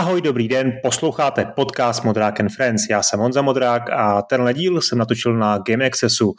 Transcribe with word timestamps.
Ahoj, 0.00 0.20
dobrý 0.20 0.48
den, 0.48 0.72
posloucháte 0.82 1.44
podcast 1.56 2.04
Modrák 2.04 2.40
and 2.40 2.48
Friends. 2.48 2.82
Já 2.90 3.02
jsem 3.02 3.20
Honza 3.20 3.42
Modrák 3.42 3.90
a 3.90 4.22
tenhle 4.22 4.54
díl 4.54 4.80
jsem 4.80 4.98
natočil 4.98 5.38
na 5.38 5.58
Game 5.58 5.86
Accessu. 5.86 6.32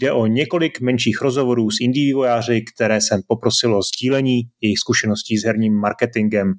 Jde 0.00 0.12
o 0.12 0.26
několik 0.26 0.80
menších 0.80 1.22
rozhovorů 1.22 1.70
s 1.70 1.80
indie 1.80 2.06
vývojáři, 2.06 2.64
které 2.74 3.00
jsem 3.00 3.20
poprosil 3.28 3.76
o 3.76 3.82
sdílení 3.82 4.40
jejich 4.60 4.78
zkušeností 4.78 5.38
s 5.38 5.44
herním 5.44 5.74
marketingem. 5.74 6.52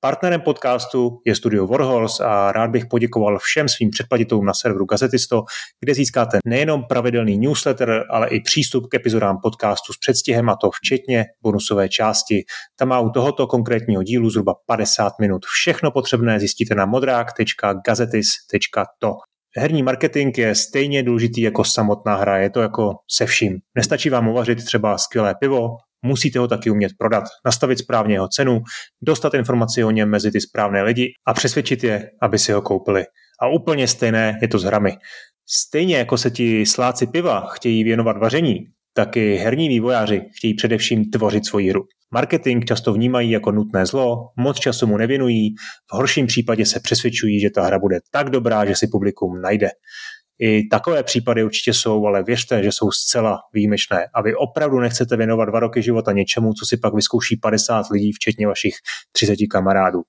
Partnerem 0.00 0.40
podcastu 0.40 1.20
je 1.26 1.36
studio 1.36 1.66
Warhols 1.66 2.20
a 2.20 2.52
rád 2.52 2.70
bych 2.70 2.86
poděkoval 2.86 3.38
všem 3.38 3.68
svým 3.68 3.90
předplatitelům 3.90 4.46
na 4.46 4.54
serveru 4.54 4.84
Gazetisto, 4.84 5.42
kde 5.80 5.94
získáte 5.94 6.38
nejenom 6.46 6.84
pravidelný 6.84 7.38
newsletter, 7.38 8.04
ale 8.10 8.28
i 8.28 8.40
přístup 8.40 8.86
k 8.90 8.94
epizodám 8.94 9.38
podcastu 9.42 9.92
s 9.92 9.98
předstihem 9.98 10.50
a 10.50 10.56
to 10.56 10.70
včetně 10.70 11.24
bonusové 11.42 11.88
části. 11.88 12.44
Tam 12.78 12.88
má 12.88 13.00
u 13.00 13.10
tohoto 13.10 13.46
konkrétního 13.46 14.02
dílu 14.02 14.30
zhruba 14.30 14.54
50 14.66 15.12
minut. 15.20 15.44
Všechno 15.44 15.90
potřebné 15.90 16.40
zjistíte 16.40 16.74
na 16.74 16.86
modrák.gazetis.to. 16.86 19.12
Herní 19.58 19.82
marketing 19.82 20.38
je 20.38 20.54
stejně 20.54 21.02
důležitý 21.02 21.40
jako 21.40 21.64
samotná 21.64 22.16
hra, 22.16 22.38
je 22.38 22.50
to 22.50 22.60
jako 22.60 22.94
se 23.10 23.26
vším. 23.26 23.58
Nestačí 23.74 24.10
vám 24.10 24.28
uvařit 24.28 24.64
třeba 24.64 24.98
skvělé 24.98 25.34
pivo, 25.40 25.68
musíte 26.02 26.38
ho 26.38 26.48
taky 26.48 26.70
umět 26.70 26.92
prodat, 26.98 27.24
nastavit 27.44 27.78
správně 27.78 28.14
jeho 28.14 28.28
cenu, 28.28 28.60
dostat 29.02 29.34
informaci 29.34 29.84
o 29.84 29.90
něm 29.90 30.10
mezi 30.10 30.30
ty 30.30 30.40
správné 30.40 30.82
lidi 30.82 31.12
a 31.26 31.34
přesvědčit 31.34 31.84
je, 31.84 32.10
aby 32.22 32.38
si 32.38 32.52
ho 32.52 32.62
koupili. 32.62 33.04
A 33.42 33.48
úplně 33.48 33.88
stejné 33.88 34.38
je 34.42 34.48
to 34.48 34.58
s 34.58 34.64
hrami. 34.64 34.96
Stejně 35.48 35.96
jako 35.96 36.18
se 36.18 36.30
ti 36.30 36.66
sláci 36.66 37.06
piva 37.06 37.46
chtějí 37.50 37.84
věnovat 37.84 38.16
vaření, 38.16 38.58
tak 38.94 39.16
i 39.16 39.36
herní 39.36 39.68
vývojáři 39.68 40.22
chtějí 40.36 40.54
především 40.54 41.10
tvořit 41.10 41.46
svoji 41.46 41.70
hru. 41.70 41.82
Marketing 42.10 42.64
často 42.64 42.92
vnímají 42.92 43.30
jako 43.30 43.52
nutné 43.52 43.86
zlo, 43.86 44.28
moc 44.36 44.58
času 44.58 44.86
mu 44.86 44.96
nevěnují, 44.96 45.54
v 45.90 45.96
horším 45.96 46.26
případě 46.26 46.66
se 46.66 46.80
přesvědčují, 46.80 47.40
že 47.40 47.50
ta 47.50 47.62
hra 47.62 47.78
bude 47.78 47.98
tak 48.10 48.30
dobrá, 48.30 48.64
že 48.64 48.76
si 48.76 48.88
publikum 48.92 49.40
najde. 49.40 49.68
I 50.38 50.68
takové 50.68 51.02
případy 51.02 51.44
určitě 51.44 51.74
jsou, 51.74 52.06
ale 52.06 52.22
věřte, 52.22 52.62
že 52.62 52.72
jsou 52.72 52.90
zcela 52.90 53.38
výjimečné. 53.52 54.06
A 54.14 54.22
vy 54.22 54.34
opravdu 54.34 54.80
nechcete 54.80 55.16
věnovat 55.16 55.44
dva 55.44 55.60
roky 55.60 55.82
života 55.82 56.12
něčemu, 56.12 56.52
co 56.52 56.66
si 56.66 56.76
pak 56.76 56.94
vyzkouší 56.94 57.36
50 57.36 57.90
lidí, 57.90 58.12
včetně 58.12 58.46
vašich 58.46 58.74
30 59.12 59.36
kamarádů. 59.50 60.02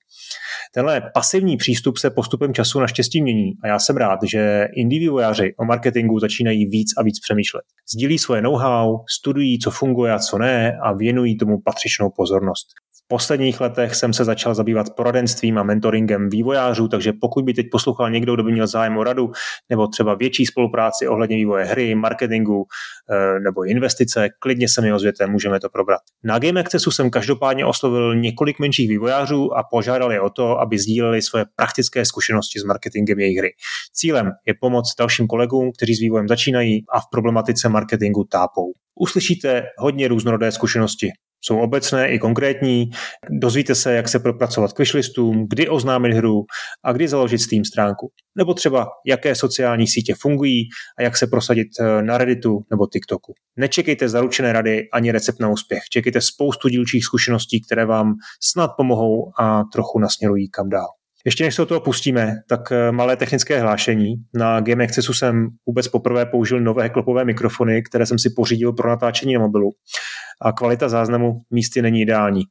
Tenhle 0.74 1.02
pasivní 1.14 1.56
přístup 1.56 1.98
se 1.98 2.10
postupem 2.10 2.54
času 2.54 2.80
naštěstí 2.80 3.22
mění 3.22 3.52
a 3.64 3.68
já 3.68 3.78
jsem 3.78 3.96
rád, 3.96 4.18
že 4.22 4.68
indie 4.76 5.00
vývojáři 5.00 5.54
o 5.58 5.64
marketingu 5.64 6.18
začínají 6.18 6.66
víc 6.66 6.88
a 6.98 7.02
víc 7.02 7.20
přemýšlet. 7.20 7.64
Sdílí 7.94 8.18
svoje 8.18 8.42
know-how, 8.42 8.98
studují, 9.18 9.58
co 9.58 9.70
funguje 9.70 10.12
a 10.12 10.18
co 10.18 10.38
ne 10.38 10.78
a 10.82 10.92
věnují 10.92 11.36
tomu 11.36 11.60
patřičnou 11.64 12.10
pozornost 12.16 12.68
posledních 13.08 13.60
letech 13.60 13.94
jsem 13.94 14.12
se 14.12 14.24
začal 14.24 14.54
zabývat 14.54 14.86
poradenstvím 14.96 15.58
a 15.58 15.62
mentoringem 15.62 16.28
vývojářů, 16.28 16.88
takže 16.88 17.12
pokud 17.20 17.44
by 17.44 17.54
teď 17.54 17.66
poslouchal 17.72 18.10
někdo, 18.10 18.34
kdo 18.34 18.42
by 18.42 18.52
měl 18.52 18.66
zájem 18.66 18.98
o 18.98 19.04
radu, 19.04 19.30
nebo 19.70 19.86
třeba 19.86 20.14
větší 20.14 20.46
spolupráci 20.46 21.08
ohledně 21.08 21.36
vývoje 21.36 21.64
hry, 21.64 21.94
marketingu 21.94 22.66
eh, 23.10 23.40
nebo 23.40 23.64
investice, 23.64 24.28
klidně 24.38 24.68
se 24.68 24.82
mi 24.82 24.92
ozvěte, 24.92 25.26
můžeme 25.26 25.60
to 25.60 25.68
probrat. 25.68 26.00
Na 26.24 26.38
Game 26.38 26.60
Accessu 26.60 26.90
jsem 26.90 27.10
každopádně 27.10 27.64
oslovil 27.64 28.14
několik 28.14 28.58
menších 28.58 28.88
vývojářů 28.88 29.56
a 29.56 29.62
požádal 29.70 30.12
je 30.12 30.20
o 30.20 30.30
to, 30.30 30.57
aby 30.60 30.78
sdíleli 30.78 31.22
svoje 31.22 31.44
praktické 31.56 32.04
zkušenosti 32.04 32.60
s 32.60 32.64
marketingem 32.64 33.18
jejich 33.18 33.38
hry. 33.38 33.50
Cílem 33.92 34.30
je 34.46 34.54
pomoct 34.60 34.94
dalším 34.98 35.26
kolegům, 35.26 35.72
kteří 35.76 35.94
s 35.94 36.00
vývojem 36.00 36.28
začínají 36.28 36.84
a 36.94 37.00
v 37.00 37.04
problematice 37.10 37.68
marketingu 37.68 38.24
tápou. 38.24 38.72
Uslyšíte 39.00 39.62
hodně 39.78 40.08
různorodé 40.08 40.52
zkušenosti 40.52 41.10
jsou 41.40 41.58
obecné 41.58 42.08
i 42.08 42.18
konkrétní. 42.18 42.90
Dozvíte 43.30 43.74
se, 43.74 43.92
jak 43.92 44.08
se 44.08 44.18
propracovat 44.18 44.72
k 44.72 44.78
wishlistům, 44.78 45.46
kdy 45.50 45.68
oznámit 45.68 46.14
hru 46.14 46.44
a 46.84 46.92
kdy 46.92 47.08
založit 47.08 47.38
Steam 47.38 47.64
stránku. 47.64 48.10
Nebo 48.36 48.54
třeba, 48.54 48.86
jaké 49.06 49.34
sociální 49.34 49.86
sítě 49.86 50.14
fungují 50.20 50.68
a 50.98 51.02
jak 51.02 51.16
se 51.16 51.26
prosadit 51.26 51.68
eh, 51.80 52.02
na 52.02 52.18
Redditu 52.18 52.60
nebo 52.70 52.86
TikToku. 52.86 53.34
Nečekejte 53.56 54.08
zaručené 54.08 54.52
rady 54.52 54.88
ani 54.92 55.12
recept 55.12 55.40
na 55.40 55.48
úspěch. 55.48 55.82
Čekejte 55.90 56.20
spoustu 56.20 56.68
dílčích 56.68 57.04
zkušeností, 57.04 57.60
které 57.64 57.84
vám 57.86 58.14
snad 58.42 58.70
pomohou 58.76 59.32
a 59.40 59.64
trochu 59.72 59.98
nasměrují 59.98 60.50
kam 60.50 60.68
dál. 60.68 60.88
Ještě 61.24 61.44
než 61.44 61.54
se 61.54 61.62
do 61.62 61.66
toho 61.66 61.80
pustíme, 61.80 62.34
tak 62.48 62.72
eh, 62.72 62.92
malé 62.92 63.16
technické 63.16 63.60
hlášení. 63.60 64.14
Na 64.34 64.60
Game 64.60 64.84
Accessu 64.84 65.14
jsem 65.14 65.48
vůbec 65.66 65.88
poprvé 65.88 66.26
použil 66.26 66.60
nové 66.60 66.88
klopové 66.88 67.24
mikrofony, 67.24 67.82
které 67.82 68.06
jsem 68.06 68.18
si 68.18 68.30
pořídil 68.36 68.72
pro 68.72 68.88
natáčení 68.88 69.34
na 69.34 69.40
mobilu 69.40 69.72
a 70.42 70.52
kvalita 70.52 70.88
záznamu 70.88 71.40
místy 71.50 71.82
není 71.82 72.00
ideální. 72.00 72.42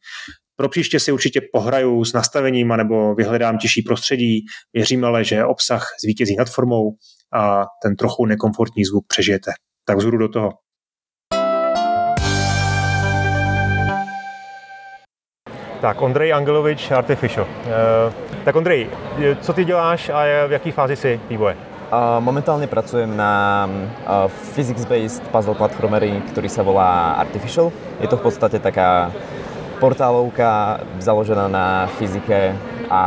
Pro 0.56 0.70
příště 0.70 1.00
si 1.00 1.12
určitě 1.12 1.42
pohraju 1.54 2.06
s 2.06 2.14
nastavením 2.14 2.68
nebo 2.68 3.16
vyhledám 3.16 3.58
těžší 3.58 3.82
prostředí. 3.82 4.46
Věřím 4.74 5.06
ale, 5.06 5.24
že 5.24 5.46
obsah 5.46 5.88
zvítězí 6.04 6.36
nad 6.36 6.50
formou 6.50 6.92
a 7.34 7.66
ten 7.84 7.96
trochu 7.96 8.26
nekomfortní 8.26 8.86
zvuk 8.86 9.06
přežijete. 9.08 9.52
Tak 9.86 9.98
vzhůru 9.98 10.18
do 10.18 10.28
toho. 10.28 10.50
Tak, 15.82 16.02
Ondrej 16.02 16.34
Angelovič, 16.34 16.92
Artificial. 16.92 17.48
Uh, 17.48 18.44
tak 18.46 18.56
Ondrej, 18.56 18.90
co 19.42 19.54
ty 19.54 19.66
děláš 19.66 20.10
a 20.10 20.48
v 20.48 20.52
jaké 20.52 20.72
fázi 20.72 20.96
jsi 20.96 21.20
vývoje? 21.30 21.77
Momentálne 22.20 22.68
pracujem 22.68 23.08
na 23.08 23.64
physics-based 24.52 25.24
puzzle 25.32 25.56
platformery, 25.56 26.20
ktorý 26.36 26.52
sa 26.52 26.60
volá 26.60 27.16
Artificial. 27.16 27.72
Je 28.04 28.12
to 28.12 28.20
v 28.20 28.28
podstate 28.28 28.60
taká 28.60 29.08
portálovka 29.80 30.84
založená 31.00 31.48
na 31.48 31.88
fyzike 31.96 32.52
a 32.92 33.04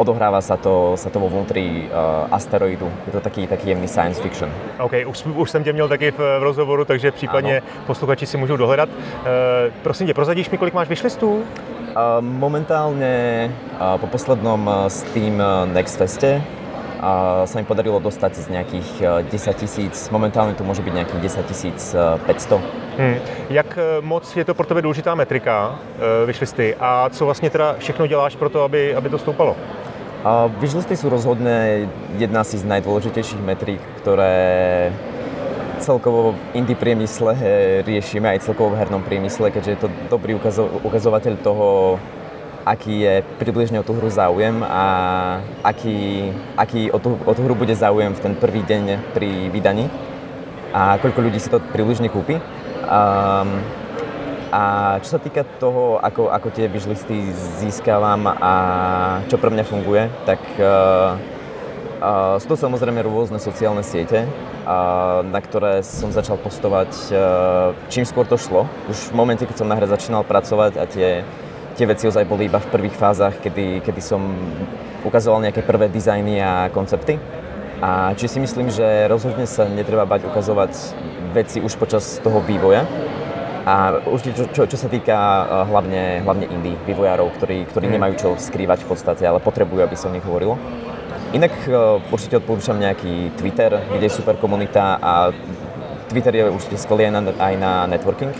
odohráva 0.00 0.40
sa 0.40 0.56
to, 0.56 0.96
sa 0.96 1.10
to 1.10 1.18
vo 1.18 1.28
vnútri 1.28 1.90
uh, 1.90 2.30
asteroidu. 2.30 2.86
Je 3.10 3.12
to 3.12 3.20
taký, 3.20 3.50
taký 3.50 3.74
jemný 3.74 3.90
science 3.90 4.22
fiction. 4.22 4.48
OK, 4.78 4.92
už, 5.04 5.26
už 5.26 5.50
jsem 5.50 5.64
tě 5.64 5.72
měl 5.72 5.88
taky 5.88 6.10
v, 6.10 6.18
v 6.18 6.42
rozhovoru, 6.42 6.84
takže 6.84 7.12
případně 7.12 7.58
ano. 7.58 7.66
posluchači 7.86 8.26
si 8.26 8.36
můžou 8.36 8.56
dohledat. 8.56 8.88
Uh, 8.88 8.94
prosím 9.82 10.06
tě, 10.06 10.14
prozadíš 10.14 10.50
mi, 10.50 10.58
kolik 10.58 10.74
máš 10.74 10.88
vyšlistů? 10.88 11.32
Uh, 11.34 11.44
momentálne 12.20 13.50
uh, 13.50 13.98
po 13.98 14.06
poslednom 14.06 14.70
Steam 14.88 15.42
Next 15.74 15.98
Feste 15.98 16.42
a 17.00 17.42
sa 17.46 17.58
mi 17.58 17.64
podarilo 17.64 18.02
dostať 18.02 18.32
z 18.34 18.46
nejakých 18.50 18.90
10 19.30 19.50
e, 19.50 19.54
tisíc, 19.54 20.10
momentálně 20.10 20.54
to 20.54 20.64
může 20.64 20.82
být 20.82 20.94
nějakých 20.94 21.20
10 21.20 21.46
tisíc 21.46 21.96
500. 22.26 22.60
Hmm. 22.98 23.14
Jak 23.50 23.78
e, 23.78 24.00
moc 24.00 24.36
je 24.36 24.44
to 24.44 24.54
pro 24.54 24.66
tebe 24.66 24.82
důležitá 24.82 25.14
metrika, 25.14 25.78
e, 26.22 26.26
vyšlisty, 26.26 26.74
a 26.80 27.10
co 27.10 27.24
vlastně 27.24 27.50
teda 27.50 27.76
všechno 27.78 28.06
děláš 28.06 28.36
pro 28.36 28.50
to, 28.50 28.62
aby, 28.62 28.94
aby 28.94 29.08
to 29.08 29.18
stoupalo? 29.18 29.56
A 30.24 30.50
vyšlisty 30.50 30.98
sú 30.98 31.06
rozhodne 31.06 31.86
jedna 32.18 32.42
z 32.42 32.66
najdôležitejších 32.66 33.38
metrik, 33.38 33.78
ktoré 34.02 34.90
celkovo 35.78 36.34
v 36.34 36.58
indie 36.58 36.74
priemysle 36.74 37.38
riešime 37.86 38.26
aj 38.26 38.50
celkovo 38.50 38.74
v 38.74 38.82
hernom 38.82 39.02
priemysle, 39.06 39.54
keďže 39.54 39.70
je 39.70 39.80
to 39.86 39.88
dobrý 40.10 40.34
ukazovateľ 40.82 41.34
toho, 41.38 41.96
aký 42.68 42.94
je 43.00 43.14
približne 43.40 43.80
o 43.80 43.86
tú 43.86 43.96
hru 43.96 44.12
záujem 44.12 44.60
a 44.60 44.84
aký, 45.64 46.28
aký 46.52 46.92
o, 46.92 47.00
tú, 47.00 47.16
o 47.16 47.32
tú 47.32 47.40
hru 47.40 47.56
bude 47.56 47.72
záujem 47.72 48.12
v 48.12 48.20
ten 48.20 48.34
prvý 48.36 48.60
deň 48.60 49.16
pri 49.16 49.48
vydaní 49.48 49.88
a 50.76 51.00
koľko 51.00 51.24
ľudí 51.24 51.40
si 51.40 51.48
to 51.48 51.64
približne 51.72 52.12
kúpi. 52.12 52.36
Um, 52.84 53.64
a 54.52 54.96
čo 55.04 55.16
sa 55.16 55.20
týka 55.20 55.44
toho, 55.60 56.00
ako, 56.00 56.32
ako 56.32 56.48
tie 56.52 56.68
wishlisty 56.68 57.32
získavam 57.60 58.28
a 58.28 58.52
čo 59.28 59.36
pre 59.36 59.52
mňa 59.52 59.64
funguje, 59.64 60.08
tak 60.24 60.40
uh, 60.56 61.16
uh, 62.00 62.36
sú 62.40 62.52
to 62.52 62.56
samozrejme 62.56 63.04
rôzne 63.04 63.36
sociálne 63.40 63.84
siete, 63.84 64.24
uh, 64.24 65.20
na 65.24 65.40
ktoré 65.44 65.84
som 65.84 66.08
začal 66.12 66.40
postovať 66.40 66.90
uh, 67.12 67.76
čím 67.92 68.08
skôr 68.08 68.24
to 68.24 68.40
šlo. 68.40 68.64
Už 68.88 69.12
v 69.12 69.16
momente, 69.16 69.44
keď 69.44 69.56
som 69.64 69.68
na 69.68 69.76
hre 69.76 69.84
začínal 69.84 70.24
pracovať 70.24 70.80
a 70.80 70.84
tie 70.88 71.08
tie 71.78 71.86
veci 71.86 72.10
ozaj 72.10 72.26
boli 72.26 72.50
iba 72.50 72.58
v 72.58 72.70
prvých 72.74 72.98
fázach, 72.98 73.38
kedy, 73.38 73.86
kedy 73.86 74.02
som 74.02 74.18
ukazoval 75.06 75.46
nejaké 75.46 75.62
prvé 75.62 75.86
dizajny 75.86 76.42
a 76.42 76.66
koncepty. 76.74 77.22
A 77.78 78.10
či 78.18 78.26
si 78.26 78.42
myslím, 78.42 78.74
že 78.74 79.06
rozhodne 79.06 79.46
sa 79.46 79.70
netreba 79.70 80.02
bať 80.02 80.26
ukazovať 80.26 80.74
veci 81.30 81.62
už 81.62 81.78
počas 81.78 82.18
toho 82.18 82.42
vývoja. 82.42 82.82
A 83.62 84.02
určite, 84.10 84.42
čo, 84.42 84.44
čo, 84.50 84.62
čo 84.66 84.74
sa 84.80 84.90
týka 84.90 85.14
eh, 85.14 85.46
hlavne, 85.70 86.02
hlavne 86.26 86.46
indie 86.50 86.74
vývojárov, 86.90 87.38
ktorí, 87.38 87.70
ktorí 87.70 87.86
mm. 87.86 87.94
nemajú 87.94 88.14
čo 88.18 88.28
skrývať 88.34 88.82
v 88.82 88.88
podstate, 88.90 89.22
ale 89.22 89.38
potrebujú, 89.38 89.86
aby 89.86 89.94
sa 89.94 90.10
o 90.10 90.14
nich 90.16 90.26
hovorilo. 90.26 90.58
Inak 91.28 91.52
uh, 91.68 92.00
určite 92.08 92.40
odporúčam 92.40 92.80
nejaký 92.80 93.36
Twitter, 93.36 93.68
kde 93.92 94.08
je 94.08 94.16
super 94.16 94.40
komunita 94.40 94.96
a 94.96 95.28
Twitter 96.08 96.32
je 96.40 96.48
určite 96.48 96.80
skvelý 96.80 97.04
aj 97.04 97.12
na, 97.12 97.22
aj 97.36 97.54
na 97.60 97.72
networking 97.84 98.32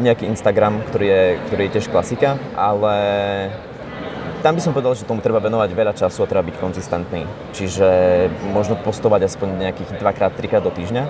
nejaký 0.00 0.28
Instagram, 0.28 0.84
ktorý 0.92 1.06
je, 1.06 1.24
ktorý 1.48 1.62
je 1.66 1.72
tiež 1.78 1.86
klasika, 1.88 2.36
ale 2.56 2.96
tam 4.44 4.54
by 4.54 4.60
som 4.62 4.70
povedal, 4.76 4.94
že 4.94 5.08
tomu 5.08 5.24
treba 5.24 5.42
venovať 5.42 5.70
veľa 5.72 5.94
času 5.96 6.22
a 6.22 6.30
treba 6.30 6.46
byť 6.46 6.56
konzistentný. 6.60 7.26
Čiže 7.50 7.88
možno 8.54 8.78
postovať 8.78 9.26
aspoň 9.26 9.48
nejakých 9.58 9.98
dvakrát, 9.98 10.36
trikrát 10.38 10.62
do 10.62 10.70
týždňa. 10.70 11.02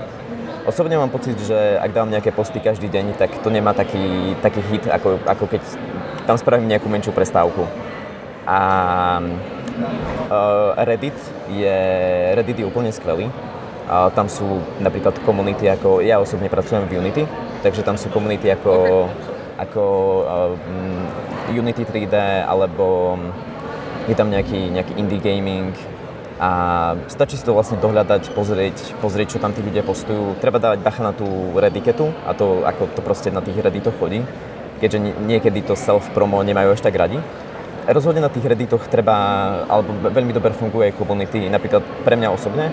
Osobne 0.67 0.99
mám 0.99 1.15
pocit, 1.15 1.39
že 1.39 1.79
ak 1.79 1.95
dám 1.95 2.11
nejaké 2.11 2.35
posty 2.35 2.59
každý 2.59 2.91
deň, 2.91 3.21
tak 3.21 3.31
to 3.43 3.53
nemá 3.53 3.71
taký, 3.77 4.35
taký 4.43 4.65
hit, 4.67 4.89
ako, 4.91 5.23
ako 5.23 5.45
keď 5.47 5.63
tam 6.27 6.35
spravím 6.41 6.67
nejakú 6.71 6.91
menšiu 6.91 7.15
prestávku. 7.15 7.69
A 8.47 8.59
uh, 10.31 10.73
Reddit 10.87 11.19
je, 11.51 11.79
Reddit 12.35 12.59
je 12.63 12.67
úplne 12.67 12.91
skvelý. 12.91 13.31
A 13.87 14.11
tam 14.11 14.27
sú 14.27 14.63
napríklad 14.83 15.15
komunity 15.23 15.71
ako, 15.71 16.03
ja 16.03 16.19
osobne 16.19 16.51
pracujem 16.51 16.91
v 16.91 16.99
Unity, 16.99 17.23
takže 17.63 17.87
tam 17.87 17.95
sú 17.95 18.11
komunity 18.11 18.51
ako, 18.51 18.73
okay. 19.07 19.63
ako 19.63 19.83
uh, 20.27 21.55
Unity 21.55 21.87
3D, 21.87 22.15
alebo 22.43 23.15
je 24.11 24.15
tam 24.19 24.31
nejaký, 24.31 24.75
nejaký 24.75 24.93
indie 24.99 25.23
gaming, 25.23 25.71
a 26.37 26.51
stačí 27.09 27.41
si 27.41 27.45
to 27.49 27.57
vlastne 27.57 27.81
dohľadať, 27.81 28.37
pozrieť, 28.37 29.01
pozrieť, 29.01 29.37
čo 29.37 29.39
tam 29.41 29.57
tí 29.57 29.65
ľudia 29.65 29.81
postujú. 29.81 30.37
Treba 30.37 30.61
dávať 30.61 30.85
bacha 30.85 31.01
na 31.01 31.17
tú 31.17 31.25
rediketu 31.57 32.13
a 32.29 32.37
to, 32.37 32.61
ako 32.61 32.93
to 32.93 33.01
proste 33.01 33.33
na 33.33 33.41
tých 33.41 33.57
redditoch 33.57 33.97
chodí, 33.97 34.21
keďže 34.77 35.01
niekedy 35.25 35.65
to 35.65 35.73
self-promo 35.73 36.45
nemajú 36.45 36.77
až 36.77 36.85
tak 36.85 36.93
radi. 36.93 37.17
Rozhodne 37.89 38.21
na 38.21 38.29
tých 38.29 38.45
redditoch 38.45 38.85
treba, 38.93 39.17
alebo 39.65 39.97
veľmi 40.13 40.37
dobre 40.37 40.53
funguje 40.53 40.93
komunity, 40.93 41.49
napríklad 41.49 41.81
pre 42.05 42.21
mňa 42.21 42.29
osobne, 42.29 42.69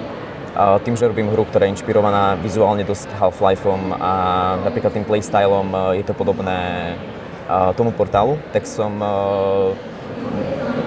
tým, 0.55 0.93
že 0.93 1.09
robím 1.09 1.33
hru, 1.33 1.45
ktorá 1.49 1.65
je 1.65 1.73
inšpirovaná 1.77 2.37
vizuálne 2.37 2.85
dosť 2.85 3.09
Half-Lifeom 3.17 3.97
a 3.97 4.13
napríklad 4.61 4.93
tým 4.93 5.05
playstylom 5.05 5.97
je 5.97 6.03
to 6.05 6.13
podobné 6.13 6.93
tomu 7.73 7.89
portálu, 7.89 8.37
tak 8.53 8.69
som 8.69 8.93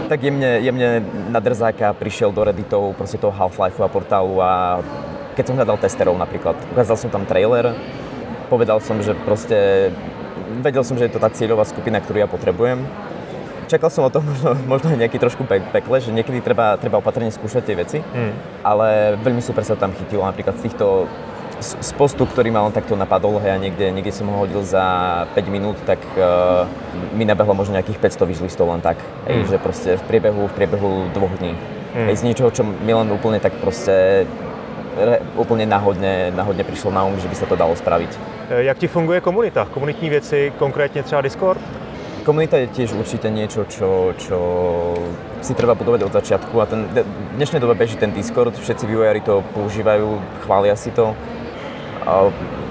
tak 0.06 0.22
jemne, 0.22 0.62
jemne 0.62 1.02
na 1.34 1.42
drzáka 1.42 1.90
prišiel 1.98 2.30
do 2.30 2.46
Redditov 2.46 2.94
proste 2.94 3.18
toho 3.18 3.34
Half-Life 3.34 3.82
a 3.82 3.90
portálu 3.90 4.38
a 4.38 4.78
keď 5.34 5.44
som 5.50 5.56
hľadal 5.58 5.76
testerov 5.82 6.14
napríklad, 6.14 6.54
ukázal 6.70 6.96
som 6.96 7.10
tam 7.10 7.26
trailer, 7.26 7.74
povedal 8.46 8.78
som, 8.78 9.02
že 9.02 9.18
proste 9.26 9.90
vedel 10.62 10.86
som, 10.86 10.94
že 10.94 11.10
je 11.10 11.12
to 11.12 11.20
tá 11.20 11.28
cieľová 11.28 11.66
skupina, 11.66 11.98
ktorú 11.98 12.22
ja 12.22 12.30
potrebujem. 12.30 12.86
Čakal 13.66 13.90
som 13.90 14.06
o 14.06 14.10
tom 14.10 14.22
možno, 14.30 14.54
možno 14.66 14.94
nejaký 14.94 15.18
trošku 15.18 15.42
pekle, 15.46 15.96
že 15.98 16.14
niekedy 16.14 16.38
treba, 16.40 16.78
treba 16.78 17.02
opatrne 17.02 17.30
skúšať 17.30 17.62
tie 17.66 17.76
veci, 17.76 17.98
mm. 17.98 18.62
ale 18.62 19.18
veľmi 19.18 19.42
super 19.42 19.66
sa 19.66 19.74
tam 19.74 19.90
chytilo 19.94 20.22
napríklad 20.22 20.58
z 20.58 20.70
týchto 20.70 21.10
z 21.56 21.92
postu, 21.96 22.28
ktorý 22.28 22.52
ma 22.52 22.68
len 22.68 22.74
takto 22.76 22.92
napadol, 23.00 23.40
hej, 23.40 23.56
a 23.56 23.58
niekde, 23.58 23.88
niekde 23.88 24.12
som 24.12 24.28
ho 24.28 24.44
hodil 24.44 24.60
za 24.60 24.84
5 25.32 25.48
minút, 25.48 25.80
tak 25.88 25.96
uh, 26.20 26.68
mi 27.16 27.24
nabehlo 27.24 27.56
možno 27.56 27.80
nejakých 27.80 28.12
500 28.12 28.28
vyžlistov 28.28 28.68
len 28.68 28.84
tak. 28.84 29.00
Hej, 29.24 29.36
mm. 29.40 29.48
že 29.48 29.56
proste 29.56 29.90
v 29.96 30.02
priebehu, 30.04 30.52
v 30.52 30.52
priebehu 30.52 30.90
dvoch 31.16 31.32
dní. 31.40 31.56
Mm. 31.96 32.06
Hej, 32.12 32.16
z 32.20 32.22
niečoho, 32.28 32.52
čo 32.52 32.60
mi 32.60 32.92
len 32.92 33.08
úplne 33.08 33.40
tak 33.40 33.56
proste 33.56 34.28
re, 34.96 35.24
úplne 35.40 35.64
náhodne, 35.64 36.32
náhodne 36.32 36.64
prišlo 36.64 36.92
na 36.92 37.04
um, 37.08 37.16
že 37.16 37.28
by 37.28 37.36
sa 37.36 37.46
to 37.48 37.56
dalo 37.56 37.72
spraviť. 37.72 38.10
E, 38.52 38.64
jak 38.68 38.78
ti 38.78 38.88
funguje 38.88 39.20
komunita? 39.20 39.64
Komunitní 39.72 40.10
věci, 40.10 40.52
konkrétne 40.58 41.02
třeba 41.02 41.20
Discord? 41.20 41.60
Komunita 42.26 42.58
je 42.58 42.66
tiež 42.74 42.98
určite 42.98 43.30
niečo, 43.30 43.70
čo, 43.70 44.10
čo 44.18 44.38
si 45.46 45.54
treba 45.54 45.78
budovať 45.78 46.10
od 46.10 46.10
začiatku 46.10 46.58
a 46.58 46.66
ten, 46.66 46.90
v 46.90 47.06
dnešnej 47.38 47.62
dobe 47.62 47.78
beží 47.78 47.94
ten 47.94 48.10
Discord, 48.10 48.50
všetci 48.50 48.82
vývojári 48.82 49.22
to 49.22 49.46
používajú, 49.54 50.18
chvália 50.42 50.74
si 50.74 50.90
to 50.90 51.14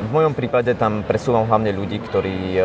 v 0.05 0.09
mojom 0.11 0.35
prípade 0.35 0.75
tam 0.75 1.07
presúvam 1.07 1.47
hlavne 1.47 1.71
ľudí, 1.71 2.03
ktorí 2.03 2.59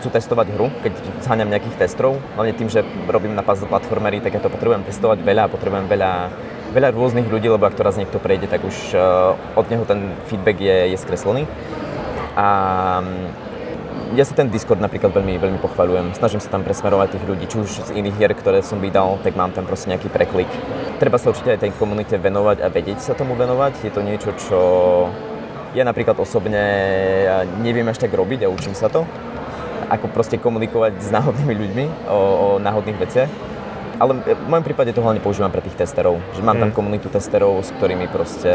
chcú 0.00 0.08
testovať 0.12 0.52
hru, 0.52 0.68
keď 0.84 0.92
zháňam 1.24 1.48
nejakých 1.48 1.76
testov, 1.80 2.20
hlavne 2.36 2.52
tým, 2.56 2.68
že 2.68 2.84
robím 3.08 3.32
na 3.32 3.40
puzzle 3.40 3.64
platformery, 3.64 4.20
tak 4.20 4.36
ja 4.36 4.40
to 4.44 4.52
potrebujem 4.52 4.84
testovať 4.84 5.24
veľa 5.24 5.48
a 5.48 5.52
potrebujem 5.52 5.88
veľa, 5.88 6.12
veľa 6.76 6.88
rôznych 6.92 7.28
ľudí, 7.28 7.48
lebo 7.48 7.64
ak 7.64 7.76
to 7.76 7.84
raz 7.84 7.96
niekto 7.96 8.20
prejde, 8.20 8.52
tak 8.52 8.64
už 8.68 8.96
od 9.56 9.66
neho 9.72 9.84
ten 9.88 10.12
feedback 10.28 10.60
je, 10.60 10.92
je 10.92 10.96
skreslený. 11.00 11.44
A 12.36 12.48
ja 14.14 14.24
si 14.26 14.34
ten 14.34 14.50
Discord 14.50 14.82
napríklad 14.82 15.14
veľmi, 15.14 15.38
veľmi 15.38 15.58
pochvaľujem. 15.62 16.18
Snažím 16.18 16.42
sa 16.42 16.50
tam 16.50 16.66
presmerovať 16.66 17.14
tých 17.14 17.24
ľudí, 17.30 17.44
či 17.46 17.56
už 17.62 17.70
z 17.86 17.90
iných 17.94 18.16
hier, 18.18 18.32
ktoré 18.34 18.58
som 18.58 18.82
vydal, 18.82 19.22
tak 19.22 19.38
mám 19.38 19.54
tam 19.54 19.66
proste 19.70 19.94
nejaký 19.94 20.10
preklik. 20.10 20.50
Treba 20.98 21.14
sa 21.18 21.30
určite 21.30 21.54
aj 21.54 21.62
tej 21.62 21.72
komunite 21.78 22.18
venovať 22.18 22.58
a 22.58 22.66
vedieť 22.66 22.98
sa 22.98 23.12
tomu 23.14 23.38
venovať. 23.38 23.86
Je 23.86 23.92
to 23.94 24.02
niečo, 24.02 24.30
čo 24.34 24.60
ja 25.78 25.86
napríklad 25.86 26.18
osobne 26.18 26.64
neviem 27.62 27.86
až 27.86 28.02
tak 28.02 28.10
robiť 28.10 28.46
a 28.46 28.52
učím 28.52 28.74
sa 28.74 28.90
to, 28.90 29.06
ako 29.86 30.10
proste 30.10 30.42
komunikovať 30.42 30.98
s 30.98 31.08
náhodnými 31.14 31.54
ľuďmi 31.54 31.84
o, 32.10 32.18
o 32.18 32.46
náhodných 32.58 32.98
veciach. 32.98 33.30
Ale 34.00 34.16
v 34.16 34.48
mojom 34.48 34.64
prípade 34.64 34.96
to 34.96 35.04
hlavne 35.04 35.20
používam 35.20 35.52
pre 35.52 35.60
tých 35.60 35.76
testerov, 35.76 36.24
že 36.32 36.40
mám 36.40 36.56
mm. 36.56 36.62
tam 36.66 36.70
komunitu 36.72 37.12
testerov, 37.12 37.60
s 37.60 37.70
ktorými 37.76 38.08
proste 38.08 38.50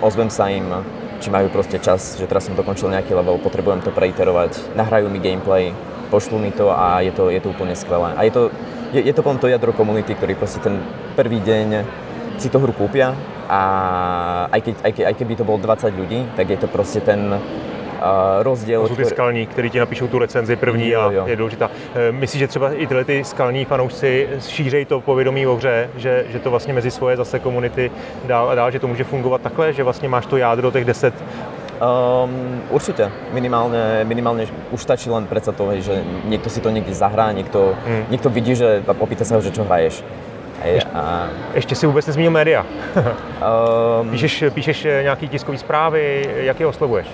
ozvem 0.00 0.32
sa 0.32 0.48
im, 0.48 0.64
či 1.22 1.30
majú 1.30 1.46
proste 1.54 1.78
čas, 1.78 2.18
že 2.18 2.26
teraz 2.26 2.50
som 2.50 2.58
dokončil 2.58 2.90
nejaký 2.90 3.14
level, 3.14 3.38
potrebujem 3.38 3.78
to 3.86 3.94
preiterovať, 3.94 4.74
nahrajú 4.74 5.06
mi 5.06 5.22
gameplay, 5.22 5.70
pošlú 6.10 6.42
mi 6.42 6.50
to 6.50 6.68
a 6.74 6.98
je 7.06 7.14
to, 7.14 7.30
je 7.30 7.38
to 7.38 7.54
úplne 7.54 7.78
skvelé. 7.78 8.10
A 8.18 8.26
je 8.26 8.32
to, 8.34 8.42
je, 8.90 9.00
je 9.06 9.14
to 9.14 9.22
potom 9.22 9.38
to 9.38 9.46
jadro 9.46 9.70
komunity, 9.70 10.18
ktorý 10.18 10.34
proste 10.34 10.58
ten 10.58 10.82
prvý 11.14 11.38
deň 11.38 11.86
si 12.42 12.50
tú 12.50 12.58
hru 12.58 12.74
kúpia 12.74 13.14
a 13.46 13.60
aj, 14.50 14.60
keď, 14.66 14.74
aj, 14.82 14.92
ke, 14.92 15.02
aj 15.06 15.14
keby 15.14 15.32
to 15.38 15.46
bolo 15.46 15.62
20 15.62 15.94
ľudí, 15.94 16.26
tak 16.34 16.50
je 16.50 16.58
to 16.58 16.66
proste 16.66 17.06
ten 17.06 17.38
rozdíl. 18.42 18.82
To 18.82 18.88
jsou 18.88 18.96
ty 18.96 19.04
skalní, 19.04 19.46
kteří 19.46 19.70
ti 19.70 19.78
napíšou 19.78 20.08
tu 20.08 20.18
recenzi 20.18 20.56
první 20.56 20.90
jo, 20.90 21.10
jo. 21.10 21.24
a 21.24 21.28
je 21.28 21.36
důležitá. 21.36 21.70
E, 21.94 22.12
myslíš, 22.12 22.40
že 22.40 22.48
třeba 22.48 22.72
i 22.72 22.86
tyhle 22.86 23.04
ty 23.04 23.24
skalní 23.24 23.64
fanoušci 23.64 24.28
šířejí 24.48 24.84
to 24.84 25.00
povědomí 25.00 25.46
o 25.46 25.56
hře, 25.56 25.90
že, 25.96 26.24
že 26.28 26.38
to 26.38 26.50
vlastně 26.50 26.74
mezi 26.74 26.90
svoje 26.90 27.16
zase 27.16 27.38
komunity 27.38 27.90
dál 28.24 28.50
a 28.50 28.54
dál, 28.54 28.70
že 28.70 28.78
to 28.78 28.88
může 28.88 29.04
fungovat 29.04 29.40
takhle, 29.40 29.72
že 29.72 29.82
vlastně 29.82 30.08
máš 30.08 30.26
to 30.26 30.36
jádro 30.36 30.70
těch 30.70 30.84
10 30.84 31.14
Um, 31.82 32.62
určite. 32.70 33.10
Minimálne, 33.34 34.06
minimálne 34.06 34.46
už 34.70 34.86
stačí 34.86 35.10
len 35.10 35.26
predsa 35.26 35.50
to, 35.50 35.66
že 35.82 35.98
niekto 36.30 36.46
si 36.46 36.62
to 36.62 36.70
niekde 36.70 36.94
zahrá, 36.94 37.34
niekto, 37.34 37.74
hmm. 37.74 38.06
niekto 38.06 38.30
vidí, 38.30 38.54
že 38.54 38.86
opýta 38.86 39.26
sa 39.26 39.34
ho, 39.34 39.42
že 39.42 39.50
čo 39.50 39.66
hraješ. 39.66 39.98
Ještě, 40.64 40.90
a... 40.94 41.28
ještě 41.54 41.74
si 41.74 41.86
vůbec 41.86 42.06
nezmínil 42.06 42.30
média. 42.30 42.66
um, 44.00 44.10
píšeš, 44.10 44.44
píšeš 44.54 44.82
nějaký 45.02 45.28
tiskový 45.28 45.58
zprávy, 45.58 46.28
jak 46.36 46.60
je 46.60 46.66
oslovuješ? 46.66 47.06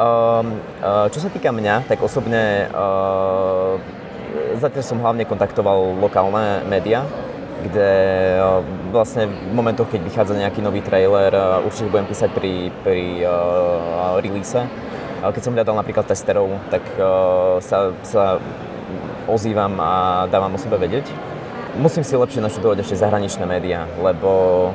Um, 0.00 0.56
uh, 0.80 1.12
čo 1.12 1.20
sa 1.20 1.28
týka 1.28 1.52
mňa, 1.52 1.84
tak 1.84 2.00
osobne 2.00 2.72
uh, 2.72 3.76
zatiaľ 4.56 4.80
som 4.80 4.96
hlavne 5.04 5.28
kontaktoval 5.28 6.00
lokálne 6.00 6.64
médiá, 6.64 7.04
kde 7.68 7.92
uh, 8.40 8.64
vlastne 8.96 9.28
v 9.28 9.52
momentoch, 9.52 9.92
keď 9.92 10.00
vychádza 10.00 10.40
nejaký 10.40 10.64
nový 10.64 10.80
trailer, 10.80 11.36
určite 11.68 11.92
budem 11.92 12.08
písať 12.08 12.32
pri, 12.32 12.72
pri 12.80 13.28
uh, 13.28 14.16
release. 14.24 14.56
Keď 15.20 15.42
som 15.44 15.52
hľadal 15.52 15.76
napríklad 15.76 16.08
testerov, 16.08 16.48
tak 16.72 16.80
uh, 16.96 17.60
sa, 17.60 17.92
sa 18.00 18.40
ozývam 19.28 19.76
a 19.84 20.24
dávam 20.32 20.56
o 20.56 20.58
sebe 20.58 20.80
vedieť 20.80 21.04
musím 21.78 22.02
si 22.02 22.18
lepšie 22.18 22.42
naštudovať 22.42 22.82
ešte 22.82 22.98
zahraničné 22.98 23.44
médiá, 23.46 23.86
lebo 24.02 24.72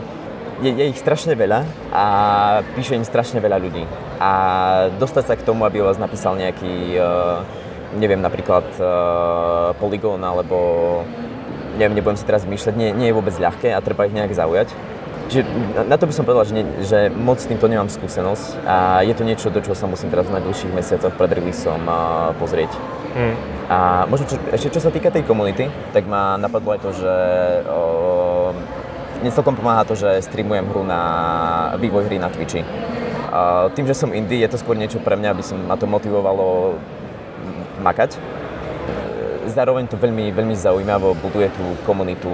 je, 0.63 0.71
je 0.71 0.85
ich 0.91 0.99
strašne 0.99 1.35
veľa 1.35 1.67
a 1.91 2.05
píše 2.75 2.95
im 2.95 3.03
strašne 3.07 3.39
veľa 3.43 3.57
ľudí. 3.59 3.83
A 4.21 4.31
dostať 4.95 5.23
sa 5.27 5.35
k 5.35 5.45
tomu, 5.45 5.67
aby 5.67 5.83
o 5.83 5.87
vás 5.87 5.99
napísal 5.99 6.39
nejaký, 6.39 6.95
uh, 6.95 7.43
neviem, 7.99 8.21
napríklad 8.21 8.67
uh, 8.79 9.75
Polygon 9.81 10.23
alebo 10.23 10.57
neviem, 11.75 11.99
nebudem 11.99 12.15
si 12.15 12.23
teraz 12.23 12.47
vymýšľať, 12.47 12.73
nie, 12.79 12.89
nie 12.95 13.07
je 13.11 13.17
vôbec 13.17 13.35
ľahké 13.35 13.75
a 13.75 13.83
treba 13.83 14.07
ich 14.07 14.15
nejak 14.15 14.31
zaujať. 14.31 14.71
Čiže 15.25 15.41
na 15.89 15.97
to 15.97 16.05
by 16.05 16.13
som 16.13 16.23
povedal, 16.23 16.45
že, 16.45 16.53
ne, 16.53 16.63
že 16.85 17.09
moc 17.09 17.41
s 17.41 17.49
týmto 17.49 17.65
nemám 17.65 17.89
skúsenosť 17.89 18.61
a 18.63 19.01
je 19.01 19.13
to 19.17 19.25
niečo, 19.25 19.49
do 19.49 19.57
čoho 19.57 19.73
sa 19.73 19.89
musím 19.89 20.13
teraz 20.13 20.29
v 20.29 20.37
najbližších 20.37 20.71
mesiacoch 20.71 21.17
pred 21.17 21.33
releaseom 21.33 21.81
uh, 21.81 22.31
pozrieť. 22.37 22.71
Mm. 23.15 23.35
A 23.65 24.05
možno 24.05 24.29
čo, 24.29 24.37
ešte 24.53 24.77
čo 24.77 24.81
sa 24.83 24.93
týka 24.93 25.09
tej 25.09 25.25
komunity, 25.25 25.65
tak 25.95 26.05
ma 26.05 26.37
napadlo 26.37 26.77
aj 26.77 26.79
to, 26.85 26.91
že 26.93 27.15
o, 27.65 28.53
mne 29.21 29.31
celkom 29.31 29.55
pomáha 29.55 29.87
to, 29.87 29.95
že 29.95 30.25
streamujem 30.25 30.65
hru 30.67 30.83
na 30.83 31.01
vývoj 31.79 32.09
hry 32.09 32.17
na 32.19 32.27
Twitchi. 32.33 32.65
Tým, 33.75 33.85
že 33.87 33.95
som 33.95 34.15
indie, 34.15 34.39
je 34.39 34.49
to 34.51 34.59
skôr 34.59 34.79
niečo 34.79 35.03
pre 35.03 35.19
mňa, 35.19 35.29
aby 35.35 35.43
som 35.43 35.59
ma 35.63 35.75
to 35.75 35.87
motivovalo 35.87 36.79
makať. 37.83 38.15
Zároveň 39.45 39.85
to 39.91 39.99
veľmi, 39.99 40.33
veľmi 40.33 40.55
zaujímavo 40.57 41.13
buduje 41.19 41.51
tú 41.53 41.65
komunitu 41.85 42.31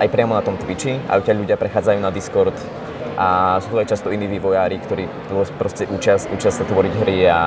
aj 0.00 0.08
priamo 0.08 0.34
na 0.34 0.42
tom 0.42 0.58
Twitchi, 0.58 0.96
a 1.06 1.20
ťa 1.20 1.36
ľudia 1.36 1.56
prechádzajú 1.60 1.98
na 2.00 2.10
Discord 2.10 2.56
a 3.16 3.56
sú 3.64 3.72
to 3.72 3.80
aj 3.80 3.88
často 3.88 4.12
iní 4.12 4.28
vývojári, 4.28 4.76
ktorí 4.80 5.08
proste 5.56 5.88
učia, 5.88 6.20
učia 6.28 6.52
sa 6.52 6.64
tvoriť 6.64 6.92
hry 7.04 7.18
a 7.28 7.40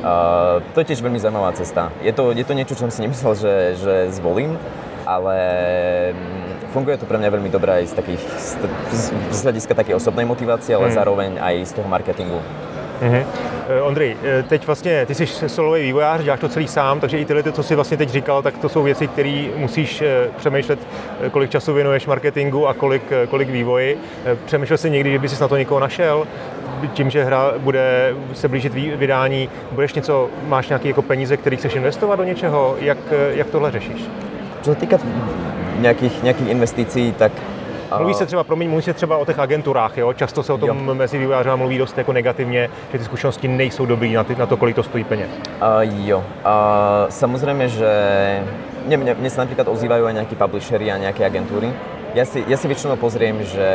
Uh, 0.00 0.64
to 0.72 0.80
je 0.80 0.88
tiež 0.88 1.04
veľmi 1.04 1.20
zaujímavá 1.20 1.52
cesta. 1.52 1.92
Je 2.00 2.08
to, 2.16 2.32
je 2.32 2.40
to 2.40 2.56
niečo, 2.56 2.72
čo 2.72 2.88
som 2.88 2.92
si 2.92 3.04
nemyslel, 3.04 3.36
že, 3.36 3.54
že 3.76 3.94
zvolím, 4.16 4.56
ale 5.04 5.36
funguje 6.72 6.96
to 6.96 7.06
pre 7.06 7.18
mňa 7.18 7.30
veľmi 7.30 7.50
dobré 7.50 7.82
aj 7.82 7.84
z, 7.90 7.94
takých, 7.94 8.22
z, 8.38 8.50
z 9.30 9.38
hľadiska 9.42 9.74
takej 9.74 9.94
osobnej 9.94 10.26
motivácie, 10.26 10.74
ale 10.74 10.90
hmm. 10.90 10.96
zároveň 10.96 11.30
aj 11.38 11.54
z 11.66 11.72
toho 11.78 11.88
marketingu. 11.88 12.40
Mm-hmm. 13.00 13.24
Ondřej, 13.82 14.16
eh, 14.22 14.42
teď 14.42 14.66
vlastně 14.66 15.06
ty 15.06 15.14
jsi 15.14 15.26
solový 15.26 15.82
vývojář, 15.82 16.22
děláš 16.22 16.40
to 16.40 16.48
celý 16.48 16.68
sám, 16.68 17.00
takže 17.00 17.18
i 17.18 17.24
tyhle, 17.24 17.42
co 17.42 17.62
jsi 17.62 17.74
vlastně 17.74 17.96
teď 17.96 18.08
říkal, 18.08 18.42
tak 18.42 18.58
to 18.58 18.68
jsou 18.68 18.82
věci, 18.82 19.06
které 19.06 19.48
musíš 19.56 20.02
přemýšlet, 20.36 20.78
kolik 21.30 21.50
času 21.50 21.74
věnuješ 21.74 22.06
marketingu 22.06 22.68
a 22.68 22.74
kolik, 22.74 23.02
kolik 23.28 23.48
vývoji. 23.48 23.98
Přemýšlel 24.44 24.78
jsi 24.78 24.90
někdy, 24.90 25.12
že 25.12 25.18
by 25.18 25.28
si 25.28 25.42
na 25.42 25.48
to 25.48 25.56
někoho 25.56 25.80
našel? 25.80 26.26
tím, 26.92 27.10
že 27.10 27.24
hra 27.24 27.52
bude 27.58 28.14
se 28.34 28.48
blížit 28.48 28.74
vydání, 28.74 29.48
budeš 29.72 29.94
něco, 29.94 30.28
máš 30.46 30.68
nějaké 30.68 30.88
jako 30.88 31.02
peníze, 31.02 31.36
které 31.36 31.56
chceš 31.56 31.74
investovat 31.74 32.16
do 32.16 32.24
něčeho? 32.24 32.76
Jak, 32.80 32.98
jak 33.34 33.50
tohle 33.50 33.70
řešíš? 33.70 34.08
Čo 34.62 34.72
sa 34.72 34.78
týka 34.78 34.96
nejakých, 35.80 36.22
nejakých 36.22 36.48
investícií, 36.52 37.12
tak 37.16 37.32
Mluví 37.98 38.14
se 38.14 38.26
třeba, 38.26 38.44
promiň, 38.44 38.68
mluví 38.68 38.82
se 38.82 38.94
třeba 38.94 39.16
o 39.16 39.26
těch 39.26 39.38
agenturách, 39.38 39.98
jo? 39.98 40.12
často 40.12 40.42
se 40.42 40.52
o 40.52 40.58
tom 40.58 40.88
jo. 40.88 40.94
mezi 40.94 41.18
vývojáři 41.18 41.50
mluví 41.56 41.78
dost 41.78 41.98
jako 41.98 42.12
negativně, 42.12 42.70
že 42.92 42.98
ty 42.98 43.04
zkušenosti 43.04 43.48
nejsou 43.48 43.86
dobrý 43.86 44.14
na, 44.14 44.24
ty, 44.24 44.36
na 44.36 44.46
to, 44.46 44.56
kolik 44.56 44.76
to 44.76 44.82
stojí 44.82 45.04
peněz. 45.04 45.30
Uh, 45.30 46.06
jo, 46.06 46.18
uh, 46.18 46.24
samozřejmě, 47.08 47.68
že 47.68 47.90
mne, 48.86 48.96
mne, 48.96 49.12
mne 49.20 49.30
sa 49.30 49.44
napríklad 49.44 49.68
ozývajú 49.68 50.08
aj 50.08 50.14
nejakí 50.16 50.34
publishery 50.40 50.88
a 50.88 50.96
nejaké 50.96 51.20
agentúry. 51.20 51.68
Ja 52.16 52.24
si, 52.24 52.42
ja 52.48 52.56
si 52.56 52.66
väčšinou 52.66 52.96
pozriem, 52.96 53.44
že 53.44 53.68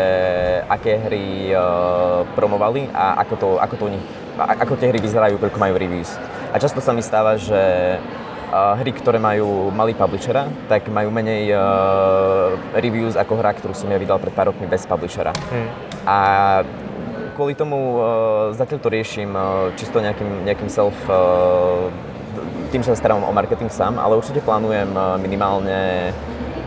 aké 0.65 0.97
hry 0.97 1.53
uh, 1.53 2.25
promovali 2.35 2.89
a 2.91 3.21
ako 3.21 3.35
to, 3.35 3.47
ako 3.61 3.75
to 3.77 3.83
u 3.85 3.91
nich, 3.95 4.05
ako 4.35 4.75
tie 4.75 4.89
hry 4.91 4.99
vyzerajú, 4.99 5.37
koľko 5.37 5.59
majú 5.61 5.75
reviews. 5.77 6.11
A 6.51 6.59
často 6.59 6.81
sa 6.81 6.91
mi 6.91 7.05
stáva, 7.05 7.37
že 7.37 7.95
hry, 8.53 8.91
ktoré 8.93 9.17
majú 9.17 9.71
malý 9.73 9.97
publishera, 9.97 10.49
tak 10.69 10.87
majú 10.91 11.09
menej 11.09 11.53
uh, 11.53 12.53
reviews 12.77 13.17
ako 13.17 13.39
hra, 13.41 13.55
ktorú 13.57 13.73
som 13.73 13.89
ja 13.89 13.97
vydal 13.97 14.21
pred 14.21 14.33
pár 14.33 14.53
rokmi 14.53 14.69
bez 14.69 14.85
publishera. 14.85 15.33
Hmm. 15.49 15.67
A 16.05 16.17
kvôli 17.33 17.57
tomu 17.57 17.77
uh, 17.97 18.03
zatiaľ 18.55 18.79
to 18.79 18.89
riešim 18.89 19.31
uh, 19.33 19.71
čisto 19.75 19.99
nejakým, 19.99 20.45
nejakým 20.45 20.69
self... 20.69 20.95
Uh, 21.09 21.89
tým, 22.73 22.83
že 22.83 22.91
sa 22.91 22.99
starám 22.99 23.23
o 23.23 23.31
marketing 23.31 23.71
sám, 23.71 23.95
ale 23.95 24.19
určite 24.19 24.43
plánujem 24.43 24.91
minimálne 25.23 26.11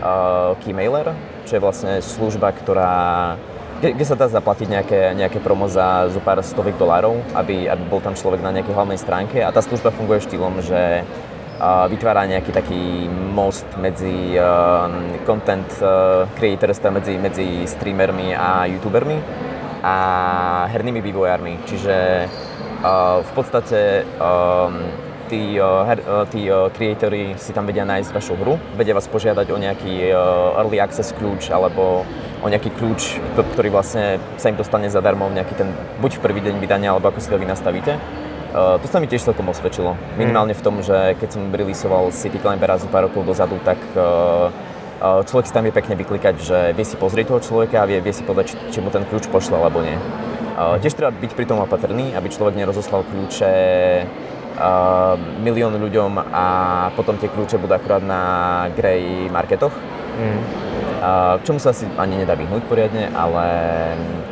uh, 0.01 0.57
keymailer, 0.65 1.13
čo 1.45 1.59
je 1.59 1.61
vlastne 1.61 2.01
služba, 2.01 2.49
ktorá 2.49 3.37
kde 3.79 4.03
sa 4.03 4.19
dá 4.19 4.27
zaplatiť 4.27 4.67
nejaké, 4.67 4.99
nejaké 5.15 5.39
promo 5.39 5.71
za 5.71 6.11
zo 6.11 6.19
pár 6.19 6.43
stovek 6.43 6.75
dolárov, 6.75 7.15
aby, 7.31 7.63
aby 7.71 7.83
bol 7.87 8.03
tam 8.03 8.11
človek 8.11 8.43
na 8.43 8.51
nejakej 8.51 8.75
hlavnej 8.75 8.99
stránke 8.99 9.39
a 9.39 9.55
tá 9.55 9.63
služba 9.63 9.95
funguje 9.95 10.19
štýlom, 10.19 10.59
že 10.59 11.07
vytvára 11.61 12.23
nejaký 12.23 12.55
taký 12.55 13.11
most 13.11 13.67
medzi 13.75 14.39
content 15.27 15.67
creators, 16.39 16.79
teda 16.79 16.95
medzi, 16.95 17.19
medzi 17.19 17.47
streamermi 17.67 18.31
a 18.31 18.63
youtubermi 18.71 19.19
a 19.83 19.95
hernými 20.71 21.03
vývojármi. 21.03 21.59
Čiže 21.67 21.95
v 23.19 23.31
podstate 23.35 24.07
tí, 25.27 25.59
tí 26.31 26.41
creatory 26.49 27.35
si 27.35 27.51
tam 27.51 27.67
vedia 27.67 27.83
nájsť 27.83 28.11
vašu 28.15 28.39
hru, 28.39 28.55
vedia 28.79 28.95
vás 28.95 29.11
požiadať 29.11 29.51
o 29.51 29.57
nejaký 29.59 30.15
early 30.55 30.79
access 30.79 31.11
kľúč 31.11 31.51
alebo 31.51 32.07
o 32.39 32.47
nejaký 32.47 32.71
kľúč, 32.71 33.19
ktorý 33.35 33.67
vlastne 33.67 34.15
sa 34.39 34.47
im 34.47 34.55
dostane 34.55 34.87
zadarmo 34.87 35.27
nejaký 35.27 35.59
ten, 35.59 35.75
buď 35.99 36.17
v 36.17 36.23
prvý 36.23 36.39
deň 36.39 36.55
vydania, 36.63 36.95
alebo 36.95 37.11
ako 37.11 37.19
si 37.19 37.27
to 37.27 37.35
vy 37.35 37.43
nastavíte. 37.43 37.99
Uh, 38.49 38.81
to 38.81 38.89
sa 38.89 38.97
mi 38.97 39.05
tiež 39.05 39.21
celkom 39.21 39.45
osvedčilo. 39.53 39.93
Minimálne 40.17 40.57
v 40.57 40.63
tom, 40.65 40.81
že 40.81 41.13
keď 41.21 41.37
som 41.37 41.53
releaseoval 41.53 42.09
City 42.09 42.41
Climbera 42.41 42.81
zo 42.81 42.89
pár 42.89 43.05
rokov 43.05 43.21
dozadu, 43.21 43.61
tak 43.61 43.77
uh, 43.93 44.49
uh, 45.05 45.21
človek 45.21 45.45
si 45.45 45.53
tam 45.53 45.69
vie 45.69 45.73
pekne 45.73 45.93
vyklikať, 45.93 46.35
že 46.41 46.57
vie 46.73 46.81
si 46.81 46.97
pozrieť 46.97 47.29
toho 47.29 47.45
človeka 47.45 47.85
a 47.85 47.85
vie, 47.85 48.01
vie 48.01 48.09
si 48.09 48.25
povedať, 48.25 48.53
či, 48.53 48.55
či 48.73 48.79
mu 48.81 48.89
ten 48.89 49.05
kľúč 49.05 49.29
pošle 49.29 49.53
alebo 49.53 49.85
nie. 49.85 49.93
Uh, 50.57 50.81
tiež 50.81 50.97
treba 50.97 51.13
byť 51.13 51.31
pri 51.37 51.45
tom 51.45 51.61
opatrný, 51.61 52.17
aby 52.17 52.25
človek 52.33 52.57
nerozoslal 52.57 53.05
kľúče 53.05 53.53
uh, 54.57 55.13
milión 55.45 55.77
ľuďom 55.77 56.17
a 56.33 56.45
potom 56.97 57.21
tie 57.21 57.29
kľúče 57.29 57.61
budú 57.61 57.77
akurát 57.77 58.01
na 58.01 58.21
grey 58.73 59.29
marketoch. 59.29 59.77
Mm. 60.17 60.41
Uh, 60.99 61.37
čomu 61.45 61.61
sa 61.61 61.69
asi 61.71 61.85
ani 62.01 62.25
nedá 62.25 62.33
vyhnúť 62.33 62.65
poriadne, 62.65 63.13
ale 63.13 63.45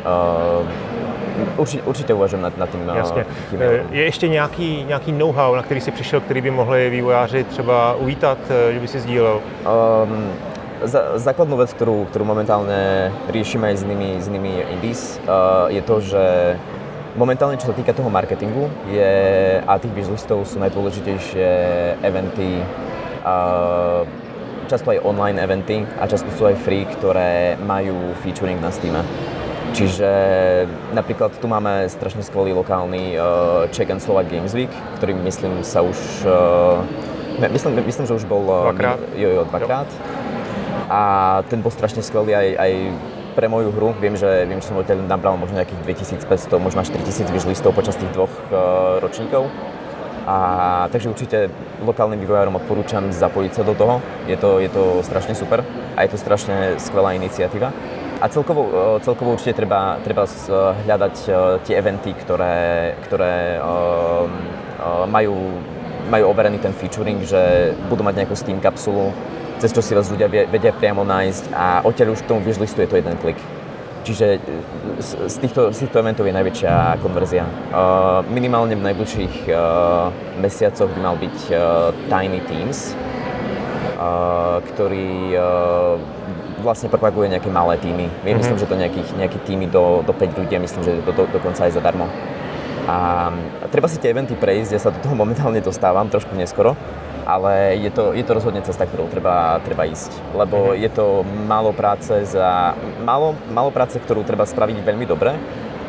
uh, 0.02 0.66
Určitě, 1.56 1.82
určitě 1.82 2.14
uvažuji 2.14 2.42
nad, 2.42 2.58
nad 2.58 2.70
tím. 2.70 2.90
Eh, 2.92 2.98
Jasně. 2.98 3.26
Tím, 3.50 3.62
eh, 3.62 3.84
je 3.90 4.04
ještě 4.04 4.28
nějaký, 4.28 4.84
nějaký 4.88 5.12
know-how, 5.12 5.54
na 5.54 5.62
který 5.62 5.80
si 5.80 5.90
přišel, 5.90 6.20
který 6.20 6.40
by 6.40 6.50
mohli 6.50 6.90
vývojáři 6.90 7.44
třeba 7.44 7.94
uvítat, 7.94 8.38
eh, 8.50 8.72
že 8.72 8.80
by 8.80 8.88
si 8.88 9.00
sdílel? 9.00 9.40
Um, 9.66 10.32
za, 10.84 11.18
základnú 11.18 11.58
vec, 11.58 11.74
ktorú, 11.74 12.06
ktorú 12.06 12.22
momentálne 12.22 13.10
riešime 13.30 13.74
aj 13.74 13.76
s 13.76 13.82
inými, 13.82 14.10
s 14.22 14.26
inými 14.30 14.52
indies, 14.78 15.02
uh, 15.26 15.66
je 15.66 15.82
to, 15.82 15.98
že 15.98 16.24
momentálne, 17.18 17.58
čo 17.58 17.66
sa 17.66 17.74
týka 17.74 17.90
toho 17.90 18.06
marketingu, 18.06 18.70
je, 18.86 19.14
a 19.58 19.72
tých 19.82 19.90
wishlistov 19.90 20.46
sú 20.46 20.62
najdôležitejšie 20.62 21.50
eventy, 21.98 22.62
uh, 23.26 24.06
často 24.70 24.94
aj 24.94 25.02
online 25.02 25.42
eventy 25.42 25.82
a 25.98 26.06
často 26.06 26.30
sú 26.36 26.46
aj 26.46 26.54
free, 26.62 26.86
ktoré 26.86 27.58
majú 27.58 28.14
featuring 28.22 28.62
na 28.62 28.70
Steam. 28.70 28.94
Čiže 29.76 30.10
napríklad 30.96 31.36
tu 31.38 31.46
máme 31.46 31.86
strašne 31.92 32.24
skvelý 32.24 32.56
lokálny 32.56 33.14
uh, 33.14 33.68
Czech 33.70 33.90
and 33.92 34.00
Slovak 34.00 34.26
Games 34.32 34.56
Week, 34.56 34.72
ktorý 34.96 35.14
myslím 35.22 35.60
sa 35.60 35.84
už, 35.84 35.98
uh, 36.24 36.80
myslím, 37.52 37.78
myslím, 37.84 38.06
že 38.08 38.14
už 38.16 38.24
bol 38.24 38.42
uh, 38.48 38.72
dvakrát. 38.72 39.00
Jo, 39.14 39.28
jo, 39.28 39.42
dvakrát. 39.44 39.88
Jo. 39.88 40.00
A 40.88 41.00
ten 41.52 41.60
bol 41.60 41.68
strašne 41.68 42.00
skvelý 42.00 42.32
aj, 42.32 42.48
aj 42.56 42.72
pre 43.36 43.46
moju 43.46 43.70
hru. 43.70 43.92
Viem, 44.00 44.16
že, 44.16 44.48
viem, 44.48 44.58
že 44.58 44.72
som 44.72 44.80
odtiaľ 44.80 45.04
nabral 45.04 45.36
možno 45.36 45.60
nejakých 45.60 46.00
2500, 46.24 46.58
možno 46.58 46.82
až 46.82 46.90
3000 46.90 47.28
vyžlistov 47.28 47.76
počas 47.76 47.94
tých 47.94 48.10
dvoch 48.16 48.32
uh, 48.50 48.98
ročníkov. 49.04 49.46
A, 50.28 50.36
takže 50.92 51.08
určite 51.08 51.48
lokálnym 51.80 52.20
vývojárom 52.20 52.60
odporúčam 52.60 53.08
zapojiť 53.08 53.52
sa 53.56 53.62
do 53.64 53.72
toho. 53.72 54.04
Je 54.28 54.36
to, 54.36 54.60
je 54.60 54.68
to 54.68 55.00
strašne 55.00 55.32
super 55.32 55.64
a 55.96 56.04
je 56.04 56.12
to 56.12 56.20
strašne 56.20 56.76
skvelá 56.76 57.16
iniciatíva. 57.16 57.72
A 58.18 58.26
celkovo, 58.26 58.66
e, 58.66 59.00
celkovo 59.06 59.38
určite 59.38 59.54
treba, 59.62 60.02
treba 60.02 60.26
e, 60.26 60.30
hľadať 60.82 61.16
e, 61.22 61.30
tie 61.62 61.74
eventy, 61.78 62.10
ktoré, 62.18 62.98
ktoré 63.06 63.62
majú, 65.06 65.34
majú 66.10 66.24
overený 66.30 66.58
ten 66.58 66.74
featuring, 66.74 67.22
že 67.22 67.74
budú 67.86 68.02
mať 68.02 68.22
nejakú 68.22 68.34
Steam 68.34 68.58
kapsulu, 68.58 69.14
cez 69.62 69.70
čo 69.70 69.82
si 69.82 69.94
vás 69.94 70.10
ľudia 70.10 70.26
vedia 70.26 70.74
priamo 70.74 71.02
nájsť 71.02 71.44
a 71.54 71.82
odtiaľ 71.86 72.14
už 72.14 72.22
k 72.26 72.30
tomu 72.30 72.40
vyžlistu 72.42 72.82
je 72.82 72.90
to 72.90 72.98
jeden 72.98 73.14
klik. 73.18 73.38
Čiže 74.06 74.40
z 75.28 75.36
týchto, 75.42 75.74
z 75.74 75.78
týchto 75.84 76.00
eventov 76.00 76.24
je 76.24 76.32
najväčšia 76.32 77.02
konverzia. 77.02 77.44
Minimálne 78.30 78.78
v 78.78 78.86
najbližších 78.86 79.50
mesiacoch 80.40 80.88
by 80.94 81.00
mal 81.02 81.16
byť 81.18 81.36
Tiny 82.06 82.40
Teams, 82.46 82.94
ktorý 84.72 85.36
vlastne 86.62 86.88
propaguje 86.88 87.28
nejaké 87.28 87.50
malé 87.50 87.78
týmy. 87.78 88.06
Mm-hmm. 88.06 88.38
myslím, 88.38 88.58
že 88.58 88.66
to 88.66 88.76
nejakých, 88.76 89.08
nejaké 89.16 89.38
týmy 89.46 89.66
do, 89.70 90.02
do 90.06 90.12
5 90.12 90.38
ľudí, 90.38 90.58
myslím, 90.58 90.82
že 90.84 90.92
do, 91.02 91.12
do, 91.12 91.24
dokonca 91.30 91.64
aj 91.64 91.72
zadarmo. 91.74 92.06
A 92.88 93.28
treba 93.68 93.84
si 93.84 94.00
tie 94.00 94.16
eventy 94.16 94.32
prejsť, 94.32 94.72
ja 94.72 94.80
sa 94.80 94.88
do 94.88 95.00
toho 95.04 95.12
momentálne 95.12 95.60
dostávam, 95.60 96.08
trošku 96.08 96.32
neskoro, 96.32 96.72
ale 97.28 97.76
je 97.76 97.92
to, 97.92 98.16
je 98.16 98.24
to 98.24 98.32
rozhodne 98.32 98.64
cesta, 98.64 98.88
ktorou 98.88 99.12
treba, 99.12 99.60
treba 99.60 99.84
ísť. 99.84 100.08
Lebo 100.32 100.72
mm-hmm. 100.72 100.82
je 100.82 100.90
to 100.90 101.06
málo 101.44 101.76
práce 101.76 102.12
za... 102.24 102.72
Málo, 103.04 103.36
málo 103.52 103.68
práce, 103.68 104.00
ktorú 104.00 104.24
treba 104.24 104.48
spraviť 104.48 104.80
veľmi 104.80 105.04
dobre, 105.04 105.36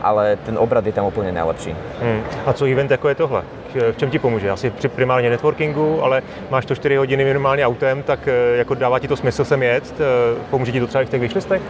ale 0.03 0.35
ten 0.43 0.57
obrad 0.57 0.85
je 0.85 0.91
tam 0.91 1.05
úplně 1.05 1.31
nejlepší. 1.31 1.75
Hmm. 2.01 2.23
A 2.45 2.53
co 2.53 2.65
event 2.65 2.91
jako 2.91 3.09
je 3.09 3.15
tohle? 3.15 3.43
V 3.75 3.97
čem 3.97 4.09
ti 4.09 4.19
pomůže? 4.19 4.49
Asi 4.49 4.69
při 4.69 4.87
primárně 4.87 5.29
networkingu, 5.29 6.03
ale 6.03 6.21
máš 6.49 6.65
to 6.65 6.75
4 6.75 6.95
hodiny 6.95 7.25
minimálně 7.25 7.65
autem, 7.65 8.03
tak 8.03 8.27
eh, 8.27 8.57
jako 8.57 8.73
dává 8.73 8.99
ti 8.99 9.07
to 9.07 9.15
smysl 9.15 9.45
sem 9.45 9.63
jet? 9.63 9.93
Eh, 9.99 10.35
pomůže 10.49 10.71
ti 10.71 10.79
to 10.79 10.87
třeba 10.87 11.01
i 11.01 11.05
v 11.05 11.09
těch 11.09 11.21
vyšlistech? 11.21 11.61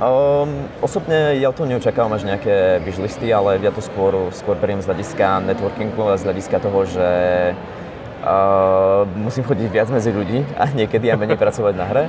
Um, 0.00 0.64
osobne 0.80 1.36
ja 1.36 1.52
to 1.52 1.68
neočakávam 1.68 2.16
až 2.16 2.24
nejaké 2.24 2.80
vyžlisty, 2.80 3.28
ale 3.36 3.60
ja 3.60 3.68
to 3.68 3.84
skôr, 3.84 4.32
skôr 4.32 4.56
beriem 4.56 4.80
z 4.80 4.88
hľadiska 4.88 5.44
networkingu 5.44 6.08
a 6.08 6.16
z 6.16 6.24
hľadiska 6.24 6.56
toho, 6.56 6.88
že 6.88 7.08
uh, 8.24 9.04
musím 9.12 9.44
chodiť 9.44 9.68
viac 9.68 9.92
medzi 9.92 10.08
ľudí 10.08 10.40
a 10.56 10.72
niekedy 10.72 11.12
aj 11.12 11.20
menej 11.20 11.36
pracovať 11.36 11.74
na 11.76 11.84
hre 11.84 12.04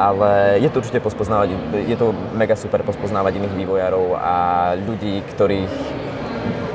ale 0.00 0.58
je 0.64 0.68
to 0.70 0.80
určite 0.80 1.02
pospoznávať, 1.02 1.52
je 1.86 1.96
to 1.98 2.14
mega 2.32 2.56
super 2.56 2.80
pospoznávať 2.80 3.36
iných 3.36 3.54
vývojárov 3.62 4.16
a 4.16 4.34
ľudí, 4.80 5.20
ktorých 5.34 5.72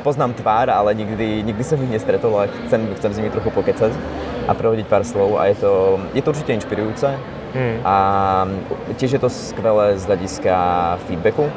poznám 0.06 0.38
tvár, 0.38 0.70
ale 0.70 0.94
nikdy, 0.94 1.42
nikdy 1.42 1.62
som 1.66 1.82
ich 1.82 1.90
nestretol 1.90 2.30
a 2.38 2.46
chcem, 2.70 2.86
chcem 2.94 3.10
s 3.10 3.18
nimi 3.18 3.34
trochu 3.34 3.50
pokecať 3.50 3.90
a 4.46 4.54
prehodiť 4.54 4.86
pár 4.86 5.02
slov 5.02 5.42
a 5.42 5.50
je 5.50 5.58
to, 5.58 5.98
je 6.14 6.22
to 6.22 6.30
určite 6.30 6.54
inšpirujúce 6.62 7.10
hmm. 7.58 7.82
a 7.82 7.96
tiež 8.94 9.18
je 9.18 9.20
to 9.20 9.26
skvelé 9.26 9.98
z 9.98 10.06
hľadiska 10.06 10.54
feedbacku, 11.10 11.50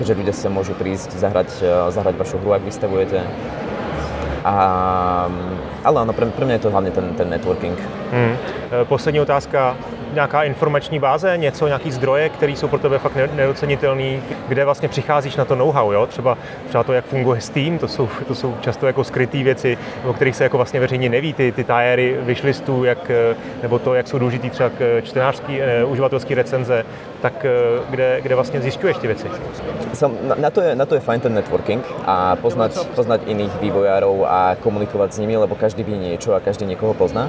keďže 0.00 0.16
ľudia 0.16 0.32
sa 0.32 0.48
môžu 0.48 0.72
prísť 0.72 1.12
zahrať, 1.20 1.60
zahrať 1.92 2.16
vašu 2.16 2.40
hru, 2.40 2.56
ak 2.56 2.64
vystavujete. 2.64 3.20
A, 4.40 4.56
ale 5.84 5.96
áno, 6.00 6.16
pre, 6.16 6.24
pre 6.32 6.48
mňa 6.48 6.56
je 6.56 6.64
to 6.64 6.72
hlavne 6.72 6.88
ten, 6.88 7.12
ten 7.12 7.28
networking. 7.28 7.76
Hmm. 8.08 8.34
Poslední 8.88 9.20
otázka 9.20 9.76
nějaká 10.12 10.42
informační 10.42 10.98
báze, 10.98 11.38
něco, 11.38 11.66
nějaký 11.66 11.90
zdroje, 11.92 12.28
které 12.28 12.52
jsou 12.52 12.68
pro 12.68 12.78
tebe 12.78 12.98
fakt 12.98 13.16
nedocenitelný, 13.34 14.22
kde 14.48 14.64
vlastně 14.64 14.88
přicházíš 14.88 15.36
na 15.36 15.44
to 15.44 15.54
know-how, 15.54 15.92
jo? 15.92 16.06
Třeba, 16.06 16.38
třeba 16.68 16.84
to, 16.84 16.92
jak 16.92 17.04
funguje 17.04 17.40
Steam, 17.40 17.78
to 17.78 17.88
jsou, 17.88 18.08
to 18.28 18.34
jsou 18.34 18.54
často 18.60 18.86
jako 18.86 19.04
skryté 19.04 19.42
věci, 19.42 19.78
o 20.04 20.12
kterých 20.12 20.36
se 20.36 20.44
jako 20.44 20.56
vlastně 20.56 20.80
veřejně 20.80 21.08
neví, 21.08 21.32
ty, 21.32 21.52
ty 21.52 21.64
tajery 21.64 22.16
wishlistů, 22.20 22.84
jak, 22.84 23.10
nebo 23.62 23.78
to, 23.78 23.94
jak 23.94 24.08
jsou 24.08 24.18
důležitý 24.18 24.50
třeba 24.50 24.70
čtenářský, 25.02 25.60
eh, 25.60 25.84
uživatelský 25.84 26.34
recenze, 26.34 26.84
tak 27.22 27.44
eh, 27.44 27.50
kde, 27.90 28.20
kde 28.20 28.34
vlastně 28.34 28.60
zjišťuješ 28.60 28.96
ty 28.96 29.06
věci? 29.06 29.26
Som, 29.94 30.16
na, 30.22 30.34
na, 30.34 30.50
to 30.50 30.60
je, 30.60 30.76
na 30.76 30.86
to 30.86 30.94
je 30.94 31.00
fajn 31.00 31.20
ten 31.20 31.34
networking 31.34 31.84
a 32.06 32.36
poznať, 32.36 32.86
poznať 32.94 33.20
iných 33.26 33.50
vývojárov 33.60 34.24
a 34.26 34.56
komunikovať 34.62 35.12
s 35.12 35.18
nimi, 35.18 35.36
lebo 35.36 35.54
každý 35.54 35.82
ví 35.82 35.98
niečo 35.98 36.34
a 36.34 36.40
každý 36.40 36.66
niekoho 36.66 36.94
pozná. 36.94 37.28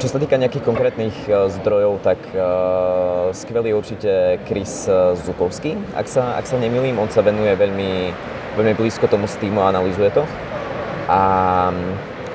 Čo 0.00 0.08
sa 0.08 0.16
týka 0.16 0.40
nejakých 0.40 0.64
konkrétnych 0.64 1.12
zdrojov, 1.28 2.00
tak 2.00 2.09
skvelý 3.36 3.74
určite 3.76 4.40
Chris 4.48 4.88
Zukovský, 5.26 5.76
ak 5.94 6.06
sa, 6.08 6.34
ak 6.40 6.46
sa 6.48 6.56
nemýlim, 6.56 6.98
on 6.98 7.12
sa 7.12 7.20
venuje 7.20 7.52
veľmi, 7.54 7.92
veľmi 8.56 8.74
blízko 8.74 9.06
tomu 9.06 9.28
Steamu 9.28 9.62
a 9.62 9.70
analýzuje 9.70 10.10
to. 10.10 10.24
A 11.10 11.20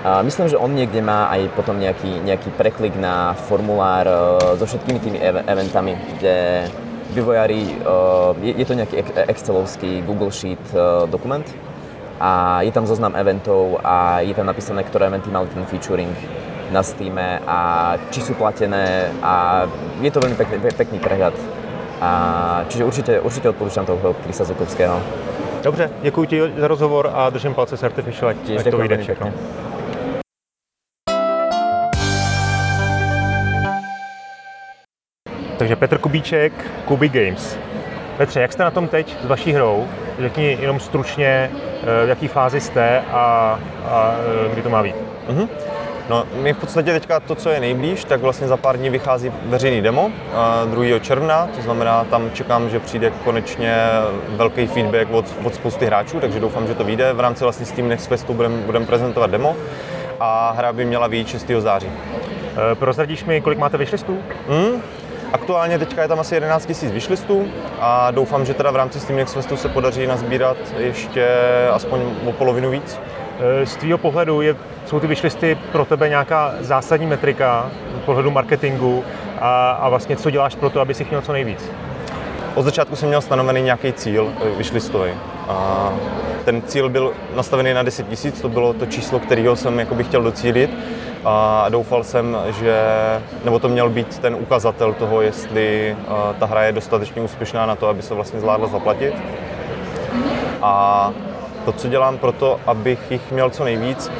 a 0.05 0.21
myslím, 0.21 0.45
že 0.45 0.61
on 0.61 0.69
niekde 0.69 1.01
má 1.01 1.33
aj 1.33 1.49
potom 1.57 1.81
nejaký, 1.81 2.21
nejaký 2.21 2.53
preklik 2.53 2.93
na 2.93 3.33
formulár 3.33 4.05
so 4.53 4.61
všetkými 4.69 5.01
tými 5.01 5.17
eventami, 5.49 5.97
kde 5.97 6.69
vývojári, 7.09 7.81
je, 8.37 8.53
je 8.53 8.65
to 8.69 8.77
nejaký 8.77 9.01
excelovský 9.25 10.05
Google 10.05 10.29
Sheet 10.29 10.61
dokument. 11.09 11.41
A 12.21 12.61
je 12.61 12.69
tam 12.69 12.85
zoznam 12.85 13.17
eventov 13.17 13.81
a 13.81 14.21
je 14.21 14.37
tam 14.37 14.45
napísané, 14.45 14.85
ktoré 14.85 15.09
eventy 15.09 15.33
mali 15.33 15.49
ten 15.49 15.65
featuring 15.65 16.13
na 16.75 16.83
Steam 16.83 17.15
a 17.47 17.59
či 18.11 18.19
sú 18.19 18.35
platené 18.35 19.07
a 19.23 19.63
je 20.03 20.11
to 20.11 20.19
veľmi 20.19 20.35
pekný, 20.35 20.59
pekný 20.75 20.99
prehľad. 20.99 21.31
A, 22.03 22.11
čiže 22.67 22.83
určite, 22.83 23.13
určite 23.23 23.47
odporúčam 23.55 23.87
toho 23.87 24.13
Krisa 24.19 24.43
Zukovského. 24.43 24.99
Dobře, 25.63 25.89
děkuji 26.01 26.25
ti 26.27 26.41
za 26.57 26.67
rozhovor 26.67 27.11
a 27.13 27.29
držím 27.29 27.53
palce 27.53 27.77
s 27.77 27.83
Artificial, 27.83 28.29
ať 28.29 28.69
to 28.71 28.77
vyjde 28.77 28.97
všechno. 28.97 29.31
Takže 35.57 35.75
Petr 35.75 35.97
Kubíček, 35.97 36.53
Kuby 36.85 37.09
Games. 37.09 37.57
Petře, 38.17 38.41
jak 38.41 38.53
jste 38.53 38.63
na 38.63 38.71
tom 38.71 38.87
teď 38.87 39.15
s 39.23 39.25
vaší 39.25 39.51
hrou? 39.53 39.87
Řekni 40.19 40.57
jenom 40.61 40.79
stručně, 40.79 41.51
eh, 41.51 42.05
v 42.05 42.09
jaký 42.09 42.27
fázi 42.27 42.61
jste 42.61 43.01
a, 43.11 43.59
a 43.85 44.15
eh, 44.45 44.49
kdy 44.53 44.61
to 44.61 44.69
má 44.69 44.83
být. 44.83 44.95
Mm-hmm. 45.29 45.47
No, 46.09 46.23
my 46.33 46.53
v 46.53 46.57
podstatě 46.57 46.91
teďka 46.91 47.19
to, 47.19 47.35
co 47.35 47.49
je 47.49 47.59
nejblíž, 47.59 48.03
tak 48.03 48.21
vlastně 48.21 48.47
za 48.47 48.57
pár 48.57 48.77
dní 48.77 48.89
vychází 48.89 49.31
veřejný 49.45 49.81
demo 49.81 50.11
2. 50.65 50.99
června, 50.99 51.49
to 51.55 51.61
znamená, 51.61 52.03
tam 52.03 52.31
čekám, 52.33 52.69
že 52.69 52.79
přijde 52.79 53.11
konečně 53.23 53.77
velký 54.27 54.67
feedback 54.67 55.07
od, 55.11 55.25
od 55.43 55.55
spousty 55.55 55.85
hráčů, 55.85 56.19
takže 56.19 56.39
doufám, 56.39 56.67
že 56.67 56.75
to 56.75 56.83
vyjde. 56.83 57.13
V 57.13 57.19
rámci 57.19 57.43
vlastně 57.43 57.65
Steam 57.65 57.89
Next 57.89 58.07
Festu 58.07 58.33
budeme 58.33 58.57
budem 58.57 58.85
prezentovat 58.85 59.31
demo 59.31 59.55
a 60.19 60.51
hra 60.57 60.73
by 60.73 60.85
měla 60.85 61.07
vyjít 61.07 61.27
6. 61.27 61.51
září. 61.59 61.87
E, 62.71 62.75
prozradíš 62.75 63.25
mi, 63.25 63.41
kolik 63.41 63.59
máte 63.59 63.77
vyšlistů? 63.77 64.17
Mm, 64.49 64.81
Aktuálně 65.33 65.79
teďka 65.79 66.01
je 66.01 66.07
tam 66.07 66.19
asi 66.19 66.35
11 66.35 66.81
000 66.83 66.93
vyšlistů 66.93 67.47
a 67.79 68.11
doufám, 68.11 68.45
že 68.45 68.53
teda 68.53 68.71
v 68.71 68.75
rámci 68.75 68.99
Steam 68.99 69.17
Next 69.17 69.33
Festu 69.33 69.57
se 69.57 69.69
podaří 69.69 70.07
nazbírat 70.07 70.57
ještě 70.77 71.27
aspoň 71.71 72.01
o 72.25 72.31
polovinu 72.31 72.69
víc. 72.69 72.99
E, 73.39 73.65
z 73.65 73.75
tvého 73.75 73.97
pohledu 73.97 74.41
je, 74.41 74.55
jsou 74.85 74.99
ty 74.99 75.07
vyšlisty 75.07 75.57
pro 75.71 75.85
tebe 75.85 76.09
nějaká 76.09 76.53
zásadní 76.59 77.07
metrika 77.07 77.71
z 78.01 78.05
pohledu 78.05 78.31
marketingu 78.31 79.03
a, 79.39 79.71
a 79.71 79.89
vlastně 79.89 80.15
co 80.15 80.29
děláš 80.29 80.55
pro 80.55 80.69
to, 80.69 80.79
aby 80.79 80.93
si 80.93 81.05
měl 81.09 81.21
co 81.21 81.31
nejvíc? 81.31 81.71
Od 82.55 82.63
začátku 82.63 82.95
jsem 82.95 83.07
měl 83.07 83.21
stanovený 83.21 83.61
nějaký 83.61 83.93
cíl 83.93 84.33
e, 84.41 84.57
vyšlistový. 84.57 85.11
A 85.47 85.89
ten 86.45 86.61
cíl 86.61 86.89
byl 86.89 87.13
nastavený 87.35 87.73
na 87.73 87.83
10 87.83 88.23
000, 88.23 88.37
to 88.41 88.49
bylo 88.49 88.73
to 88.73 88.85
číslo, 88.85 89.19
kterého 89.19 89.55
jsem 89.55 89.79
jakoby 89.79 90.03
chtěl 90.03 90.21
docílit 90.23 90.69
a 91.25 91.65
doufal 91.69 92.03
jsem, 92.03 92.37
že, 92.59 92.79
nebo 93.45 93.59
to 93.59 93.69
měl 93.69 93.89
být 93.89 94.19
ten 94.19 94.35
ukazatel 94.35 94.93
toho, 94.93 95.21
jestli 95.21 95.97
ta 96.39 96.45
hra 96.45 96.63
je 96.63 96.71
dostatečně 96.71 97.21
úspěšná 97.21 97.65
na 97.65 97.75
to, 97.75 97.87
aby 97.87 98.01
se 98.01 98.13
vlastně 98.13 98.39
zvládla 98.39 98.67
zaplatit. 98.67 99.13
A 100.61 101.11
to, 101.65 101.71
co 101.71 101.87
dělám 101.87 102.17
pro 102.17 102.31
to, 102.31 102.59
abych 102.65 103.11
jich 103.11 103.31
měl 103.31 103.49
co 103.49 103.63
nejvíc, 103.63 104.11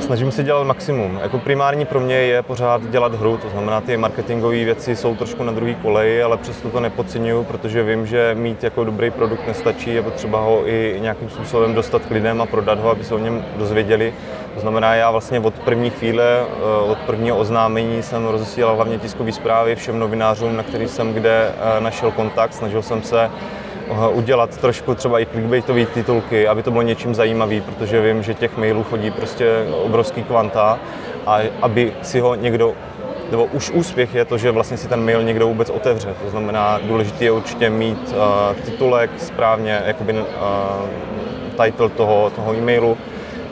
snažím 0.00 0.32
se 0.32 0.42
dělat 0.42 0.64
maximum. 0.64 1.18
Jako 1.22 1.38
primární 1.38 1.86
pro 1.86 2.00
mě 2.00 2.14
je 2.14 2.42
pořád 2.42 2.82
dělat 2.90 3.14
hru, 3.14 3.36
to 3.36 3.50
znamená, 3.50 3.80
ty 3.80 3.96
marketingové 3.96 4.64
věci 4.64 4.96
jsou 4.96 5.16
trošku 5.16 5.42
na 5.42 5.52
druhý 5.52 5.74
koleji, 5.74 6.22
ale 6.22 6.36
přesto 6.36 6.68
to 6.68 6.80
nepodceňuju, 6.80 7.44
protože 7.44 7.82
vím, 7.82 8.06
že 8.06 8.34
mít 8.34 8.64
jako 8.64 8.84
dobrý 8.84 9.10
produkt 9.10 9.46
nestačí, 9.46 9.94
je 9.94 10.02
potřeba 10.02 10.40
ho 10.40 10.68
i 10.68 10.98
nějakým 11.00 11.30
způsobem 11.30 11.74
dostat 11.74 12.06
k 12.06 12.10
lidem 12.10 12.42
a 12.42 12.46
prodat 12.46 12.78
ho, 12.78 12.90
aby 12.90 13.04
se 13.04 13.14
o 13.14 13.18
něm 13.18 13.44
dozvěděli. 13.56 14.14
To 14.54 14.60
znamená, 14.60 14.94
já 14.94 15.10
vlastně 15.10 15.40
od 15.40 15.54
první 15.54 15.90
chvíle, 15.90 16.24
eh, 16.24 16.90
od 16.90 16.98
prvního 16.98 17.38
oznámení 17.38 18.02
jsem 18.02 18.26
rozesílal 18.26 18.76
hlavně 18.76 18.98
tiskové 18.98 19.32
zprávy 19.32 19.76
všem 19.76 19.98
novinářům, 19.98 20.56
na 20.56 20.62
který 20.62 20.88
jsem 20.88 21.14
kde 21.14 21.48
eh, 21.48 21.80
našel 21.80 22.10
kontakt. 22.10 22.54
Snažil 22.54 22.82
jsem 22.82 23.02
se 23.02 23.30
udělat 24.12 24.56
trošku 24.56 24.94
třeba 24.94 25.20
i 25.20 25.26
clickbaitové 25.26 25.86
titulky, 25.86 26.48
aby 26.48 26.62
to 26.62 26.70
bylo 26.70 26.82
něčím 26.82 27.14
zajímavý, 27.14 27.60
protože 27.60 28.00
vím, 28.00 28.22
že 28.22 28.34
těch 28.34 28.56
mailů 28.56 28.82
chodí 28.82 29.10
prostě 29.10 29.66
obrovský 29.84 30.22
kvanta 30.22 30.78
a 31.26 31.38
aby 31.62 31.92
si 32.02 32.20
ho 32.20 32.34
někdo 32.34 32.72
nebo 33.30 33.44
už 33.44 33.70
úspěch 33.70 34.14
je 34.14 34.24
to, 34.24 34.38
že 34.38 34.50
vlastně 34.50 34.76
si 34.76 34.88
ten 34.88 35.04
mail 35.04 35.22
někdo 35.22 35.48
vůbec 35.48 35.70
otevře. 35.70 36.14
To 36.24 36.30
znamená, 36.30 36.80
důležité 36.82 37.24
je 37.24 37.30
určitě 37.30 37.70
mít 37.70 38.14
uh, 38.16 38.56
titulek 38.64 39.10
správně, 39.18 39.82
jakoby 39.86 40.12
uh, 40.12 40.20
title 41.64 41.88
toho, 41.88 42.30
toho 42.30 42.54
e-mailu, 42.54 42.98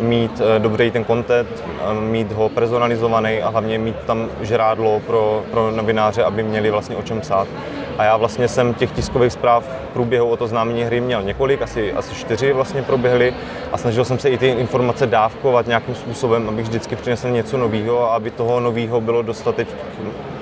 mít 0.03 0.40
eh, 0.40 0.59
dobrý 0.59 0.90
ten 0.90 1.05
content, 1.05 1.49
eh, 1.64 2.01
mít 2.01 2.33
ho 2.33 2.49
personalizovaný 2.49 3.42
a 3.42 3.49
hlavně 3.49 3.79
mít 3.79 3.97
tam 4.07 4.29
žrádlo 4.40 5.01
pro, 5.07 5.45
pro 5.51 5.71
novináře, 5.71 6.25
aby 6.25 6.42
měli 6.42 6.71
vlastně 6.71 6.97
o 6.97 7.03
čem 7.03 7.21
psát. 7.21 7.49
A 7.98 8.05
já 8.05 8.16
vlastně 8.16 8.48
jsem 8.48 8.74
těch 8.74 8.90
tiskových 8.92 9.33
zpráv 9.33 9.64
v 9.64 9.92
průběhu 9.92 10.28
o 10.28 10.37
to 10.37 10.46
známení 10.46 10.85
hry 10.85 11.00
měl 11.00 11.22
několik, 11.22 11.62
asi, 11.62 11.92
asi 11.92 12.14
čtyři 12.14 12.52
vlastně 12.52 12.83
proběhly 12.83 13.35
a 13.72 13.78
snažil 13.78 14.05
jsem 14.05 14.18
se 14.18 14.31
i 14.31 14.38
ty 14.38 14.48
informace 14.48 15.07
dávkovat 15.07 15.66
nějakým 15.66 15.94
způsobem, 15.94 16.48
abych 16.48 16.64
vždycky 16.64 16.96
přinesl 16.96 17.31
něco 17.31 17.57
nového 17.57 18.11
a 18.11 18.14
aby 18.14 18.31
toho 18.31 18.61
nového 18.61 19.00
bylo 19.00 19.22
dostateč, 19.22 19.68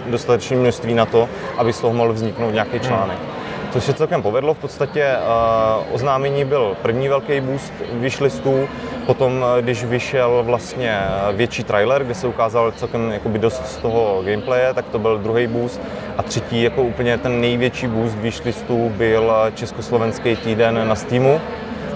dostatečné 0.06 0.56
množství 0.56 0.94
na 0.94 1.06
to, 1.06 1.28
aby 1.56 1.72
z 1.72 1.80
toho 1.80 1.94
mohl 1.94 2.12
vzniknout 2.12 2.50
nějaký 2.50 2.80
článek. 2.80 3.18
Hmm 3.18 3.39
což 3.70 3.85
se 3.85 3.94
celkem 3.94 4.22
povedlo. 4.22 4.54
V 4.54 4.59
podstatě 4.59 5.16
uh, 5.16 5.94
oznámení 5.94 6.44
byl 6.44 6.76
první 6.83 7.09
velký 7.09 7.40
boost 7.40 7.72
vyšlistů, 7.92 8.68
potom, 9.06 9.44
eh, 9.59 9.62
když 9.62 9.85
vyšel 9.85 10.42
vlastně 10.46 10.98
eh, 11.00 11.33
větší 11.33 11.64
trailer, 11.64 12.04
kde 12.04 12.14
se 12.14 12.26
ukázal 12.26 12.72
celkem 12.72 13.11
jakoby 13.12 13.38
dost 13.38 13.66
z 13.66 13.76
toho 13.76 14.22
gameplaye, 14.24 14.74
tak 14.74 14.88
to 14.88 14.98
byl 14.98 15.18
druhý 15.18 15.46
boost. 15.46 15.80
A 16.16 16.22
třetí, 16.22 16.62
jako 16.62 16.83
úplně 16.83 17.18
ten 17.18 17.40
největší 17.40 17.87
boost 17.87 18.16
vyšlistů 18.16 18.92
byl 18.96 19.33
československý 19.54 20.37
týden 20.37 20.88
na 20.88 20.94
Steamu, 20.94 21.40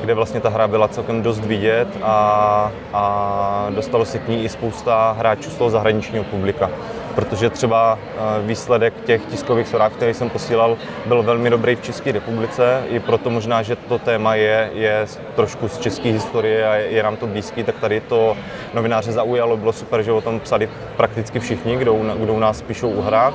kde 0.00 0.14
vlastně 0.14 0.40
ta 0.40 0.48
hra 0.48 0.68
byla 0.68 0.88
celkem 0.88 1.22
dost 1.22 1.44
vidět 1.44 1.88
a, 2.02 2.72
a 2.92 3.66
dostalo 3.70 4.04
se 4.04 4.18
k 4.18 4.28
ní 4.28 4.44
i 4.44 4.48
spousta 4.48 5.16
hráčů 5.18 5.50
z 5.50 5.56
toho 5.56 5.70
zahraničního 5.70 6.24
publika 6.24 6.70
protože 7.14 7.50
třeba 7.50 7.98
eh, 7.98 8.18
výsledek 8.46 8.94
těch 9.04 9.26
tiskových 9.26 9.68
zpráv, 9.68 9.92
které 9.92 10.14
jsem 10.14 10.30
posílal, 10.30 10.76
byl 11.06 11.22
velmi 11.22 11.50
dobrý 11.50 11.76
v 11.76 11.82
České 11.82 12.12
republice. 12.12 12.82
I 12.88 13.00
proto 13.00 13.30
možná, 13.30 13.62
že 13.62 13.76
to 13.76 13.98
téma 13.98 14.34
je, 14.34 14.70
je 14.74 15.06
trošku 15.34 15.68
z 15.68 15.78
české 15.78 16.08
historie 16.08 16.68
a 16.68 16.74
je 16.74 17.02
nám 17.02 17.16
to 17.16 17.26
blízký, 17.26 17.64
tak 17.64 17.74
tady 17.78 18.00
to 18.00 18.36
novináře 18.74 19.12
zaujalo. 19.12 19.56
Bylo 19.56 19.72
super, 19.72 20.02
že 20.02 20.12
o 20.12 20.20
tom 20.20 20.40
psali 20.40 20.68
prakticky 20.96 21.40
všichni, 21.40 21.76
kdo, 21.76 21.94
kdo 21.94 22.34
u 22.34 22.38
nás 22.38 22.62
píšou 22.62 22.88
u 22.90 23.02
hrách. 23.02 23.34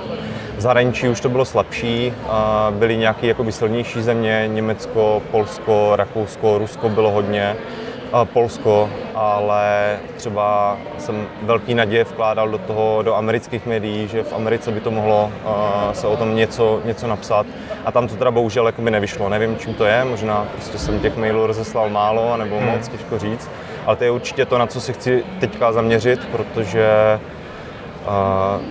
V 0.57 0.61
zahraničí 0.61 1.09
už 1.09 1.21
to 1.21 1.29
bylo 1.29 1.45
slabší, 1.45 2.13
byly 2.71 2.97
nějaké 2.97 3.27
jakoby 3.27 3.51
silnější 3.51 4.01
země, 4.01 4.43
Německo, 4.47 5.21
Polsko, 5.31 5.91
Rakousko, 5.95 6.57
Rusko 6.57 6.89
bylo 6.89 7.11
hodně. 7.11 7.55
Polsko, 8.33 8.89
ale 9.15 9.97
třeba 10.17 10.77
jsem 10.97 11.27
velký 11.41 11.73
naděje 11.73 12.03
vkládal 12.03 12.49
do 12.49 12.57
toho, 12.57 13.01
do 13.03 13.15
amerických 13.15 13.65
médií, 13.65 14.07
že 14.07 14.23
v 14.23 14.33
Americe 14.33 14.71
by 14.71 14.79
to 14.79 14.91
mohlo 14.91 15.31
se 15.93 16.07
o 16.07 16.17
tom 16.17 16.35
něco, 16.35 16.81
něco 16.85 17.07
napsat. 17.07 17.45
A 17.85 17.91
tam 17.91 18.07
to 18.07 18.15
teda 18.15 18.31
bohužel 18.31 18.65
jakoby 18.65 18.91
nevyšlo. 18.91 19.29
Nevím, 19.29 19.57
čím 19.57 19.73
to 19.73 19.85
je, 19.85 20.05
možná 20.05 20.47
prostě 20.53 20.77
jsem 20.77 20.99
těch 20.99 21.17
mailů 21.17 21.47
rozeslal 21.47 21.89
málo, 21.89 22.37
nebo 22.37 22.57
hmm. 22.57 22.69
moc, 22.69 22.87
těžko 22.87 23.19
říct. 23.19 23.49
Ale 23.85 23.95
to 23.95 24.03
je 24.03 24.11
určitě 24.11 24.45
to, 24.45 24.57
na 24.57 24.67
co 24.67 24.81
se 24.81 24.93
chci 24.93 25.23
teďka 25.39 25.71
zaměřit, 25.71 26.25
protože 26.31 26.89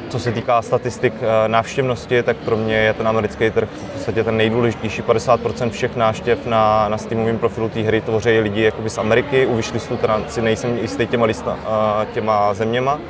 co 0.09 0.18
se 0.18 0.33
týká 0.33 0.62
statistik 0.62 1.14
eh, 1.20 1.48
návštěvnosti, 1.48 2.22
tak 2.22 2.37
pro 2.37 2.57
mě 2.57 2.74
je 2.74 2.94
ten 2.94 3.09
americký 3.09 3.51
trh 3.51 3.68
v 3.68 3.92
podstatě 3.92 4.24
ten 4.24 4.37
nejdůležitější. 4.37 5.03
50% 5.03 5.70
všech 5.70 5.96
návštěv 5.96 6.46
na, 6.46 6.88
na 6.88 6.98
Steamovém 6.98 7.38
profilu 7.38 7.68
té 7.68 7.81
hry 7.81 8.01
tvoří 8.01 8.38
lidi 8.38 8.62
jakoby 8.62 8.90
z 8.90 8.98
Ameriky. 8.98 9.46
U 9.46 9.57
vyšlistů 9.57 9.96
teda 9.96 10.20
si 10.29 10.42
nejsem 10.42 10.79
jistý 10.79 11.07
těma, 11.07 11.27
lista, 11.27 11.59
eh, 11.62 12.07
těma 12.07 12.55
zeměma, 12.55 13.01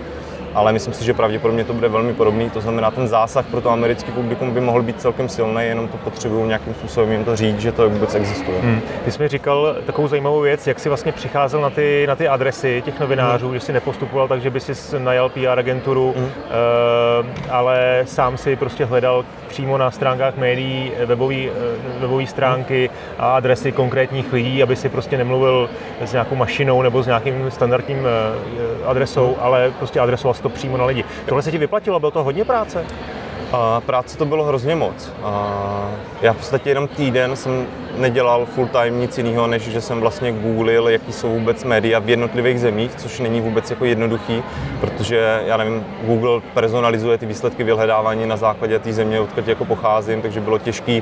ale 0.59 0.73
myslím 0.73 0.95
si, 0.95 1.05
že 1.05 1.15
pravděpodobně 1.15 1.65
to 1.65 1.73
bude 1.73 1.89
velmi 1.89 2.15
podobný. 2.15 2.51
To 2.51 2.61
znamená, 2.61 2.91
ten 2.91 3.09
zásah 3.09 3.47
pro 3.47 3.61
to 3.61 3.71
americký 3.71 4.13
publikum 4.13 4.51
by 4.51 4.61
mohl 4.61 4.83
být 4.83 5.01
celkem 5.01 5.29
silný, 5.29 5.63
jenom 5.65 5.89
to 5.89 5.97
potřebuju 5.97 6.47
nějakým 6.47 6.75
způsobem 6.75 7.13
jim 7.13 7.25
to 7.25 7.37
říct, 7.37 7.61
že 7.61 7.73
to 7.73 7.91
vůbec 7.91 8.15
existuje. 8.15 8.61
Hmm. 8.61 8.81
Ty 9.05 9.11
jsi 9.11 9.23
mi 9.23 9.29
říkal 9.29 9.77
takovou 9.87 10.09
zajímavou 10.09 10.41
věc, 10.41 10.67
jak 10.67 10.81
jsi 10.81 10.89
vlastně 10.89 11.13
přicházel 11.13 11.61
na 11.61 11.71
ty, 11.71 12.05
na 12.09 12.17
ty 12.17 12.29
adresy 12.29 12.83
těch 12.85 13.01
novinářů, 13.01 13.47
hmm. 13.47 13.55
že 13.55 13.61
jsi 13.61 13.73
nepostupoval 13.73 14.29
tak, 14.29 14.41
že 14.41 14.51
by 14.51 14.61
si 14.61 14.99
najal 14.99 15.29
PR 15.29 15.59
agenturu, 15.59 16.15
hmm. 16.17 16.25
uh, 16.25 16.31
ale 17.51 18.03
sám 18.05 18.37
si 18.37 18.57
prostě 18.57 18.85
hledal 18.85 19.25
přímo 19.49 19.79
na 19.79 19.91
stránkách 19.91 20.37
médií 20.37 20.93
webové 21.07 21.35
webový 21.99 22.27
stránky 22.27 22.91
a 23.19 23.37
adresy 23.37 23.73
konkrétních 23.73 24.33
lidí, 24.33 24.63
aby 24.63 24.77
si 24.77 24.89
prostě 24.89 25.19
nemluvil 25.19 25.71
s 26.01 26.13
nějakou 26.13 26.35
mašinou 26.35 26.83
nebo 26.83 27.03
s 27.03 27.07
nějakým 27.07 27.51
standardním 27.51 28.07
adresou, 28.85 29.37
ale 29.41 29.73
prostě 29.79 30.01
adresoval 30.01 30.35
to 30.35 30.49
přímo 30.49 30.77
na 30.77 30.85
lidi. 30.85 31.05
Tohle 31.27 31.43
se 31.43 31.51
ti 31.51 31.59
vyplatilo? 31.59 32.01
Bylo 32.01 32.11
to 32.11 32.23
hodně 32.25 32.45
práce? 32.45 32.85
A 33.53 33.81
práce 33.81 34.19
to 34.19 34.25
bylo 34.25 34.45
hrozně 34.45 34.77
moc. 34.77 35.13
A 35.23 35.91
já 36.23 36.33
v 36.33 36.37
podstatě 36.37 36.71
jenom 36.71 36.89
týden 36.89 37.37
jsem 37.37 37.67
nedělal 37.97 38.47
full 38.47 38.69
time 38.69 39.01
nic 39.01 39.19
jiného, 39.19 39.47
než 39.47 39.63
že 39.63 39.81
jsem 39.81 40.01
vlastně 40.01 40.33
googlil, 40.33 40.89
jaký 40.89 41.13
jsou 41.13 41.29
vůbec 41.29 41.65
média 41.65 41.99
v 41.99 42.09
jednotlivých 42.09 42.61
zemích, 42.61 42.95
což 42.95 43.21
není 43.21 43.41
vůbec 43.41 43.71
jako 43.71 43.85
jednoduchý, 43.85 44.43
protože 44.81 45.43
já 45.47 45.57
nevím, 45.57 45.85
Google 46.03 46.41
personalizuje 46.55 47.19
ty 47.19 47.27
výsledky 47.27 47.65
vyhledávání 47.65 48.27
na 48.27 48.37
základě 48.37 48.79
té 48.79 48.93
země, 48.93 49.21
odkud 49.21 49.49
jako 49.49 49.65
pocházím, 49.65 50.23
takže 50.23 50.41
bylo 50.41 50.59
těžké 50.59 51.01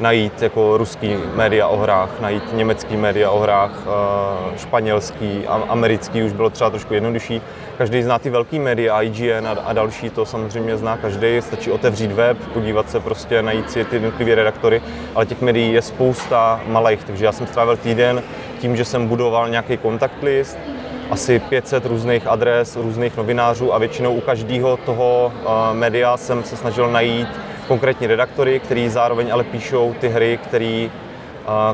najít 0.00 0.42
jako 0.42 0.76
ruský 0.76 1.16
média 1.34 1.68
o 1.68 1.76
hrách, 1.76 2.20
najít 2.20 2.52
německý 2.52 2.96
média 2.96 3.30
o 3.30 3.38
hrách, 3.38 3.70
eh, 3.86 4.58
španělský, 4.58 5.46
americký 5.46 6.22
už 6.22 6.32
bylo 6.32 6.50
třeba 6.50 6.70
trošku 6.70 6.94
jednodušší. 6.94 7.40
Každý 7.78 8.02
zná 8.02 8.18
ty 8.18 8.30
velký 8.30 8.58
média, 8.58 9.02
IGN 9.02 9.48
a, 9.64 9.72
další, 9.72 10.10
to 10.10 10.26
samozřejmě 10.26 10.76
zná 10.76 10.96
každý. 10.96 11.40
Stačí 11.40 11.70
otevřít 11.70 12.12
web, 12.12 12.38
podívat 12.52 12.90
se 12.90 13.00
prostě, 13.00 13.42
najít 13.42 13.70
si 13.70 13.84
ty 13.84 13.96
jednotlivé 13.96 14.34
redaktory, 14.34 14.82
ale 15.14 15.26
těch 15.26 15.40
médií 15.40 15.72
je 15.72 15.82
spousta 15.82 16.60
malých, 16.66 17.04
takže 17.04 17.24
já 17.24 17.32
jsem 17.32 17.46
strávil 17.46 17.76
týden 17.76 18.22
tím, 18.60 18.76
že 18.76 18.84
jsem 18.84 19.08
budoval 19.08 19.48
nějaký 19.48 19.76
kontakt 19.76 20.22
list, 20.22 20.58
asi 21.10 21.38
500 21.38 21.86
různých 21.86 22.26
adres, 22.26 22.76
různých 22.76 23.16
novinářů 23.16 23.74
a 23.74 23.78
většinou 23.78 24.14
u 24.14 24.20
každého 24.20 24.76
toho 24.76 25.32
uh, 25.34 25.50
média 25.76 26.16
jsem 26.16 26.44
se 26.44 26.56
snažil 26.56 26.90
najít 26.90 27.28
konkrétní 27.68 28.06
redaktory, 28.06 28.60
který 28.60 28.88
zároveň 28.88 29.32
ale 29.32 29.44
píšou 29.44 29.94
ty 30.00 30.08
hry, 30.08 30.38
který, 30.44 30.90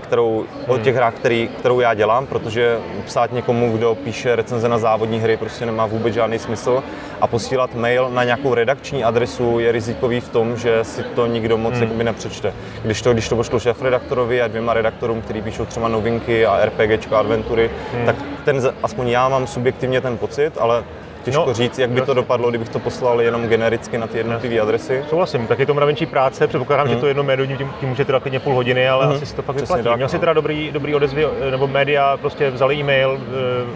kterou, 0.00 0.44
o 0.66 0.78
těch 0.78 0.96
hrách, 0.96 1.14
který, 1.14 1.48
kterou 1.58 1.80
já 1.80 1.94
dělám, 1.94 2.26
protože 2.26 2.78
psát 3.04 3.32
někomu, 3.32 3.76
kdo 3.76 3.94
píše 3.94 4.36
recenze 4.36 4.68
na 4.68 4.78
závodní 4.78 5.20
hry, 5.20 5.36
prostě 5.36 5.66
nemá 5.66 5.86
vůbec 5.86 6.14
žádný 6.14 6.38
smysl 6.38 6.82
a 7.20 7.26
posílat 7.26 7.74
mail 7.74 8.10
na 8.10 8.24
nějakou 8.24 8.54
redakční 8.54 9.04
adresu 9.04 9.58
je 9.58 9.72
rizikový 9.72 10.20
v 10.20 10.28
tom, 10.28 10.56
že 10.56 10.84
si 10.84 11.02
to 11.02 11.26
nikdo 11.26 11.58
moc 11.58 11.74
hmm. 11.74 11.82
jakoby 11.82 12.04
nepřečte. 12.04 12.52
Když 12.82 13.02
to, 13.02 13.12
když 13.12 13.28
to 13.28 13.36
pošlu 13.36 13.58
šéf 13.58 13.82
redaktorovi 13.82 14.42
a 14.42 14.48
dvěma 14.48 14.74
redaktorům, 14.74 15.20
kteří 15.20 15.42
píšou 15.42 15.64
třeba 15.64 15.88
novinky 15.88 16.46
a 16.46 16.64
RPGčka, 16.64 17.18
adventury, 17.18 17.70
hmm. 17.94 18.06
tak 18.06 18.16
ten, 18.44 18.72
aspoň 18.82 19.08
já 19.08 19.28
mám 19.28 19.46
subjektivně 19.46 20.00
ten 20.00 20.18
pocit, 20.18 20.52
ale 20.58 20.84
těžko 21.24 21.44
no, 21.46 21.54
říct, 21.54 21.78
jak 21.78 21.90
by 21.90 22.00
to 22.00 22.14
dopadlo, 22.14 22.48
kdybych 22.48 22.68
to 22.68 22.78
poslal 22.78 23.20
jenom 23.20 23.48
genericky 23.48 23.98
na 23.98 24.06
ty 24.06 24.18
jednotlivé 24.18 24.60
adresy. 24.60 25.04
Souhlasím, 25.10 25.46
tak 25.46 25.58
je 25.58 25.66
to 25.66 25.74
mravenčí 25.74 26.06
práce, 26.06 26.46
předpokládám, 26.46 26.86
hmm. 26.86 26.94
že 26.94 27.00
to 27.00 27.06
jedno 27.06 27.22
médium 27.22 27.58
tím, 27.58 27.72
tím 27.80 27.88
může 27.88 28.04
teda 28.04 28.20
klidně 28.20 28.40
půl 28.40 28.54
hodiny, 28.54 28.88
ale 28.88 29.06
hmm. 29.06 29.14
asi 29.14 29.26
si 29.26 29.34
to 29.34 29.42
fakt 29.42 29.56
vyplatí. 29.56 29.84
Tak, 29.84 29.96
Měl 29.96 30.04
no. 30.04 30.08
si 30.08 30.18
teda 30.18 30.32
dobrý, 30.32 30.70
dobrý 30.72 30.94
odezvy, 30.94 31.26
nebo 31.50 31.66
média 31.66 32.16
prostě 32.16 32.50
vzali 32.50 32.74
e-mail, 32.74 33.20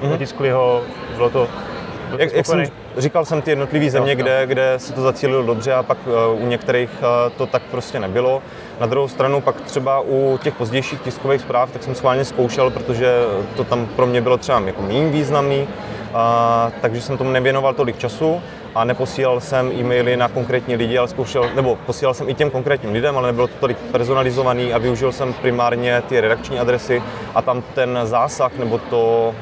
hmm. 0.02 0.12
otiskli 0.12 0.50
ho, 0.50 0.82
bylo 1.16 1.30
to 1.30 1.48
jak, 2.18 2.32
jak 2.32 2.46
jsem, 2.46 2.64
říkal 2.96 3.24
jsem 3.24 3.42
ty 3.42 3.50
jednotlivé 3.50 3.90
země, 3.90 4.14
no, 4.14 4.22
kde, 4.22 4.46
kde 4.46 4.74
se 4.76 4.92
to 4.92 5.00
zacílilo 5.00 5.42
dobře 5.42 5.72
a 5.72 5.82
pak 5.82 5.98
uh, 6.06 6.42
u 6.44 6.46
některých 6.46 6.90
uh, 6.90 7.32
to 7.36 7.46
tak 7.46 7.62
prostě 7.70 8.00
nebylo. 8.00 8.42
Na 8.80 8.86
druhou 8.86 9.08
stranu 9.08 9.40
pak 9.40 9.60
třeba 9.60 10.00
u 10.00 10.38
těch 10.42 10.54
pozdějších 10.54 11.00
tiskových 11.00 11.40
zpráv, 11.40 11.70
tak 11.70 11.82
jsem 11.82 11.94
schválně 11.94 12.24
zkoušel, 12.24 12.70
protože 12.70 13.14
to 13.56 13.64
tam 13.64 13.86
pro 13.86 14.06
mě 14.06 14.20
bylo 14.20 14.36
třeba 14.36 14.60
jako 14.60 14.82
méně 14.82 15.08
významný, 15.08 15.66
a, 16.14 16.72
takže 16.80 17.00
jsem 17.02 17.18
tomu 17.18 17.30
nevěnoval 17.30 17.74
tolik 17.74 17.98
času 17.98 18.40
a 18.74 18.84
neposílal 18.84 19.40
jsem 19.40 19.72
e-maily 19.72 20.16
na 20.16 20.28
konkrétní 20.28 20.76
lidi, 20.76 20.98
ale 20.98 21.08
zkoušel, 21.08 21.50
nebo 21.54 21.78
posílal 21.86 22.14
jsem 22.14 22.28
i 22.28 22.34
těm 22.34 22.50
konkrétním 22.50 22.92
lidem, 22.92 23.18
ale 23.18 23.26
nebylo 23.28 23.46
to 23.46 23.54
tolik 23.60 23.78
personalizovaný 23.78 24.72
a 24.72 24.78
využil 24.78 25.12
jsem 25.12 25.32
primárně 25.32 26.02
ty 26.08 26.20
redakční 26.20 26.58
adresy 26.58 27.02
a 27.34 27.42
tam 27.42 27.62
ten 27.74 27.98
zásah 28.04 28.58
nebo 28.58 28.78
to 28.78 29.34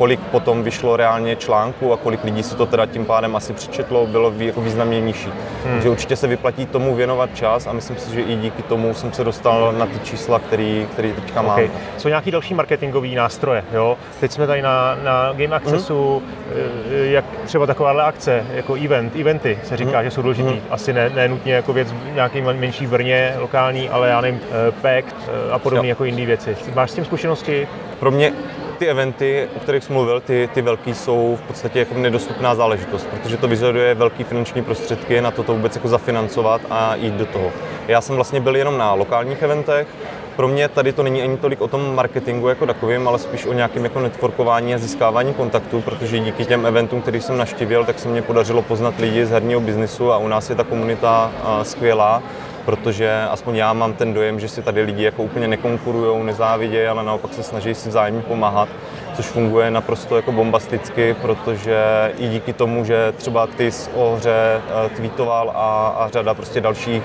kolik 0.00 0.20
potom 0.20 0.62
vyšlo 0.62 0.96
reálně 0.96 1.36
článku 1.36 1.92
a 1.92 1.96
kolik 1.96 2.24
lidí 2.24 2.42
si 2.42 2.56
to 2.56 2.66
teda 2.66 2.86
tím 2.86 3.04
pádem 3.04 3.36
asi 3.36 3.52
přečetlo, 3.52 4.06
bylo 4.06 4.32
jako 4.38 4.60
významně 4.60 5.00
nižší. 5.00 5.28
Hmm. 5.64 5.72
Takže 5.72 5.88
určitě 5.88 6.16
se 6.16 6.26
vyplatí 6.26 6.66
tomu 6.66 6.94
věnovat 6.94 7.30
čas 7.34 7.66
a 7.66 7.72
myslím 7.72 7.96
si, 7.96 8.14
že 8.14 8.20
i 8.20 8.36
díky 8.36 8.62
tomu 8.62 8.94
jsem 8.94 9.12
se 9.12 9.24
dostal 9.24 9.72
na 9.78 9.86
ty 9.86 9.98
čísla, 9.98 10.38
který, 10.38 10.88
který 10.92 11.12
teďka 11.12 11.42
mám. 11.42 11.52
Okay. 11.52 11.70
Jsou 11.98 12.08
nějaký 12.08 12.30
další 12.30 12.54
marketingové 12.54 13.08
nástroje? 13.08 13.64
Jo? 13.72 13.98
Teď 14.20 14.32
jsme 14.32 14.46
tady 14.46 14.62
na, 14.62 14.98
na 15.04 15.32
Game 15.32 15.56
Accessu, 15.56 16.22
hmm. 16.22 17.04
jak 17.04 17.24
třeba 17.44 17.66
takováhle 17.66 18.04
akce, 18.04 18.44
jako 18.54 18.74
event, 18.74 19.16
eventy 19.16 19.58
se 19.64 19.76
říká, 19.76 19.98
hmm. 19.98 20.04
že 20.04 20.10
jsou 20.10 20.22
důležitý. 20.22 20.48
Hmm. 20.48 20.60
Asi 20.70 20.92
ne, 20.92 21.10
ne 21.10 21.28
nutně 21.28 21.52
jako 21.52 21.72
věc 21.72 21.88
nějaký 22.14 22.40
menší 22.40 22.86
Brně, 22.86 23.34
lokální, 23.38 23.88
ale 23.88 24.08
já 24.08 24.20
nevím, 24.20 24.40
eh, 24.68 24.72
PEC 24.72 25.04
a 25.52 25.58
podobné 25.58 25.88
jako 25.88 26.04
jiné 26.04 26.26
věci. 26.26 26.56
Máš 26.74 26.90
s 26.90 26.94
tím 26.94 27.04
zkušenosti? 27.04 27.68
Pro 27.98 28.10
mě 28.10 28.32
ty 28.80 28.88
eventy, 28.88 29.48
o 29.56 29.60
kterých 29.60 29.84
jsem 29.84 29.94
mluvil, 29.94 30.20
ty, 30.20 30.48
ty 30.54 30.62
velký 30.62 30.94
jsou 30.94 31.38
v 31.44 31.46
podstatě 31.46 31.78
jako 31.78 31.94
nedostupná 31.94 32.54
záležitost, 32.54 33.06
protože 33.06 33.36
to 33.36 33.48
vyžaduje 33.48 33.94
velký 33.94 34.24
finanční 34.24 34.62
prostředky 34.62 35.20
na 35.20 35.30
to, 35.30 35.42
to 35.42 35.54
vůbec 35.54 35.76
jako 35.76 35.88
zafinancovat 35.88 36.60
a 36.70 36.94
jít 36.94 37.14
do 37.14 37.26
toho. 37.26 37.52
Já 37.88 38.00
jsem 38.00 38.14
vlastně 38.14 38.40
byl 38.40 38.56
jenom 38.56 38.78
na 38.78 38.94
lokálních 38.94 39.42
eventech, 39.42 39.88
pro 40.36 40.48
mě 40.48 40.68
tady 40.68 40.92
to 40.92 41.02
není 41.02 41.22
ani 41.22 41.36
tolik 41.36 41.60
o 41.60 41.68
tom 41.68 41.94
marketingu 41.94 42.48
jako 42.48 42.66
takovým, 42.66 43.08
ale 43.08 43.18
spíš 43.18 43.46
o 43.46 43.52
nějakém 43.52 43.84
jako 43.84 44.00
networkování 44.00 44.74
a 44.74 44.78
získávání 44.78 45.34
kontaktů, 45.34 45.80
protože 45.80 46.18
díky 46.18 46.44
těm 46.44 46.66
eventům, 46.66 47.02
který 47.02 47.20
jsem 47.20 47.38
naštívil, 47.38 47.84
tak 47.84 47.98
se 47.98 48.08
mě 48.08 48.22
podařilo 48.22 48.62
poznat 48.62 48.94
lidi 48.98 49.26
z 49.26 49.30
herního 49.30 49.60
biznisu 49.60 50.12
a 50.12 50.18
u 50.18 50.28
nás 50.28 50.50
je 50.50 50.56
ta 50.56 50.64
komunita 50.64 51.32
skvělá 51.62 52.22
protože 52.70 53.22
aspoň 53.30 53.56
já 53.56 53.72
mám 53.72 53.92
ten 53.92 54.14
dojem, 54.14 54.40
že 54.40 54.48
si 54.48 54.62
tady 54.62 54.82
lidi 54.82 55.02
jako 55.02 55.22
úplně 55.22 55.48
nekonkurují, 55.48 56.24
nezávidějí, 56.24 56.86
ale 56.86 57.04
naopak 57.04 57.34
se 57.34 57.42
snaží 57.42 57.74
si 57.74 57.88
vzájemně 57.88 58.22
pomáhat, 58.22 58.68
což 59.14 59.26
funguje 59.26 59.70
naprosto 59.70 60.16
jako 60.16 60.32
bombasticky, 60.32 61.14
protože 61.22 62.12
i 62.18 62.28
díky 62.28 62.52
tomu, 62.52 62.84
že 62.84 63.12
třeba 63.16 63.46
ty 63.46 63.70
o 63.94 64.16
hře 64.16 64.60
eh, 64.86 64.88
tweetoval 64.96 65.52
a, 65.54 65.88
a 65.88 66.08
řada 66.08 66.34
prostě 66.34 66.60
dalších 66.60 67.02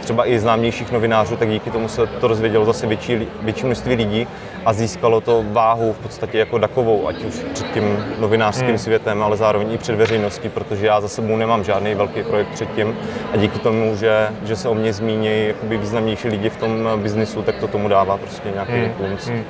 třeba 0.00 0.28
i 0.28 0.38
známějších 0.38 0.92
novinářů, 0.92 1.36
tak 1.36 1.50
díky 1.50 1.70
tomu 1.70 1.88
se 1.88 2.06
to 2.06 2.28
rozvědělo 2.28 2.64
zase 2.64 2.86
větší, 2.86 3.28
větší 3.42 3.66
množství 3.66 3.94
lidí 3.94 4.26
a 4.66 4.72
získalo 4.72 5.20
to 5.20 5.44
váhu 5.52 5.92
v 5.92 5.98
podstatě 5.98 6.38
jako 6.38 6.58
dakovou, 6.58 7.08
ať 7.08 7.24
už 7.24 7.34
před 7.52 7.66
tím 7.66 8.04
novinářským 8.18 8.68
hmm. 8.68 8.78
světem, 8.78 9.22
ale 9.22 9.36
zároveň 9.36 9.72
i 9.72 9.78
před 9.78 9.96
veřejností, 9.96 10.48
protože 10.48 10.86
já 10.86 11.00
za 11.00 11.08
sebou 11.08 11.36
nemám 11.36 11.64
žádný 11.64 11.94
velký 11.94 12.22
projekt 12.22 12.48
předtím 12.48 12.96
a 13.32 13.36
díky 13.36 13.58
tomu, 13.58 13.96
že, 13.96 14.28
že 14.44 14.56
se 14.56 14.68
o 14.68 14.74
mě 14.74 14.92
zmíní 14.92 15.46
jakoby 15.46 15.78
významnější 15.78 16.28
lidi 16.28 16.50
v 16.50 16.56
tom 16.56 16.88
biznisu, 16.96 17.42
tak 17.42 17.56
to 17.56 17.68
tomu 17.68 17.88
dává 17.88 18.16
prostě 18.16 18.50
nějaký 18.50 18.72
hmm. 18.72 18.84
impuls. 18.84 19.28
Hmm. 19.28 19.44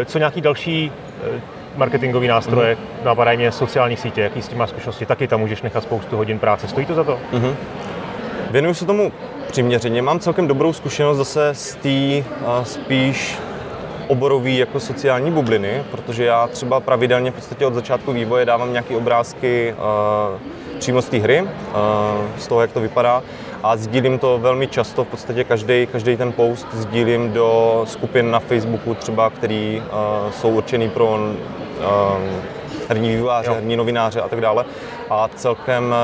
E, 0.00 0.04
co 0.04 0.18
nějaký 0.18 0.40
další 0.40 0.92
e, 1.36 1.40
marketingový 1.76 2.28
nástroje, 2.28 2.74
mm-hmm. 2.74 3.04
napadají 3.04 3.38
mě 3.38 3.52
sociální 3.52 3.96
sítě, 3.96 4.20
jaký 4.20 4.42
s 4.42 4.48
tím 4.48 4.58
má 4.58 4.66
zkušenosti, 4.66 5.06
taky 5.06 5.28
tam 5.28 5.40
můžeš 5.40 5.62
nechat 5.62 5.82
spoustu 5.82 6.16
hodin 6.16 6.38
práce. 6.38 6.68
Stojí 6.68 6.86
to 6.86 6.94
za 6.94 7.04
to? 7.04 7.18
Mm-hmm. 7.32 7.54
Věnuju 8.50 8.74
se 8.74 8.86
tomu 8.86 9.12
přiměřeně. 9.50 10.02
Mám 10.02 10.18
celkem 10.18 10.48
dobrou 10.48 10.72
zkušenost 10.72 11.16
zase 11.16 11.54
z 11.54 11.74
té 11.74 12.24
spíš 12.62 13.38
oborový 14.08 14.58
jako 14.58 14.80
sociální 14.80 15.30
bubliny, 15.30 15.82
protože 15.90 16.24
já 16.24 16.46
třeba 16.46 16.80
pravidelně 16.80 17.30
v 17.30 17.34
podstatě 17.34 17.66
od 17.66 17.74
začátku 17.74 18.12
vývoje 18.12 18.44
dávám 18.44 18.72
nějaké 18.72 18.96
obrázky 18.96 19.74
uh, 20.34 20.40
přímo 20.78 21.02
z 21.02 21.08
té 21.08 21.16
hry, 21.16 21.42
uh, 21.42 21.48
z 22.38 22.46
toho, 22.46 22.60
jak 22.60 22.72
to 22.72 22.80
vypadá 22.80 23.22
a 23.62 23.76
sdílím 23.76 24.18
to 24.18 24.38
velmi 24.38 24.66
často, 24.66 25.04
v 25.04 25.08
podstatě 25.08 25.44
každý, 25.44 25.86
každý 25.92 26.16
ten 26.16 26.32
post 26.32 26.66
sdílím 26.72 27.32
do 27.32 27.82
skupin 27.88 28.30
na 28.30 28.40
Facebooku 28.40 28.94
třeba, 28.94 29.30
který 29.30 29.82
uh, 29.86 30.32
jsou 30.32 30.48
určený 30.48 30.90
pro 30.90 31.06
uh, 31.06 31.20
herní 32.88 33.08
vývojáře, 33.08 33.48
jo. 33.48 33.54
herní 33.54 33.76
novináře 33.76 34.20
a 34.20 34.28
tak 34.28 34.40
dále. 34.40 34.64
A 35.10 35.28
celkem 35.36 35.94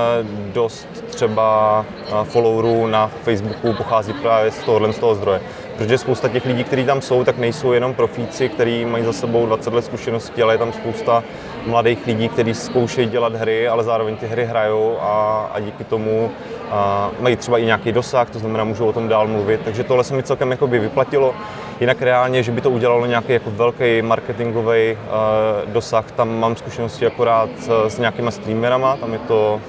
dost 0.52 0.88
třeba 1.10 1.84
followerů 2.24 2.86
na 2.86 3.10
Facebooku 3.22 3.72
pochází 3.72 4.12
právě 4.12 4.50
z 4.50 4.58
tohohle 4.58 4.92
z 4.92 4.98
toho 4.98 5.14
zdroje 5.14 5.40
protože 5.81 5.99
spousta 5.99 6.29
těch 6.29 6.47
lidí, 6.47 6.64
kteří 6.64 6.85
tam 6.85 7.01
jsou, 7.01 7.25
tak 7.25 7.38
nejsou 7.38 7.73
jenom 7.73 7.95
profíci, 7.95 8.49
kteří 8.49 8.85
mají 8.85 9.05
za 9.05 9.12
sebou 9.12 9.47
20 9.47 9.75
let 9.75 9.85
zkušeností, 9.85 10.43
ale 10.43 10.55
je 10.55 10.59
tam 10.59 10.73
spousta 10.73 11.25
mladých 11.66 12.07
lidí, 12.07 12.29
kteří 12.29 12.55
zkoušejí 12.55 13.09
dělat 13.09 13.35
hry, 13.35 13.69
ale 13.69 13.85
zároveň 13.85 14.16
ty 14.16 14.27
hry 14.27 14.45
hrajou 14.45 14.99
a, 15.01 15.47
a 15.55 15.61
díky 15.61 15.85
tomu 15.85 16.31
a 16.71 17.11
mají 17.21 17.37
třeba 17.37 17.59
i 17.59 17.64
nějaký 17.64 17.93
dosah, 17.93 18.31
to 18.31 18.38
znamená, 18.38 18.64
můžou 18.64 18.87
o 18.87 18.93
tom 18.93 19.09
dál 19.09 19.29
mluvit. 19.29 19.61
Takže 19.64 19.85
tohle 19.85 20.05
se 20.05 20.14
mi 20.14 20.23
celkem 20.23 20.51
jakoby 20.51 20.79
vyplatilo. 20.79 21.35
Jinak 21.81 22.03
reálně, 22.03 22.43
že 22.43 22.53
by 22.53 22.61
to 22.61 22.71
udělalo 22.71 23.07
nějaký 23.07 23.33
jako 23.33 23.51
velký 23.51 24.03
marketingový 24.03 24.93
uh, 24.93 25.73
dosah, 25.73 26.11
tam 26.11 26.40
mám 26.40 26.57
zkušenosti 26.57 27.07
akorát 27.07 27.49
s, 27.59 27.88
s 27.88 27.99
nějakýma 27.99 28.31
streamerama, 28.31 28.97
tam 28.97 29.12
je 29.12 29.19
to 29.19 29.61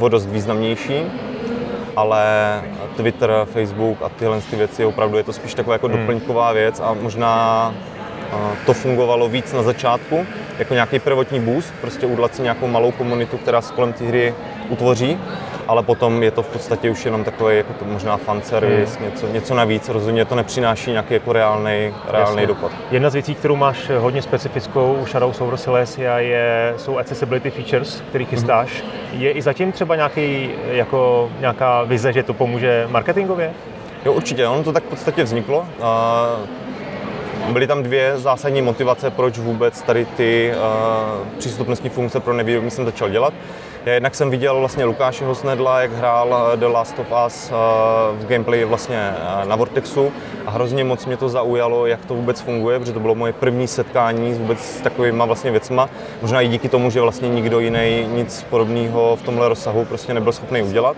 o 0.00 0.08
dost 0.08 0.26
významnější 0.26 1.02
ale 1.96 2.24
Twitter, 2.96 3.30
Facebook 3.44 4.02
a 4.02 4.08
tyhle 4.08 4.40
ty 4.40 4.56
věci, 4.56 4.84
opravdu 4.84 5.16
je 5.16 5.24
to 5.24 5.32
spíš 5.32 5.54
taková 5.54 5.74
jako 5.74 5.88
hmm. 5.88 5.98
doplňková 5.98 6.52
věc 6.52 6.80
a 6.80 6.94
možná 6.94 7.74
to 8.66 8.74
fungovalo 8.74 9.28
víc 9.28 9.52
na 9.52 9.62
začátku, 9.62 10.26
jako 10.58 10.74
nějaký 10.74 10.98
prvotní 10.98 11.40
boost, 11.40 11.74
prostě 11.80 12.06
udělat 12.06 12.34
si 12.34 12.42
nějakou 12.42 12.66
malou 12.66 12.90
komunitu, 12.90 13.38
která 13.38 13.60
se 13.60 13.74
kolem 13.74 13.92
té 13.92 14.04
hry 14.04 14.34
utvoří, 14.68 15.18
ale 15.68 15.82
potom 15.82 16.22
je 16.22 16.30
to 16.30 16.42
v 16.42 16.48
podstatě 16.48 16.90
už 16.90 17.04
jenom 17.04 17.24
takový 17.24 17.56
jako 17.56 17.72
to 17.72 17.84
možná 17.84 18.16
fan 18.16 18.42
service, 18.42 18.98
hmm. 18.98 19.04
něco, 19.04 19.26
něco 19.26 19.54
navíc, 19.54 19.88
rozhodně 19.88 20.24
to 20.24 20.34
nepřináší 20.34 20.90
nějaký 20.90 21.14
jako 21.14 21.32
reálný, 21.32 21.94
reálný 22.08 22.46
dopad. 22.46 22.72
Jedna 22.90 23.10
z 23.10 23.12
věcí, 23.12 23.34
kterou 23.34 23.56
máš 23.56 23.90
hodně 23.98 24.22
specifickou 24.22 24.96
u 25.02 25.06
Shadow 25.06 25.34
Over 25.40 25.56
Silesia, 25.56 26.18
je, 26.18 26.74
jsou 26.76 26.98
accessibility 26.98 27.50
features, 27.50 28.02
který 28.08 28.24
hmm. 28.24 28.30
chystáš. 28.30 28.84
Hmm. 29.12 29.22
Je 29.22 29.30
i 29.30 29.42
zatím 29.42 29.72
třeba 29.72 29.96
nějaký, 29.96 30.50
jako, 30.70 31.30
nějaká 31.40 31.82
vize, 31.82 32.12
že 32.12 32.22
to 32.22 32.34
pomůže 32.34 32.86
marketingově? 32.90 33.52
Jo, 34.04 34.12
určitě, 34.12 34.46
ono 34.46 34.64
to 34.64 34.72
tak 34.72 34.84
v 34.84 34.86
podstatě 34.86 35.22
vzniklo. 35.22 35.66
Byly 37.48 37.66
tam 37.66 37.82
dvě 37.82 38.18
zásadní 38.18 38.62
motivace, 38.62 39.10
proč 39.10 39.38
vůbec 39.38 39.82
tady 39.82 40.04
ty 40.04 40.52
uh, 40.54 41.28
přístupnostní 41.38 41.90
funkce 41.90 42.20
pro 42.20 42.34
nevědomí 42.34 42.70
jsem 42.70 42.84
začal 42.84 43.08
dělat. 43.08 43.34
Já 43.86 43.92
jednak 43.92 44.14
jsem 44.14 44.30
viděl 44.30 44.58
vlastně 44.58 44.84
Lukáše 44.84 45.24
Hosnedla, 45.24 45.80
jak 45.80 45.92
hrál 45.92 46.52
The 46.56 46.66
Last 46.66 46.98
of 46.98 47.06
Us 47.26 47.50
uh, 47.50 48.18
v 48.18 48.26
gameplay 48.26 48.64
vlastně 48.64 49.14
na 49.44 49.56
Vortexu 49.56 50.12
a 50.46 50.50
hrozně 50.50 50.84
moc 50.84 51.06
mě 51.06 51.16
to 51.16 51.28
zaujalo, 51.28 51.86
jak 51.86 52.04
to 52.04 52.14
vůbec 52.14 52.40
funguje, 52.40 52.78
protože 52.78 52.92
to 52.92 53.00
bylo 53.00 53.14
moje 53.14 53.32
první 53.32 53.68
setkání 53.68 54.34
s 54.34 54.38
vůbec 54.38 54.58
s 54.58 54.80
takovýma 54.80 55.24
vlastně 55.24 55.50
věcma. 55.50 55.88
Možná 56.22 56.40
i 56.40 56.48
díky 56.48 56.68
tomu, 56.68 56.90
že 56.90 57.00
vlastně 57.00 57.28
nikdo 57.28 57.60
jiný 57.60 58.06
nic 58.14 58.46
podobného 58.50 59.16
v 59.16 59.22
tomhle 59.22 59.48
rozsahu 59.48 59.84
prostě 59.84 60.14
nebyl 60.14 60.32
schopný 60.32 60.62
udělat. 60.62 60.96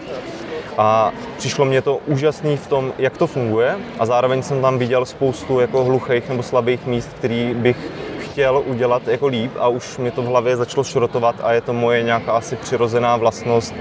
A 0.79 1.13
přišlo 1.37 1.65
mě 1.65 1.83
to 1.83 1.99
úžasný 2.07 2.57
v 2.57 2.67
tom, 2.67 2.93
jak 2.99 3.19
to 3.19 3.27
funguje 3.27 3.77
a 3.99 4.07
zároveň 4.07 4.43
jsem 4.43 4.63
tam 4.63 4.79
viděl 4.79 5.05
spoustu 5.05 5.61
jako 5.61 5.85
hluchých 5.85 6.29
nebo 6.29 6.43
slabých 6.43 6.87
míst, 6.87 7.11
který 7.19 7.55
bych 7.55 7.77
chtěl 8.39 8.63
udělat 8.67 9.09
jako 9.09 9.27
líp 9.27 9.53
a 9.59 9.69
už 9.69 9.99
mi 9.99 10.11
to 10.11 10.23
v 10.23 10.27
hlavě 10.27 10.57
začalo 10.57 10.85
šrotovat 10.85 11.35
a 11.43 11.53
je 11.53 11.61
to 11.61 11.73
moje 11.73 12.03
nějaká 12.03 12.33
asi 12.33 12.57
přirozená 12.57 13.17
vlastnost, 13.17 13.75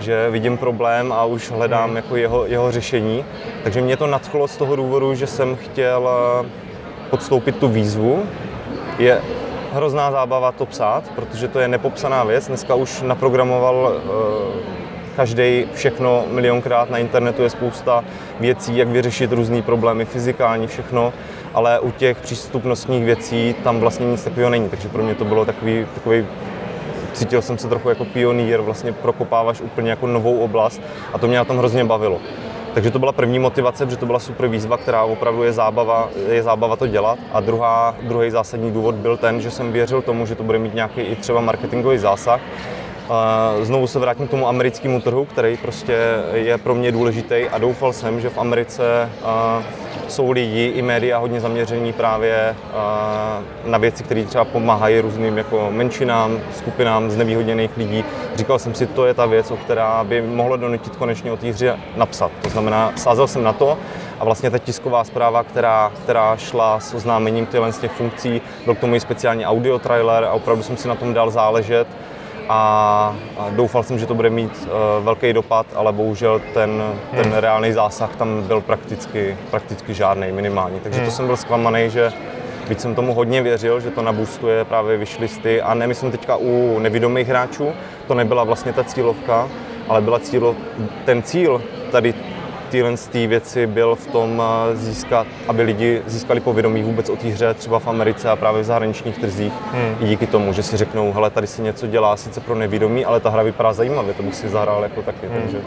že 0.00 0.30
vidím 0.30 0.58
problém 0.58 1.12
a 1.12 1.24
už 1.24 1.50
hledám 1.50 1.96
jako 1.96 2.16
jeho, 2.16 2.46
jeho 2.46 2.72
řešení. 2.72 3.24
Takže 3.62 3.80
mě 3.80 3.96
to 3.96 4.06
nadchlo 4.06 4.48
z 4.48 4.56
toho 4.56 4.76
důvodu, 4.76 5.14
že 5.14 5.26
jsem 5.26 5.56
chtěl 5.56 6.10
eh, 6.10 6.48
podstoupit 7.10 7.56
tu 7.56 7.68
výzvu. 7.68 8.22
Je 8.98 9.20
hrozná 9.72 10.10
zábava 10.10 10.52
to 10.52 10.66
psát, 10.66 11.04
protože 11.14 11.48
to 11.48 11.60
je 11.60 11.68
nepopsaná 11.68 12.24
věc. 12.24 12.48
Dneska 12.48 12.74
už 12.74 13.02
naprogramoval 13.02 13.74
uh, 13.76 14.82
každý 15.16 15.66
všechno 15.74 16.24
milionkrát 16.30 16.90
na 16.90 16.98
internetu 16.98 17.42
je 17.42 17.50
spousta 17.50 18.04
věcí, 18.40 18.76
jak 18.76 18.88
vyřešit 18.88 19.32
různé 19.32 19.62
problémy, 19.62 20.04
fyzikální, 20.04 20.66
všechno, 20.66 21.12
ale 21.54 21.80
u 21.80 21.90
těch 21.90 22.20
přístupnostních 22.20 23.04
věcí 23.04 23.54
tam 23.64 23.80
vlastně 23.80 24.06
nic 24.06 24.24
takového 24.24 24.50
není, 24.50 24.68
takže 24.68 24.88
pro 24.88 25.02
mě 25.02 25.14
to 25.14 25.24
bylo 25.24 25.44
takový, 25.44 25.86
takový 25.94 26.26
cítil 27.12 27.42
jsem 27.42 27.58
se 27.58 27.68
trochu 27.68 27.88
jako 27.88 28.04
pionýr, 28.04 28.60
vlastně 28.60 28.92
prokopáváš 28.92 29.60
úplně 29.60 29.90
jako 29.90 30.06
novou 30.06 30.38
oblast 30.38 30.80
a 31.12 31.18
to 31.18 31.26
mě 31.26 31.36
na 31.36 31.44
tom 31.44 31.58
hrozně 31.58 31.84
bavilo. 31.84 32.20
Takže 32.74 32.90
to 32.90 32.98
byla 32.98 33.12
první 33.12 33.38
motivace, 33.38 33.84
protože 33.84 33.96
to 33.96 34.06
byla 34.06 34.18
super 34.18 34.48
výzva, 34.48 34.76
která 34.76 35.02
opravdu 35.02 35.42
je 35.42 35.52
zábava, 35.52 36.08
je 36.28 36.42
zábava 36.42 36.76
to 36.76 36.86
dělat. 36.86 37.18
A 37.32 37.40
druhá, 37.40 37.94
druhý 38.02 38.30
zásadní 38.30 38.70
důvod 38.70 38.94
byl 38.94 39.16
ten, 39.16 39.40
že 39.40 39.50
jsem 39.50 39.72
věřil 39.72 40.02
tomu, 40.02 40.26
že 40.26 40.34
to 40.34 40.42
bude 40.42 40.58
mít 40.58 40.74
nějaký 40.74 41.00
i 41.00 41.16
třeba 41.16 41.40
marketingový 41.40 41.98
zásah, 41.98 42.40
Znovu 43.62 43.86
se 43.86 43.98
vrátím 43.98 44.28
k 44.28 44.30
tomu 44.30 44.48
americkému 44.48 45.00
trhu, 45.00 45.24
který 45.24 45.56
prostě 45.56 45.96
je 46.32 46.58
pro 46.58 46.74
mě 46.74 46.92
důležitý 46.92 47.44
a 47.52 47.58
doufal 47.58 47.92
jsem, 47.92 48.20
že 48.20 48.30
v 48.30 48.38
Americe 48.38 49.10
jsou 50.08 50.30
lidi 50.30 50.72
i 50.74 50.82
média 50.82 51.18
hodně 51.18 51.40
zaměření 51.40 51.92
právě 51.92 52.56
na 53.64 53.78
věci, 53.78 54.04
které 54.04 54.24
třeba 54.24 54.44
pomáhají 54.44 55.00
různým 55.00 55.38
jako 55.38 55.68
menšinám, 55.70 56.40
skupinám 56.56 57.10
znevýhodněných 57.10 57.76
lidí. 57.76 58.04
Říkal 58.36 58.58
jsem 58.58 58.74
si, 58.74 58.86
to 58.86 59.06
je 59.06 59.14
ta 59.14 59.26
věc, 59.26 59.50
o 59.50 59.56
která 59.56 60.04
by 60.04 60.22
mohla 60.22 60.56
donutit 60.56 60.96
konečně 60.96 61.32
o 61.32 61.36
té 61.36 61.46
hře 61.46 61.78
napsat. 61.96 62.30
To 62.42 62.48
znamená, 62.48 62.92
sázel 62.96 63.26
jsem 63.26 63.42
na 63.42 63.52
to 63.52 63.78
a 64.20 64.24
vlastně 64.24 64.50
ta 64.50 64.58
tisková 64.58 65.04
zpráva, 65.04 65.42
která, 65.42 65.92
která 66.02 66.36
šla 66.36 66.80
s 66.80 66.94
oznámením 66.94 67.46
těch 67.80 67.92
funkcí, 67.92 68.40
byl 68.64 68.74
k 68.74 68.78
tomu 68.78 68.94
i 68.94 69.00
speciální 69.00 69.46
audio 69.46 69.78
trailer 69.78 70.24
a 70.24 70.32
opravdu 70.32 70.62
jsem 70.62 70.76
si 70.76 70.88
na 70.88 70.94
tom 70.94 71.14
dal 71.14 71.30
záležet 71.30 71.86
a 72.48 73.16
doufal 73.50 73.82
jsem, 73.82 73.98
že 73.98 74.06
to 74.06 74.14
bude 74.14 74.30
mít 74.30 74.52
uh, 74.62 75.04
velký 75.04 75.32
dopad, 75.32 75.66
ale 75.74 75.92
bohužel 75.92 76.40
ten, 76.54 76.82
ten 77.10 77.24
hmm. 77.24 77.34
reálný 77.34 77.72
zásah 77.72 78.16
tam 78.16 78.42
byl 78.42 78.60
prakticky, 78.60 79.36
prakticky 79.50 79.94
žádný, 79.94 80.32
minimální. 80.32 80.80
Takže 80.80 80.98
hmm. 80.98 81.08
to 81.08 81.12
jsem 81.12 81.26
byl 81.26 81.36
zklamaný, 81.36 81.90
že 81.90 82.12
byť 82.68 82.80
jsem 82.80 82.94
tomu 82.94 83.14
hodně 83.14 83.42
věřil, 83.42 83.80
že 83.80 83.90
to 83.90 84.02
nabustuje 84.02 84.64
právě 84.64 84.96
vyšlisty 84.96 85.62
a 85.62 85.74
nemyslím 85.74 86.10
teďka 86.10 86.36
u 86.36 86.78
nevidomých 86.78 87.28
hráčů, 87.28 87.72
to 88.06 88.14
nebyla 88.14 88.44
vlastně 88.44 88.72
ta 88.72 88.84
cílovka, 88.84 89.48
ale 89.88 90.00
byla 90.00 90.18
cílo, 90.18 90.56
ten 91.04 91.22
cíl 91.22 91.62
tady 91.90 92.14
tyhle 92.72 92.96
ty 92.96 93.26
věci 93.26 93.66
byl 93.66 93.94
v 93.94 94.06
tom 94.06 94.42
eh, 94.42 94.76
získat, 94.76 95.26
aby 95.48 95.62
lidi 95.62 96.02
získali 96.06 96.40
povědomí 96.40 96.82
vůbec 96.82 97.08
o 97.08 97.16
té 97.16 97.28
hře 97.28 97.54
třeba 97.54 97.78
v 97.78 97.88
Americe 97.88 98.30
a 98.30 98.36
právě 98.36 98.62
v 98.62 98.64
zahraničních 98.64 99.18
trzích. 99.18 99.52
Hmm. 99.72 99.96
I 100.00 100.06
díky 100.06 100.26
tomu, 100.26 100.52
že 100.52 100.62
si 100.62 100.76
řeknou, 100.76 101.12
hele, 101.12 101.30
tady 101.30 101.46
se 101.46 101.62
něco 101.62 101.86
dělá 101.86 102.16
sice 102.16 102.40
pro 102.40 102.54
nevědomí, 102.54 103.04
ale 103.04 103.20
ta 103.20 103.30
hra 103.30 103.42
vypadá 103.42 103.72
zajímavě, 103.72 104.14
to 104.14 104.22
bych 104.22 104.34
si 104.34 104.48
zahrál 104.48 104.82
jako 104.82 105.02
taky. 105.02 105.26
Hmm. 105.26 105.42
Takže 105.42 105.58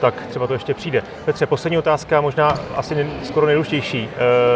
tak 0.00 0.14
třeba 0.26 0.46
to 0.46 0.52
ještě 0.52 0.74
přijde. 0.74 1.02
Petře, 1.24 1.46
poslední 1.46 1.78
otázka, 1.78 2.20
možná 2.20 2.58
asi 2.76 3.06
skoro 3.22 3.46
nejdůležitější. 3.46 4.08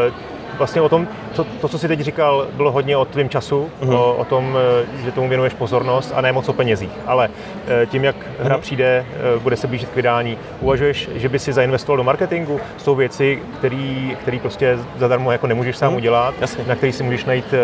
Eh, 0.09 0.36
vlastně 0.59 0.83
o 0.83 0.89
tom, 0.89 1.09
to, 1.37 1.45
to, 1.45 1.69
co 1.69 1.79
jsi 1.79 1.89
teď 1.89 2.01
říkal, 2.01 2.47
bylo 2.53 2.73
hodně 2.73 2.97
o 2.97 3.05
tvém 3.05 3.29
času, 3.29 3.71
uh-huh. 3.81 3.95
o, 3.95 4.15
o 4.15 4.25
tom, 4.25 4.59
eh, 4.59 5.03
že 5.05 5.13
tomu 5.13 5.29
věnuješ 5.29 5.55
pozornost 5.55 6.13
a 6.15 6.21
ne 6.21 6.33
moc 6.33 6.49
o 6.49 6.53
penězích. 6.53 6.91
Ale 7.07 7.29
eh, 7.83 7.87
tím, 7.87 8.05
jak 8.05 8.17
hra 8.41 8.59
přijde, 8.59 9.07
eh, 9.37 9.39
bude 9.39 9.57
se 9.57 9.67
blížit 9.67 9.89
k 9.89 9.97
vydání, 9.97 10.39
uvažuješ, 10.61 11.09
že 11.15 11.29
by 11.29 11.39
si 11.39 11.53
zainvestoval 11.53 11.97
do 11.97 12.05
marketingu? 12.05 12.61
Jsou 12.77 12.95
věci, 12.95 13.43
které 14.23 14.39
prostě 14.43 14.79
zadarmo 14.97 15.33
jako 15.33 15.47
nemůžeš 15.47 15.77
sám 15.77 15.93
uh-huh. 15.93 15.97
udělat, 15.97 16.35
Jasně. 16.41 16.65
na 16.67 16.75
který 16.75 16.93
si 16.93 17.03
můžeš 17.03 17.25
najít 17.25 17.55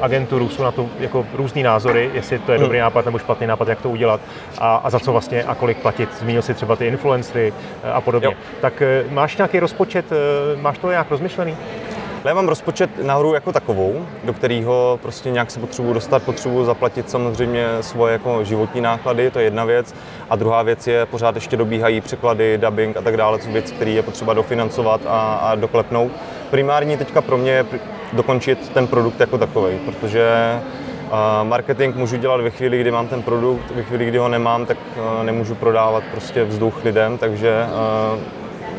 agenturu, 0.00 0.48
jsou 0.48 0.62
na 0.62 0.70
to 0.70 0.86
jako 1.00 1.26
různý 1.34 1.62
názory, 1.62 2.10
jestli 2.14 2.38
to 2.38 2.52
je 2.52 2.58
uh-huh. 2.58 2.62
dobrý 2.62 2.78
nápad 2.78 3.04
nebo 3.04 3.18
špatný 3.18 3.46
nápad, 3.46 3.68
jak 3.68 3.80
to 3.80 3.90
udělat 3.90 4.20
a, 4.58 4.76
a 4.76 4.90
za 4.90 5.00
co 5.00 5.12
vlastně 5.12 5.44
a 5.44 5.54
kolik 5.54 5.78
platit. 5.78 6.08
Zmínil 6.20 6.42
si 6.42 6.54
třeba 6.54 6.76
ty 6.76 6.86
influencery 6.86 7.52
a 7.92 8.00
podobně. 8.00 8.26
Jo. 8.26 8.32
Tak 8.60 8.82
máš 9.10 9.36
nějaký 9.36 9.60
rozpočet, 9.60 10.06
máš 10.60 10.78
to 10.78 10.90
nějak 10.90 11.10
rozmyšlený? 11.10 11.56
Ale 12.24 12.30
já 12.30 12.34
mám 12.34 12.48
rozpočet 12.48 12.90
na 13.02 13.16
hru 13.16 13.34
jako 13.34 13.52
takovou, 13.52 14.06
do 14.24 14.32
kterého 14.32 14.98
prostě 15.02 15.30
nějak 15.30 15.50
se 15.50 15.60
potřebuji 15.60 15.92
dostat, 15.92 16.22
potřebuji 16.22 16.64
zaplatit 16.64 17.10
samozřejmě 17.10 17.66
svoje 17.80 18.12
jako 18.12 18.44
životní 18.44 18.80
náklady, 18.80 19.30
to 19.30 19.38
je 19.38 19.44
jedna 19.44 19.64
věc. 19.64 19.94
A 20.30 20.36
druhá 20.36 20.62
věc 20.62 20.86
je, 20.86 21.06
pořád 21.06 21.34
ještě 21.34 21.56
dobíhají 21.56 22.00
překlady, 22.00 22.58
dubbing 22.58 22.96
a 22.96 23.00
tak 23.00 23.16
dále, 23.16 23.38
co 23.38 23.50
věci, 23.50 23.74
které 23.74 23.90
je 23.90 24.02
potřeba 24.02 24.34
dofinancovat 24.34 25.00
a, 25.06 25.34
a 25.34 25.54
doklepnout. 25.54 26.12
Primární 26.50 26.96
teďka 26.96 27.20
pro 27.20 27.38
mě 27.38 27.50
je 27.50 27.66
dokončit 28.12 28.68
ten 28.68 28.86
produkt 28.86 29.20
jako 29.20 29.38
takový, 29.38 29.78
protože 29.78 30.28
marketing 31.42 31.96
můžu 31.96 32.16
dělat 32.16 32.40
ve 32.40 32.50
chvíli, 32.50 32.80
kdy 32.80 32.90
mám 32.90 33.08
ten 33.08 33.22
produkt, 33.22 33.70
ve 33.70 33.82
chvíli, 33.82 34.06
kdy 34.06 34.18
ho 34.18 34.28
nemám, 34.28 34.66
tak 34.66 34.78
nemůžu 35.22 35.54
prodávat 35.54 36.04
prostě 36.10 36.44
vzduch 36.44 36.84
lidem, 36.84 37.18
takže 37.18 37.66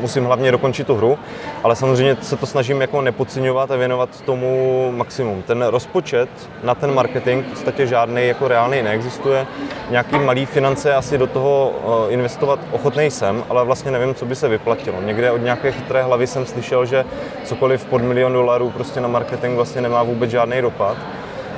musím 0.01 0.25
hlavně 0.25 0.51
dokončit 0.51 0.87
tu 0.87 0.95
hru, 0.95 1.19
ale 1.63 1.75
samozřejmě 1.75 2.17
se 2.21 2.37
to 2.37 2.45
snažím 2.45 2.81
jako 2.81 3.01
nepodceňovat 3.01 3.71
a 3.71 3.75
věnovat 3.75 4.21
tomu 4.21 4.91
maximum. 4.95 5.41
Ten 5.41 5.63
rozpočet 5.63 6.29
na 6.63 6.75
ten 6.75 6.93
marketing 6.93 7.45
v 7.45 7.49
podstatě 7.49 7.87
žádný 7.87 8.27
jako 8.27 8.47
reálný 8.47 8.81
neexistuje. 8.81 9.47
Nějaký 9.89 10.19
malý 10.19 10.45
finance 10.45 10.95
asi 10.95 11.17
do 11.17 11.27
toho 11.27 11.71
eh, 12.09 12.13
investovat 12.13 12.59
ochotný 12.71 13.11
jsem, 13.11 13.43
ale 13.49 13.65
vlastně 13.65 13.91
nevím, 13.91 14.15
co 14.15 14.25
by 14.25 14.35
se 14.35 14.47
vyplatilo. 14.47 15.01
Někde 15.01 15.31
od 15.31 15.41
nějaké 15.41 15.71
chytré 15.71 16.03
hlavy 16.03 16.27
jsem 16.27 16.45
slyšel, 16.45 16.85
že 16.85 17.05
cokoliv 17.43 17.85
pod 17.85 18.01
milion 18.01 18.33
dolarů 18.33 18.69
prostě 18.69 19.01
na 19.01 19.07
marketing 19.07 19.55
vlastně 19.55 19.81
nemá 19.81 20.03
vůbec 20.03 20.29
žádný 20.29 20.61
dopad. 20.61 20.97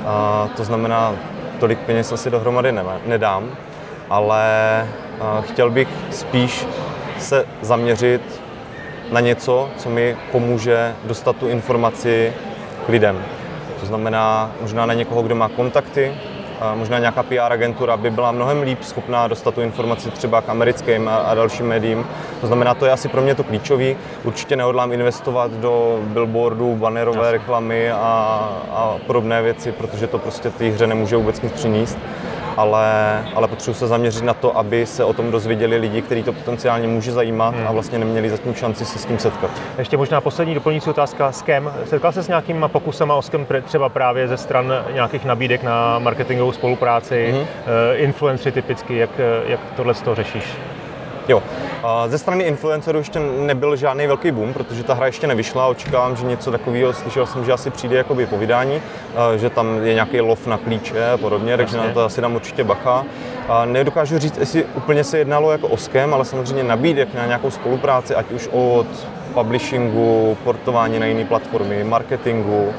A 0.06 0.48
to 0.56 0.64
znamená, 0.64 1.14
tolik 1.60 1.78
peněz 1.78 2.12
asi 2.12 2.30
dohromady 2.30 2.74
nedám, 3.06 3.50
ale 4.10 4.44
eh, 4.82 5.42
chtěl 5.42 5.70
bych 5.70 5.88
spíš 6.10 6.66
se 7.18 7.46
zaměřit 7.62 8.40
na 9.12 9.20
něco, 9.20 9.68
co 9.76 9.90
mi 9.90 10.16
pomůže 10.32 10.94
dostat 11.04 11.36
tu 11.36 11.48
informaci 11.48 12.32
k 12.86 12.88
lidem. 12.88 13.24
To 13.80 13.86
znamená 13.86 14.50
možná 14.60 14.86
na 14.86 14.94
někoho, 14.94 15.22
kdo 15.22 15.34
má 15.34 15.48
kontakty, 15.48 16.14
možná 16.74 16.98
nějaká 16.98 17.22
PR 17.22 17.52
agentura 17.52 17.96
by 17.96 18.10
byla 18.10 18.32
mnohem 18.32 18.62
líp 18.62 18.82
schopná 18.82 19.28
dostat 19.28 19.54
tu 19.54 19.60
informaci 19.60 20.10
třeba 20.10 20.40
k 20.40 20.48
americkým 20.48 21.08
a, 21.08 21.34
dalším 21.34 21.66
médiím. 21.66 22.06
To 22.40 22.46
znamená, 22.46 22.74
to 22.74 22.86
je 22.86 22.92
asi 22.92 23.08
pro 23.08 23.22
mě 23.22 23.34
to 23.34 23.44
klíčové. 23.44 23.94
Určitě 24.24 24.56
nehodlám 24.56 24.92
investovat 24.92 25.50
do 25.50 26.00
billboardů, 26.02 26.74
bannerové 26.74 27.32
reklamy 27.32 27.90
a, 27.90 27.98
a 28.70 28.96
podobné 29.06 29.42
věci, 29.42 29.72
protože 29.72 30.06
to 30.06 30.18
prostě 30.18 30.50
té 30.50 30.68
hře 30.68 30.86
nemůže 30.86 31.16
vůbec 31.16 31.40
nic 31.40 31.52
přinést 31.52 31.98
ale, 32.58 33.24
ale 33.34 33.48
potřebuji 33.48 33.74
se 33.74 33.86
zaměřit 33.86 34.24
na 34.24 34.34
to, 34.34 34.58
aby 34.58 34.86
se 34.86 35.04
o 35.04 35.12
tom 35.12 35.30
dozvěděli 35.30 35.76
lidi, 35.76 36.02
kteří 36.02 36.22
to 36.22 36.32
potenciálně 36.32 36.88
může 36.88 37.12
zajímat 37.12 37.54
hmm. 37.54 37.66
a 37.66 37.72
vlastně 37.72 37.98
neměli 37.98 38.30
zatím 38.30 38.54
šanci 38.54 38.84
se 38.84 38.98
s 38.98 39.04
tím 39.04 39.18
setkat. 39.18 39.50
Ještě 39.78 39.96
možná 39.96 40.20
poslední 40.20 40.54
doplňující 40.54 40.90
otázka. 40.90 41.32
S 41.32 41.42
kým? 41.42 41.70
Setkal 41.84 42.12
se 42.12 42.22
s 42.22 42.28
nějakýma 42.28 42.68
pokusama 42.68 43.14
o 43.14 43.22
skem 43.22 43.46
třeba 43.64 43.88
právě 43.88 44.28
ze 44.28 44.36
stran 44.36 44.72
nějakých 44.94 45.24
nabídek 45.24 45.62
na 45.62 45.98
marketingovou 45.98 46.52
spolupráci, 46.52 47.32
hmm. 47.32 47.46
influencery 47.94 48.52
typicky, 48.52 48.96
jak, 48.96 49.10
jak 49.46 49.60
tohle 49.76 49.94
z 49.94 50.02
toho 50.02 50.14
řešíš? 50.14 50.44
Jo. 51.28 51.42
A 51.82 52.08
ze 52.08 52.18
strany 52.18 52.44
influencerů 52.44 52.98
ještě 52.98 53.20
nebyl 53.20 53.76
žádný 53.76 54.06
velký 54.06 54.30
boom, 54.30 54.52
protože 54.52 54.82
ta 54.82 54.94
hra 54.94 55.06
ještě 55.06 55.26
nevyšla. 55.26 55.66
Očekávám, 55.66 56.16
že 56.16 56.26
něco 56.26 56.50
takového, 56.50 56.92
slyšel 56.92 57.26
jsem, 57.26 57.44
že 57.44 57.52
asi 57.52 57.70
přijde 57.70 57.96
jakoby 57.96 58.26
po 58.26 58.38
vydání, 58.38 58.82
že 59.36 59.50
tam 59.50 59.82
je 59.82 59.94
nějaký 59.94 60.20
lov 60.20 60.46
na 60.46 60.58
klíče 60.58 61.10
a 61.10 61.16
podobně, 61.16 61.56
takže 61.56 61.76
na 61.76 61.88
to 61.88 62.04
asi 62.04 62.20
dám 62.20 62.34
určitě 62.34 62.64
bacha. 62.64 63.04
A 63.48 63.64
nedokážu 63.64 64.18
říct, 64.18 64.38
jestli 64.38 64.64
úplně 64.64 65.04
se 65.04 65.18
jednalo 65.18 65.52
jako 65.52 65.68
o 65.68 65.76
skem, 65.76 66.14
ale 66.14 66.24
samozřejmě 66.24 66.64
nabídek 66.64 67.14
na 67.14 67.26
nějakou 67.26 67.50
spolupráci, 67.50 68.14
ať 68.14 68.30
už 68.30 68.48
od 68.52 68.86
publishingu, 69.34 70.36
portování 70.44 70.98
na 70.98 71.06
jiné 71.06 71.24
platformy, 71.24 71.84
marketingu, 71.84 72.72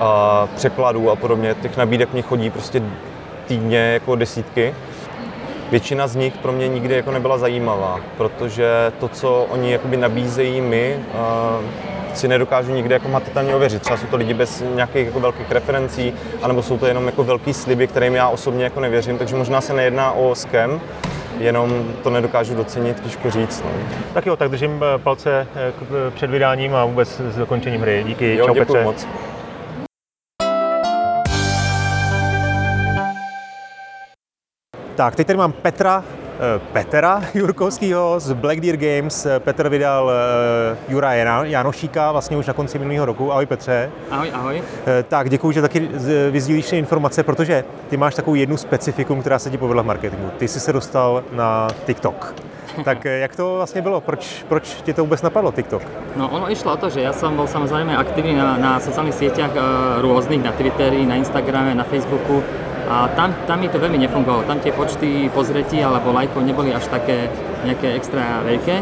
a 0.00 0.48
překladů 0.56 1.10
a 1.10 1.16
podobně. 1.16 1.54
Těch 1.62 1.76
nabídek 1.76 2.12
mě 2.12 2.22
chodí 2.22 2.50
prostě 2.50 2.82
týdně 3.46 3.78
jako 3.78 4.16
desítky. 4.16 4.74
Většina 5.70 6.06
z 6.06 6.16
nich 6.16 6.36
pro 6.36 6.52
mě 6.52 6.68
nikdy 6.68 6.94
jako 6.94 7.10
nebyla 7.10 7.38
zajímavá, 7.38 8.00
protože 8.16 8.92
to, 9.00 9.08
co 9.08 9.46
oni 9.50 9.72
jakoby 9.72 9.96
nabízejí 9.96 10.60
mi, 10.60 10.96
si 12.14 12.28
nedokážu 12.28 12.74
nikdy 12.74 12.94
jako 12.94 13.08
matatelně 13.08 13.54
ověřit. 13.54 13.82
Třeba 13.82 13.96
jsou 13.96 14.06
to 14.06 14.16
lidi 14.16 14.34
bez 14.34 14.64
nějakých 14.74 15.06
jako 15.06 15.20
velkých 15.20 15.50
referencí, 15.50 16.12
anebo 16.42 16.62
jsou 16.62 16.78
to 16.78 16.86
jenom 16.86 17.06
jako 17.06 17.24
velký 17.24 17.54
sliby, 17.54 17.86
kterým 17.86 18.14
já 18.14 18.28
osobně 18.28 18.64
jako 18.64 18.80
nevěřím, 18.80 19.18
takže 19.18 19.36
možná 19.36 19.60
se 19.60 19.72
nejedná 19.72 20.12
o 20.12 20.34
skem, 20.34 20.80
jenom 21.38 21.84
to 22.02 22.10
nedokážu 22.10 22.54
docenit, 22.54 23.00
těžko 23.00 23.30
říct. 23.30 23.64
No. 23.64 23.70
Tak 24.14 24.26
jo, 24.26 24.36
tak 24.36 24.50
držím 24.50 24.82
eh, 24.94 24.98
palce 24.98 25.46
eh, 25.56 25.72
eh, 25.82 26.10
před 26.10 26.30
vydáním 26.30 26.74
a 26.74 26.84
vůbec 26.84 27.20
s 27.30 27.36
dokončením 27.36 27.80
hry. 27.80 28.04
Díky, 28.06 28.36
jo, 28.36 28.46
čau 28.46 28.54
Petře. 28.54 28.84
moc. 28.84 29.06
Tak, 35.00 35.16
teď 35.16 35.26
tady 35.26 35.36
mám 35.36 35.52
Petra, 35.52 36.04
eh, 36.56 36.60
Petra 36.72 37.22
Jurkovského 37.34 38.20
z 38.20 38.32
Black 38.32 38.60
Deer 38.60 38.76
Games. 38.76 39.26
Petr 39.38 39.68
vydal 39.68 40.04
uh, 40.04 40.92
Jura 40.92 41.14
Janošíka 41.44 42.12
vlastně 42.12 42.36
už 42.36 42.46
na 42.46 42.52
konci 42.52 42.78
minulého 42.78 43.06
roku. 43.06 43.32
Ahoj 43.32 43.46
Petře. 43.46 43.90
Ahoj, 44.10 44.30
ahoj. 44.34 44.56
Uh, 44.56 44.62
tak, 45.08 45.30
děkuji, 45.30 45.52
že 45.52 45.62
taky 45.62 45.88
vyzdílíš 46.30 46.72
informace, 46.72 47.22
protože 47.22 47.64
ty 47.88 47.96
máš 47.96 48.14
takovou 48.14 48.34
jednu 48.34 48.56
specifikum, 48.56 49.20
která 49.20 49.38
se 49.38 49.50
ti 49.50 49.58
povedla 49.58 49.82
v 49.82 49.86
marketingu. 49.86 50.30
Ty 50.38 50.48
jsi 50.48 50.60
se 50.60 50.72
dostal 50.72 51.24
na 51.32 51.68
TikTok. 51.86 52.34
Tak 52.84 53.04
jak 53.04 53.36
to 53.36 53.54
vlastně 53.54 53.82
bylo? 53.82 54.00
Proč, 54.00 54.44
proč 54.48 54.82
ti 54.82 54.94
to 54.94 55.02
vůbec 55.02 55.22
napadlo, 55.22 55.52
TikTok? 55.52 55.82
No 56.16 56.28
ono 56.28 56.50
išlo 56.50 56.72
o 56.72 56.76
to, 56.76 56.90
že 56.90 57.02
ja 57.02 57.12
som 57.12 57.34
bol 57.36 57.50
samozrejme 57.50 57.98
aktívny 57.98 58.38
na, 58.38 58.54
na 58.56 58.72
sociálnych 58.78 59.14
sieťach 59.14 59.50
uh, 59.58 59.62
rôznych, 60.06 60.38
na 60.38 60.54
Twitteri, 60.54 61.02
na 61.02 61.18
Instagrame, 61.18 61.74
na 61.74 61.84
Facebooku 61.84 62.42
a 62.88 63.10
tam, 63.12 63.34
tam 63.44 63.60
mi 63.60 63.68
to 63.68 63.76
veľmi 63.76 63.98
nefungovalo. 64.00 64.46
Tam 64.48 64.62
tie 64.62 64.72
počty 64.72 65.28
pozretí 65.30 65.82
alebo 65.82 66.14
lajkov 66.14 66.40
neboli 66.46 66.72
až 66.72 66.88
také 66.88 67.28
nejaké 67.66 67.98
extra 67.98 68.40
veľké. 68.46 68.76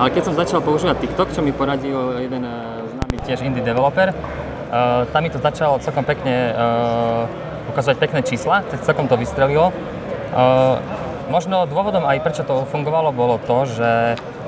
Ale 0.00 0.08
keď 0.08 0.22
som 0.24 0.34
začal 0.34 0.64
používať 0.64 1.04
TikTok, 1.04 1.36
čo 1.36 1.44
mi 1.44 1.52
poradil 1.52 2.16
jeden 2.22 2.42
eh, 2.42 2.54
známy 2.88 3.16
tiež 3.28 3.44
indie 3.44 3.60
developer, 3.60 4.10
uh, 4.10 5.04
tam 5.12 5.20
mi 5.22 5.30
to 5.30 5.38
začalo 5.38 5.78
celkom 5.84 6.02
pekne 6.02 6.50
uh, 6.56 7.28
ukazovať 7.70 7.96
pekné 8.00 8.20
čísla, 8.24 8.64
tak 8.66 8.82
celkom 8.82 9.06
to 9.06 9.20
vystrelilo. 9.20 9.70
Uh, 10.32 10.80
možno 11.28 11.68
dôvodom 11.68 12.08
aj 12.08 12.24
prečo 12.24 12.42
to 12.42 12.64
fungovalo 12.72 13.12
bolo 13.12 13.36
to, 13.44 13.68
že 13.68 13.90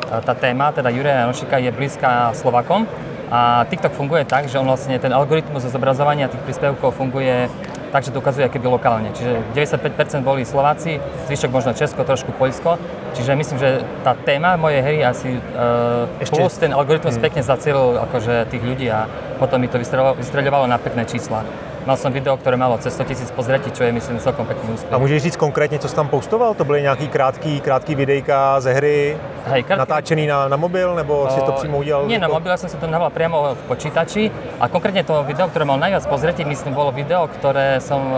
tá 0.05 0.35
téma, 0.37 0.71
teda 0.71 0.93
Juraja 0.93 1.27
Janošika, 1.27 1.57
je 1.59 1.71
blízka 1.73 2.37
Slovakom 2.37 2.85
a 3.33 3.65
TikTok 3.67 3.97
funguje 3.97 4.23
tak, 4.29 4.47
že 4.47 4.61
on 4.61 4.69
vlastne 4.69 5.01
ten 5.01 5.11
algoritmus 5.11 5.65
zobrazovania 5.65 6.29
tých 6.29 6.45
príspevkov 6.45 6.95
funguje 6.95 7.49
takže 7.95 8.11
to 8.11 8.19
ukazuje 8.19 8.51
keby 8.51 8.67
lokálne. 8.67 9.15
Čiže 9.15 9.55
95% 9.55 10.27
boli 10.27 10.43
Slováci, 10.43 10.99
zvyšok 11.31 11.51
možno 11.55 11.79
Česko, 11.79 12.03
trošku 12.03 12.35
Poľsko. 12.35 12.75
Čiže 13.15 13.39
myslím, 13.39 13.59
že 13.63 13.87
tá 14.03 14.19
téma 14.19 14.59
mojej 14.59 14.83
hry 14.83 14.99
asi 15.07 15.39
uh, 15.39 16.11
Ešte... 16.19 16.35
plus 16.35 16.59
ten 16.59 16.75
algoritmus 16.75 17.15
hmm. 17.15 17.23
pekne 17.23 17.47
zacielil 17.47 18.03
akože 18.03 18.51
tých 18.51 18.67
ľudí 18.67 18.91
a 18.91 19.07
potom 19.39 19.63
mi 19.63 19.71
to 19.71 19.79
vystreľovalo 20.19 20.67
na 20.67 20.83
pekné 20.83 21.07
čísla. 21.07 21.47
Mal 21.87 21.97
jsem 21.97 22.13
video, 22.13 22.37
které 22.37 22.57
malo 22.57 22.79
cez 22.79 22.95
100 22.95 23.05
000 23.05 23.15
pozretí, 23.37 23.71
čo 23.71 23.85
je 23.85 23.93
myslím 23.93 24.19
celkom 24.19 24.47
pekný 24.47 24.71
úspěch. 24.75 24.93
A 24.93 24.99
můžeš 24.99 25.23
říct 25.23 25.37
konkrétně, 25.37 25.79
co 25.79 25.89
jsi 25.89 25.95
tam 25.95 26.09
postoval? 26.09 26.55
To 26.55 26.65
byly 26.65 26.83
nějaký 26.83 27.09
krátký, 27.09 27.61
krátký 27.61 27.95
videjka 27.95 28.61
ze 28.61 28.73
hry, 28.73 29.17
Hej, 29.47 29.63
krátký... 29.63 29.79
natáčený 29.79 30.27
na, 30.27 30.49
na 30.49 30.57
mobil, 30.57 30.95
nebo 30.95 31.21
o, 31.21 31.31
si 31.31 31.41
to 31.41 31.53
přímo 31.53 31.79
udělal? 31.79 32.07
Nie, 32.07 32.19
na 32.19 32.25
jako- 32.25 32.35
mobil 32.35 32.57
jsem 32.57 32.69
si 32.69 32.77
to 32.77 32.87
nahrál 32.87 33.11
přímo 33.11 33.55
v 33.55 33.69
počítači 33.69 34.31
a 34.61 34.69
konkrétně 34.69 35.05
to 35.05 35.25
video, 35.25 35.49
které 35.49 35.65
mal 35.65 35.79
najviac 35.79 36.07
pozretí, 36.07 36.45
myslím, 36.45 36.75
bylo 36.75 36.93
video, 36.93 37.29
které 37.29 37.81
jsem 37.81 38.01
uh, 38.01 38.17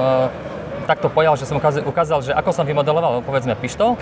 takto 0.87 1.09
pojal, 1.09 1.37
že 1.37 1.47
jsem 1.47 1.57
ukázal, 1.57 1.83
ukázal, 1.87 2.23
že 2.23 2.35
ako 2.35 2.53
som 2.53 2.67
vymodeloval, 2.67 3.23
povedzme, 3.27 3.55
pištol 3.55 3.97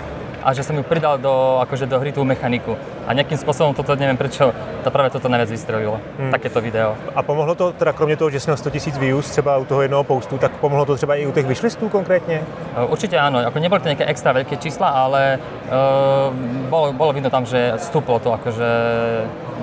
a 0.45 0.53
že 0.53 0.61
som 0.61 0.77
ju 0.77 0.85
pridal 0.85 1.17
do, 1.17 1.57
akože 1.65 1.89
do 1.89 1.97
hry 1.97 2.13
tú 2.13 2.21
mechaniku. 2.21 2.77
A 3.09 3.17
nejakým 3.17 3.37
spôsobom 3.41 3.73
toto, 3.73 3.97
neviem 3.97 4.13
prečo, 4.13 4.53
to 4.85 4.89
práve 4.93 5.09
toto 5.09 5.25
najviac 5.25 5.49
vystrelilo, 5.49 5.97
hmm. 5.97 6.29
takéto 6.29 6.61
video. 6.61 6.93
A 7.17 7.25
pomohlo 7.25 7.55
to, 7.55 7.73
teda 7.73 7.93
kromě 7.93 8.17
toho, 8.17 8.29
že 8.29 8.39
jsi 8.39 8.47
měl 8.47 8.57
100 8.57 8.69
000 8.69 8.99
views 8.99 9.29
třeba 9.29 9.57
u 9.57 9.65
toho 9.65 9.81
jednoho 9.81 10.03
postu, 10.03 10.37
tak 10.37 10.51
pomohlo 10.51 10.85
to 10.85 10.95
třeba 10.95 11.15
i 11.15 11.25
u 11.25 11.31
těch 11.31 11.45
vyšlistů 11.45 11.89
konkrétně? 11.89 12.41
Uh, 12.77 12.91
určite 12.91 13.17
áno, 13.17 13.39
ako 13.39 13.57
neboli 13.59 13.81
to 13.81 13.89
nejaké 13.89 14.05
extra 14.05 14.35
veľké 14.35 14.59
čísla, 14.59 14.91
ale 14.91 15.39
uh, 15.39 16.29
bolo, 16.69 16.93
bolo 16.93 17.15
vidno 17.15 17.31
tam, 17.31 17.47
že 17.47 17.73
stúplo 17.79 18.19
to, 18.19 18.35
akože 18.35 18.69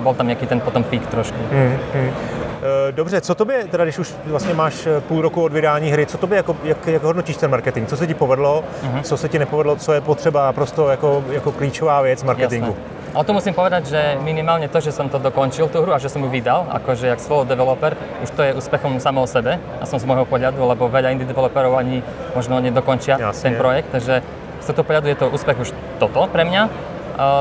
bol 0.01 0.17
tam 0.17 0.27
nejaký 0.27 0.49
ten 0.49 0.59
potom 0.59 0.83
pík 0.83 1.05
trošku. 1.07 1.37
Hmm, 1.53 1.77
hmm. 1.93 2.42
Eh, 2.63 2.91
dobře, 2.91 3.21
co 3.21 3.35
tobě, 3.35 3.63
teda 3.67 3.83
když 3.83 3.99
už 3.99 4.13
vlastně 4.25 4.53
máš 4.53 4.87
eh, 4.87 5.01
půl 5.01 5.21
roku 5.21 5.43
od 5.43 5.53
vydání 5.53 5.91
hry, 5.91 6.05
co 6.05 6.17
tobě, 6.17 6.37
jako, 6.37 6.55
jak, 6.63 6.87
jak 6.87 7.03
hodnotíš 7.03 7.37
ten 7.37 7.51
marketing? 7.51 7.87
Co 7.87 7.97
se 7.97 8.07
ti 8.07 8.13
povedlo, 8.13 8.63
uh-huh. 8.83 9.01
co 9.01 9.17
se 9.17 9.29
ti 9.29 9.39
nepovedlo, 9.39 9.75
co 9.75 9.93
je 9.93 10.01
potřeba 10.01 10.53
prostě 10.53 10.81
jako, 10.89 11.23
jako 11.31 11.51
klíčová 11.51 12.01
věc 12.01 12.23
marketingu? 12.23 12.67
Jasné. 12.67 12.83
Ale 13.13 13.25
tu 13.25 13.33
musím 13.33 13.53
povedať, 13.53 13.93
že 13.93 14.17
minimálne 14.25 14.65
to, 14.73 14.81
že 14.81 14.89
som 14.89 15.05
to 15.05 15.21
dokončil, 15.21 15.69
tú 15.69 15.85
hru 15.85 15.93
a 15.93 16.01
že 16.01 16.09
som 16.09 16.17
ju 16.25 16.29
vydal, 16.33 16.65
akože 16.65 17.13
jak 17.13 17.21
solo 17.21 17.45
developer, 17.45 17.93
už 18.25 18.29
to 18.33 18.41
je 18.41 18.57
úspechom 18.57 18.97
samo 18.97 19.21
o 19.21 19.29
sebe, 19.29 19.61
a 19.77 19.85
som 19.85 20.01
z 20.01 20.05
môjho 20.09 20.25
pohľadu, 20.25 20.57
lebo 20.65 20.89
veľa 20.89 21.13
indie 21.13 21.29
developerov 21.29 21.77
ani 21.77 22.01
možno 22.33 22.57
nedokončia 22.57 23.21
Jasne. 23.21 23.53
ten 23.53 23.53
projekt, 23.61 23.93
takže 23.93 24.25
z 24.61 24.65
tohto 24.65 24.81
pohľadu 24.81 25.13
je 25.13 25.17
to 25.21 25.29
úspech 25.29 25.57
už 25.61 25.69
toto 26.01 26.25
pre 26.25 26.41
mňa. 26.41 26.63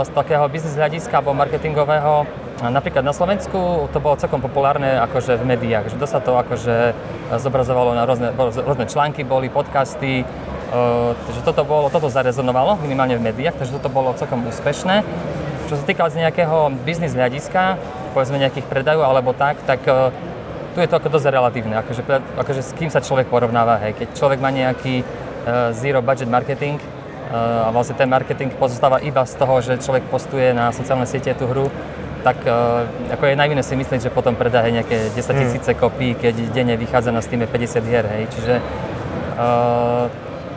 Z 0.04 0.12
takého 0.12 0.44
biznis 0.52 0.76
hľadiska 0.76 1.16
alebo 1.16 1.32
marketingového 1.32 2.28
Napríklad 2.62 3.03
na 3.03 3.11
Slovensku 3.11 3.90
to 3.90 3.98
bolo 3.98 4.14
celkom 4.14 4.38
populárne 4.38 4.94
akože 5.03 5.35
v 5.35 5.44
médiách, 5.51 5.90
že 5.90 5.98
dosť 5.98 6.14
sa 6.14 6.20
to 6.22 6.38
akože 6.38 6.94
zobrazovalo 7.42 7.90
na 7.98 8.07
rôzne, 8.07 8.31
rôzne 8.38 8.87
články, 8.87 9.27
boli 9.27 9.51
podcasty, 9.51 10.22
Uh, 10.72 11.12
takže 11.29 11.44
toto, 11.44 11.68
bolo, 11.68 11.92
toto 11.92 12.09
zarezonovalo 12.09 12.81
minimálne 12.81 13.20
v 13.20 13.29
médiách, 13.29 13.61
takže 13.61 13.77
toto 13.77 13.92
bolo 13.92 14.16
celkom 14.16 14.40
úspešné. 14.48 15.05
Čo 15.68 15.77
sa 15.77 15.85
týka 15.85 16.09
z 16.09 16.25
nejakého 16.25 16.72
biznis 16.88 17.12
hľadiska, 17.12 17.77
povedzme 18.16 18.40
nejakých 18.40 18.64
predajov 18.72 19.05
alebo 19.05 19.37
tak, 19.37 19.61
tak 19.68 19.85
uh, 19.85 20.09
tu 20.72 20.81
je 20.81 20.88
to 20.88 20.96
ako 20.96 21.12
dosť 21.12 21.29
relatívne, 21.29 21.77
akože, 21.77 22.01
akože 22.40 22.62
s 22.64 22.72
kým 22.72 22.88
sa 22.88 23.05
človek 23.05 23.29
porovnáva, 23.29 23.85
hej. 23.85 24.01
Keď 24.01 24.16
človek 24.16 24.40
má 24.40 24.48
nejaký 24.48 25.05
uh, 25.05 25.77
zero 25.77 26.01
budget 26.01 26.33
marketing, 26.33 26.81
a 27.33 27.68
vlastne 27.72 27.96
ten 27.96 28.09
marketing 28.09 28.53
pozostáva 28.57 29.01
iba 29.01 29.25
z 29.25 29.37
toho, 29.37 29.61
že 29.64 29.81
človek 29.81 30.05
postuje 30.09 30.53
na 30.53 30.72
sociálne 30.72 31.05
siete 31.05 31.33
tú 31.33 31.48
hru, 31.48 31.68
tak 32.22 32.37
uh, 32.46 32.87
ako 33.12 33.26
je 33.26 33.35
najvinné 33.37 33.62
si 33.62 33.74
myslieť, 33.76 34.08
že 34.08 34.11
potom 34.14 34.35
predá 34.35 34.62
hej, 34.62 34.82
nejaké 34.82 35.11
10 35.14 35.18
hmm. 35.18 35.40
tisíce 35.42 35.70
kopí, 35.74 36.14
keď 36.14 36.35
denne 36.54 36.74
vychádza 36.78 37.11
na 37.11 37.20
Steam 37.20 37.42
50 37.42 37.85
hier, 37.85 38.06
hej, 38.06 38.26
čiže 38.30 38.54
uh, 39.38 40.06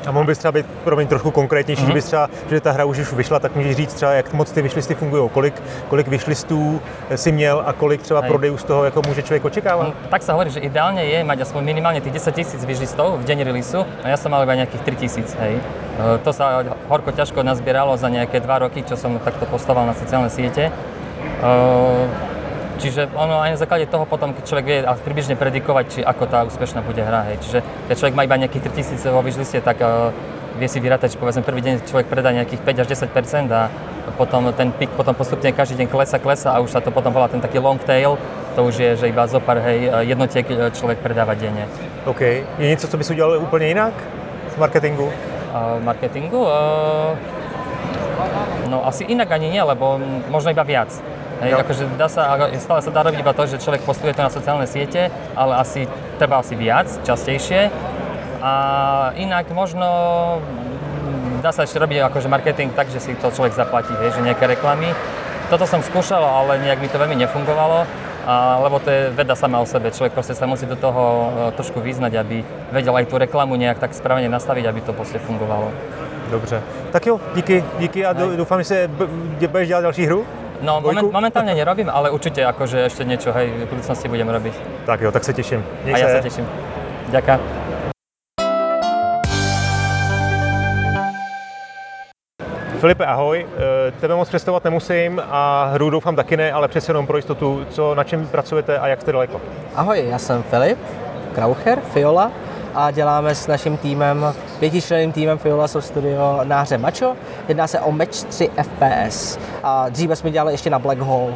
a 0.07 0.11
mohl 0.11 0.25
bys 0.25 0.37
třeba 0.37 0.51
být 0.51 0.65
pro 0.83 0.95
mě 0.95 1.05
trochu 1.05 1.31
konkrétnější, 1.31 1.83
mm-hmm. 1.83 1.87
že 1.87 1.93
bys 1.93 2.05
třeba, 2.05 2.29
že 2.49 2.61
ta 2.61 2.71
hra 2.71 2.85
už 2.85 2.99
už 2.99 3.13
vyšla, 3.13 3.39
tak 3.39 3.55
můžeš 3.55 3.75
říct 3.75 3.93
třeba, 3.93 4.11
jak 4.11 4.33
moc 4.33 4.51
ty 4.51 4.61
vyšlisty 4.61 4.95
fungují, 4.95 5.29
kolik, 5.29 5.63
kolik 5.87 6.07
vyšlistů 6.07 6.81
si 7.15 7.31
měl 7.31 7.63
a 7.65 7.73
kolik 7.73 8.01
třeba 8.01 8.19
Hej. 8.21 8.29
prodejů 8.29 8.57
z 8.57 8.63
toho 8.63 8.85
jako 8.85 9.01
může 9.07 9.21
člověk 9.21 9.45
očekávat? 9.45 9.87
No, 9.87 9.93
tak 10.09 10.23
se 10.23 10.31
hovorí, 10.31 10.49
že 10.49 10.59
ideálně 10.59 11.03
je 11.03 11.23
mať 11.23 11.41
aspoň 11.41 11.63
minimálně 11.63 12.01
těch 12.01 12.13
10 12.13 12.35
tisíc 12.35 12.65
vyšlistov 12.65 13.19
v 13.19 13.23
deň 13.23 13.43
releaseu 13.43 13.85
a 14.03 14.07
já 14.07 14.17
jsem 14.17 14.31
mal 14.31 14.43
iba 14.43 14.55
nějakých 14.55 14.81
3 14.81 14.95
tisíc, 14.95 15.35
hej. 15.39 15.55
Uh, 15.55 16.19
to 16.23 16.33
sa 16.35 16.59
horko 16.91 17.15
ťažko 17.15 17.39
nazbieralo 17.39 17.95
za 17.95 18.11
nejaké 18.11 18.43
dva 18.43 18.59
roky, 18.59 18.83
čo 18.83 18.99
som 18.99 19.15
takto 19.23 19.47
postaval 19.47 19.87
na 19.87 19.95
sociálne 19.95 20.27
siete. 20.27 20.67
Ehm, 21.43 22.07
čiže 22.79 23.07
ono 23.15 23.41
aj 23.41 23.49
na 23.55 23.59
základe 23.59 23.85
toho 23.85 24.05
potom, 24.05 24.33
keď 24.33 24.43
človek 24.45 24.65
vie 24.65 24.79
približne 24.83 25.35
predikovať, 25.35 25.85
či 25.89 25.99
ako 26.01 26.23
tá 26.25 26.43
úspešná 26.47 26.81
bude 26.81 27.01
hra. 27.01 27.31
Hej. 27.31 27.37
Čiže 27.45 27.59
keď 27.89 27.95
človek 27.97 28.15
má 28.15 28.23
iba 28.23 28.41
nejakých 28.41 28.71
3000 28.71 29.15
vo 29.15 29.21
vyžliste, 29.23 29.59
tak 29.63 29.79
uh, 29.81 30.11
vie 30.55 30.67
si 30.71 30.79
vyrátať, 30.79 31.15
že 31.15 31.19
povedzme 31.19 31.43
prvý 31.43 31.61
deň 31.61 31.83
človek 31.83 32.07
predá 32.07 32.31
nejakých 32.31 32.63
5 32.63 32.81
až 32.83 32.87
10% 33.11 33.51
a 33.51 33.67
potom 34.15 34.53
ten 34.55 34.71
pik 34.71 34.95
potom 34.95 35.11
postupne 35.11 35.51
každý 35.51 35.83
deň 35.83 35.87
klesa, 35.91 36.17
klesa 36.19 36.55
a 36.55 36.63
už 36.63 36.71
sa 36.71 36.79
to 36.79 36.95
potom 36.95 37.11
volá 37.11 37.27
ten 37.27 37.43
taký 37.43 37.59
long 37.59 37.81
tail, 37.81 38.15
to 38.55 38.63
už 38.63 38.75
je, 38.79 38.91
že 38.95 39.05
iba 39.11 39.27
zo 39.27 39.43
pár 39.43 39.59
hej, 39.59 39.91
jednotiek 40.07 40.47
e, 40.47 40.71
človek 40.71 41.03
predáva 41.03 41.35
denne. 41.35 41.67
OK. 42.05 42.21
Je 42.59 42.67
něco, 42.67 42.87
co 42.87 42.97
bys 42.97 43.09
udělal 43.09 43.39
úplně 43.39 43.67
jinak 43.67 43.93
v 44.47 44.57
marketingu? 44.57 45.05
Uh, 45.05 45.83
marketingu? 45.83 46.41
Uh, 46.43 47.17
no 48.69 48.87
asi 48.87 49.03
inak 49.03 49.31
ani 49.31 49.49
nie, 49.49 49.63
lebo 49.63 49.99
možno 50.29 50.51
iba 50.51 50.63
viac. 50.63 50.91
Hej, 51.43 51.51
akože 51.59 51.83
dá 51.99 52.07
sa, 52.07 52.31
stále 52.55 52.79
sa 52.79 52.91
dá 52.95 53.03
robiť 53.03 53.19
iba 53.19 53.35
to, 53.35 53.43
že 53.43 53.59
človek 53.59 53.83
postuje 53.83 54.15
to 54.15 54.23
na 54.23 54.31
sociálne 54.31 54.63
siete, 54.63 55.11
ale 55.35 55.59
asi 55.59 55.83
treba 56.15 56.39
asi 56.39 56.55
viac, 56.55 56.87
častejšie. 57.03 57.67
A 58.39 58.53
inak 59.19 59.51
možno 59.51 59.87
dá 61.43 61.51
sa 61.51 61.67
ešte 61.67 61.77
robiť 61.77 62.07
akože 62.07 62.31
marketing 62.31 62.71
tak, 62.71 62.87
že 62.87 63.03
si 63.03 63.11
to 63.19 63.29
človek 63.29 63.53
zaplatí, 63.53 63.91
vieš, 63.99 64.17
že 64.17 64.25
nejaké 64.25 64.47
reklamy. 64.47 64.95
Toto 65.51 65.67
som 65.69 65.83
skúšal, 65.83 66.23
ale 66.23 66.57
nejak 66.57 66.81
mi 66.81 66.89
to 66.89 66.97
veľmi 66.97 67.19
nefungovalo, 67.21 67.85
a, 68.25 68.57
lebo 68.65 68.81
to 68.81 68.89
je 68.89 69.13
veda 69.13 69.37
sama 69.37 69.61
o 69.61 69.67
sebe. 69.69 69.93
Človek 69.93 70.17
proste 70.17 70.33
sa 70.33 70.49
musí 70.49 70.65
do 70.65 70.73
toho 70.73 71.03
e, 71.05 71.51
trošku 71.53 71.77
vyznať, 71.77 72.17
aby 72.17 72.41
vedel 72.73 72.97
aj 72.97 73.05
tú 73.05 73.21
reklamu 73.21 73.53
nejak 73.53 73.77
tak 73.77 73.93
správne 73.93 74.25
nastaviť, 74.25 74.65
aby 74.65 74.81
to 74.81 74.97
proste 74.97 75.21
fungovalo. 75.21 75.69
Dobře. 76.31 76.61
Tak 76.91 77.05
jo, 77.05 77.21
díky, 77.35 77.63
díky 77.79 78.05
a 78.05 78.13
doufám, 78.13 78.63
že 78.63 78.89
budeš 79.47 79.67
dělat 79.67 79.81
další 79.81 80.05
hru. 80.05 80.25
No, 80.61 80.79
moment, 80.79 81.11
momentálne 81.11 81.51
nerobím, 81.51 81.91
ale 81.91 82.11
určite 82.11 82.39
akože 82.45 82.87
ešte 82.87 83.03
niečo 83.03 83.35
hej, 83.35 83.51
v 83.51 83.67
budúcnosti 83.67 84.07
budem 84.07 84.29
robiť. 84.29 84.53
Tak 84.85 85.01
jo, 85.01 85.11
tak 85.11 85.23
se 85.23 85.33
teším. 85.33 85.63
Měj 85.83 85.93
a 85.93 85.97
se. 85.97 86.03
ja 86.03 86.09
sa 86.15 86.21
teším. 86.21 86.45
Ďakujem. 87.11 87.39
Filipe, 92.79 93.05
ahoj. 93.05 93.45
Eh, 93.45 93.91
tebe 93.91 94.15
moc 94.15 94.29
představovat 94.29 94.63
nemusím 94.63 95.21
a 95.29 95.69
hru 95.73 95.89
doufám 95.89 96.15
taky 96.15 96.37
ne, 96.37 96.51
ale 96.51 96.67
přece 96.67 96.89
jenom 96.89 97.07
pro 97.07 97.17
jistotu, 97.17 97.65
co, 97.69 97.95
na 97.95 98.03
čem 98.03 98.27
pracujete 98.27 98.79
a 98.79 98.87
jak 98.87 99.01
jste 99.01 99.11
daleko? 99.11 99.41
Ahoj, 99.75 100.03
já 100.07 100.17
jsem 100.17 100.43
Filip 100.43 100.79
Kraucher, 101.35 101.79
Fiola 101.79 102.31
a 102.75 102.91
děláme 102.91 103.35
s 103.35 103.47
naším 103.47 103.77
týmem, 103.77 104.33
pětičlenným 104.59 105.11
týmem 105.11 105.37
Fiola 105.37 105.67
Soft 105.67 105.87
Studio 105.87 106.39
na 106.43 106.61
hře 106.61 106.77
Macho. 106.77 107.15
Jedná 107.47 107.67
se 107.67 107.79
o 107.79 107.91
Match 107.91 108.23
3 108.23 108.49
FPS. 108.61 109.39
A 109.63 109.89
dříve 109.89 110.15
jsme 110.15 110.31
dělali 110.31 110.53
ještě 110.53 110.69
na 110.69 110.79
Black 110.79 110.99
Hole, 110.99 111.33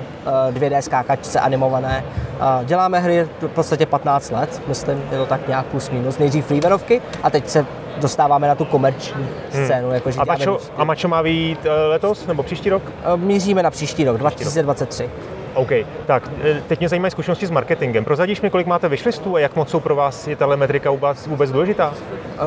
2D 0.52 0.78
eh, 0.78 0.82
skákačce 0.82 1.40
animované. 1.40 2.04
A 2.40 2.64
děláme 2.64 3.00
hry 3.00 3.28
v 3.42 3.48
podstatě 3.48 3.86
15 3.86 4.32
let, 4.32 4.62
myslím, 4.68 5.04
je 5.12 5.18
to 5.18 5.26
tak 5.26 5.48
nějak 5.48 5.66
plus 5.66 5.90
minus. 5.90 6.18
Nejdřív 6.18 6.46
freewareovky 6.46 7.02
a 7.24 7.30
teď 7.30 7.50
se 7.50 7.66
dostáváme 7.98 8.48
na 8.48 8.56
tu 8.56 8.66
komerční 8.66 9.24
hmm. 9.54 9.66
scénu. 9.66 9.86
Hmm. 9.86 9.94
Jako, 9.94 10.12
že 10.12 10.20
a, 10.20 10.26
mačo, 10.26 10.58
a 10.78 10.84
Mačo 10.84 11.08
má 11.08 11.22
vyjít 11.22 11.60
eh, 11.66 11.88
letos 11.88 12.28
nebo 12.28 12.44
příští 12.44 12.70
rok? 12.70 12.84
Eh, 12.88 13.18
míříme 13.18 13.64
na 13.64 13.70
příští 13.70 14.06
rok, 14.06 14.18
2023. 14.18 15.10
OK, 15.54 15.70
tak 16.06 16.32
eh, 16.44 16.62
teď 16.68 16.80
mě 16.80 16.90
zajímají 16.90 17.12
zkušenosti 17.12 17.48
s 17.48 17.52
marketingem. 17.52 18.06
Prozadíš 18.06 18.42
mi, 18.42 18.50
kolik 18.50 18.68
máte 18.68 18.90
vyšlistů 18.90 19.36
a 19.36 19.40
jak 19.40 19.56
moc 19.56 19.70
jsou 19.70 19.80
pro 19.80 19.96
vás 19.96 20.28
je 20.28 20.36
tahle 20.36 20.58
metrika 20.58 20.92
vůbec, 20.92 21.28
vůbec 21.28 21.52
důležitá? 21.52 21.94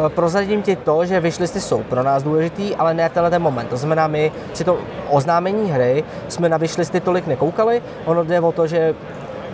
Prozadím 0.09 0.63
ti 0.63 0.77
to, 0.77 1.05
že 1.05 1.21
vyšlisty 1.21 1.61
jsou 1.61 1.83
pro 1.83 2.03
nás 2.03 2.23
důležitý, 2.23 2.77
ale 2.77 2.95
ne 2.95 3.09
tenhle 3.09 3.31
ten 3.31 3.43
moment. 3.43 3.69
To 3.69 3.77
znamená, 3.77 4.07
my 4.07 4.33
si 4.53 4.65
to 4.65 4.79
oznámení 5.11 5.71
hry 5.71 6.05
jsme 6.29 6.49
na 6.49 6.57
vyšlisty 6.57 7.01
tolik 7.01 7.27
nekoukali. 7.27 7.83
Ono 8.05 8.25
jde 8.25 8.41
o 8.41 8.53
to, 8.53 8.67
že 8.67 8.95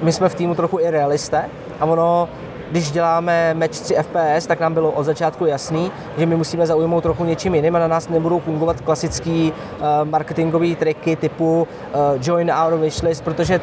my 0.02 0.12
jsme 0.12 0.28
v 0.28 0.34
týmu 0.34 0.54
trochu 0.54 0.78
i 0.78 0.90
realisté 0.90 1.44
a 1.80 1.84
ono 1.84 2.28
když 2.70 2.90
děláme 2.90 3.54
match 3.54 3.80
3 3.80 3.94
FPS, 3.94 4.46
tak 4.46 4.60
nám 4.60 4.74
bylo 4.74 4.90
od 4.90 5.04
začátku 5.04 5.46
jasný, 5.46 5.92
že 6.18 6.26
my 6.26 6.36
musíme 6.36 6.66
zaujmout 6.66 7.02
trochu 7.02 7.24
něčím 7.24 7.54
jiným 7.54 7.76
a 7.76 7.78
na 7.78 7.88
nás 7.88 8.08
nebudou 8.08 8.38
fungovat 8.38 8.80
klasický 8.80 9.52
uh, 9.52 10.08
marketingové 10.08 10.74
triky 10.74 11.16
typu 11.16 11.68
uh, 11.94 12.00
join 12.22 12.52
our 12.64 12.78
wishlist, 12.78 13.24
protože 13.24 13.60